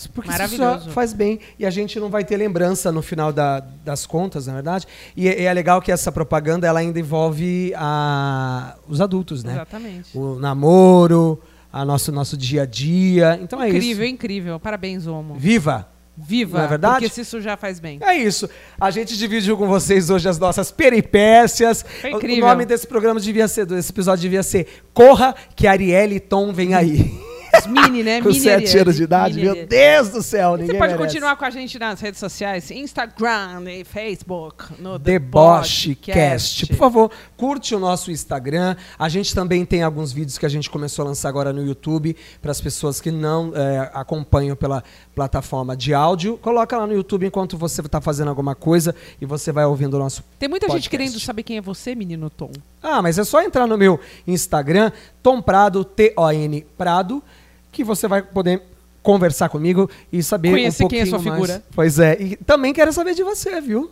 Isso 0.00 0.10
Porque 0.12 0.30
isso 0.30 0.56
só 0.56 0.78
faz 0.90 1.12
bem 1.12 1.38
e 1.58 1.66
a 1.66 1.70
gente 1.70 2.00
não 2.00 2.08
vai 2.08 2.24
ter 2.24 2.36
lembrança 2.36 2.90
no 2.90 3.02
final 3.02 3.32
da- 3.32 3.60
das 3.84 4.06
contas, 4.06 4.46
na 4.46 4.54
verdade. 4.54 4.86
E, 5.16 5.28
é- 5.28 5.42
é 5.44 5.52
legal 5.52 5.82
que 5.82 5.92
essa 5.92 6.10
propaganda 6.10 6.66
ela 6.66 6.80
ainda 6.80 6.98
envolve 6.98 7.72
a- 7.76 8.76
os 8.88 9.00
adultos, 9.00 9.44
né? 9.44 9.52
Exatamente. 9.52 10.16
O 10.16 10.36
namoro, 10.38 11.40
a 11.72 11.84
nosso 11.84 12.10
nosso 12.10 12.36
dia 12.36 12.62
a 12.62 12.66
dia. 12.66 13.38
Então 13.42 13.60
é 13.62 13.68
incrível, 13.68 14.04
isso. 14.04 14.14
incrível. 14.14 14.58
Parabéns, 14.60 15.06
Omo. 15.06 15.34
Viva! 15.34 15.88
Viva. 16.22 16.58
Não 16.58 16.64
é 16.66 16.68
verdade? 16.68 16.94
Porque 17.00 17.08
se 17.14 17.22
isso 17.22 17.40
já 17.40 17.56
faz 17.56 17.80
bem. 17.80 17.98
É 18.02 18.14
isso. 18.14 18.46
A 18.78 18.90
gente 18.90 19.16
dividiu 19.16 19.56
com 19.56 19.66
vocês 19.66 20.10
hoje 20.10 20.28
as 20.28 20.38
nossas 20.38 20.70
peripécias. 20.70 21.82
Foi 22.00 22.12
O- 22.12 22.16
incrível. 22.16 22.44
O 22.44 22.48
nome 22.48 22.66
desse 22.66 22.86
programa 22.86 23.18
devia 23.18 23.48
ser, 23.48 23.64
desse 23.64 23.90
episódio 23.90 24.20
devia 24.22 24.42
ser 24.42 24.66
Corra 24.92 25.34
que 25.56 25.66
Arielle 25.66 26.16
e 26.16 26.20
Tom 26.20 26.52
vem 26.52 26.74
aí. 26.74 27.18
Os 27.58 27.66
mini, 27.66 28.02
né? 28.02 28.20
com 28.20 28.28
mini 28.28 28.40
sete 28.40 28.64
Arielle, 28.64 28.80
anos 28.80 28.96
de 28.96 29.02
idade. 29.02 29.34
mini 29.36 29.46
Meu. 29.54 29.66
Deus 29.66 30.08
do 30.10 30.22
céu, 30.22 30.52
Você 30.52 30.66
pode 30.66 30.78
merece. 30.78 30.98
continuar 30.98 31.36
com 31.36 31.44
a 31.44 31.50
gente 31.50 31.78
nas 31.78 32.00
redes 32.00 32.20
sociais, 32.20 32.70
Instagram 32.70 33.64
e 33.70 33.84
Facebook, 33.84 34.64
no 34.78 34.98
Debochecast. 34.98 36.66
Por 36.66 36.76
favor, 36.76 37.10
curte 37.36 37.74
o 37.74 37.78
nosso 37.78 38.10
Instagram. 38.10 38.76
A 38.98 39.08
gente 39.08 39.34
também 39.34 39.64
tem 39.64 39.82
alguns 39.82 40.12
vídeos 40.12 40.38
que 40.38 40.46
a 40.46 40.48
gente 40.48 40.68
começou 40.70 41.04
a 41.04 41.08
lançar 41.08 41.28
agora 41.28 41.52
no 41.52 41.64
YouTube 41.64 42.16
para 42.40 42.50
as 42.50 42.60
pessoas 42.60 43.00
que 43.00 43.10
não 43.10 43.52
é, 43.54 43.90
acompanham 43.94 44.56
pela 44.56 44.82
plataforma 45.14 45.76
de 45.76 45.92
áudio. 45.92 46.36
Coloca 46.38 46.76
lá 46.76 46.86
no 46.86 46.94
YouTube 46.94 47.26
enquanto 47.26 47.56
você 47.56 47.80
está 47.80 48.00
fazendo 48.00 48.28
alguma 48.28 48.54
coisa 48.54 48.94
e 49.20 49.26
você 49.26 49.52
vai 49.52 49.64
ouvindo 49.64 49.94
o 49.94 49.98
nosso 49.98 50.22
Tem 50.38 50.48
muita 50.48 50.66
gente 50.66 50.88
podcast. 50.88 50.90
querendo 50.90 51.20
saber 51.20 51.42
quem 51.42 51.56
é 51.58 51.60
você, 51.60 51.94
menino 51.94 52.30
Tom. 52.30 52.50
Ah, 52.82 53.02
mas 53.02 53.18
é 53.18 53.24
só 53.24 53.42
entrar 53.42 53.66
no 53.66 53.76
meu 53.76 54.00
Instagram, 54.26 54.90
Tom 55.22 55.42
Prado, 55.42 55.84
T-O-N 55.84 56.66
Prado, 56.78 57.22
que 57.70 57.84
você 57.84 58.08
vai 58.08 58.22
poder 58.22 58.62
conversar 59.02 59.48
comigo 59.48 59.90
e 60.12 60.22
saber 60.22 60.50
Conhecer 60.50 60.84
um 60.84 60.88
quem 60.88 61.00
é 61.00 61.02
pouquinho 61.06 61.22
sua 61.22 61.30
mais. 61.30 61.40
figura. 61.46 61.62
Pois 61.74 61.98
é, 61.98 62.16
e 62.20 62.36
também 62.36 62.72
quero 62.72 62.92
saber 62.92 63.14
de 63.14 63.22
você, 63.22 63.60
viu? 63.60 63.90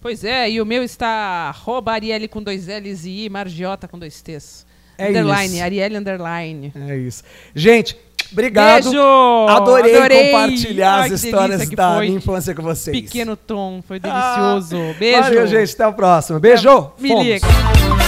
Pois 0.00 0.24
é, 0.24 0.50
e 0.50 0.60
o 0.60 0.66
meu 0.66 0.82
está 0.82 1.06
arroba 1.48 1.92
Arielle 1.92 2.28
com 2.28 2.42
dois 2.42 2.66
L's 2.66 3.04
e 3.04 3.26
I, 3.26 3.28
Margiota 3.28 3.86
com 3.86 3.98
dois 3.98 4.22
T's. 4.22 4.64
É 4.96 5.08
underline, 5.08 5.54
isso. 5.54 5.62
Arielle 5.64 5.96
underline. 5.96 6.72
É 6.88 6.96
isso. 6.96 7.22
Gente, 7.54 7.96
obrigado. 8.32 8.84
Beijo! 8.84 9.02
Adorei, 9.48 9.96
Adorei! 9.96 10.24
compartilhar 10.32 11.00
Ai, 11.00 11.10
as 11.12 11.22
histórias 11.22 11.68
da 11.70 12.00
minha 12.00 12.16
infância 12.16 12.54
com 12.54 12.62
vocês. 12.62 12.98
Pequeno 12.98 13.36
Tom, 13.36 13.82
foi 13.86 13.98
delicioso. 14.00 14.76
Beijo! 14.98 15.22
Valeu, 15.22 15.46
gente. 15.46 15.72
Até 15.74 15.86
o 15.86 15.92
próximo. 15.92 16.38
Beijo. 16.40 16.92
Me 16.98 17.08
Fomos. 17.08 17.24
liga. 17.24 17.99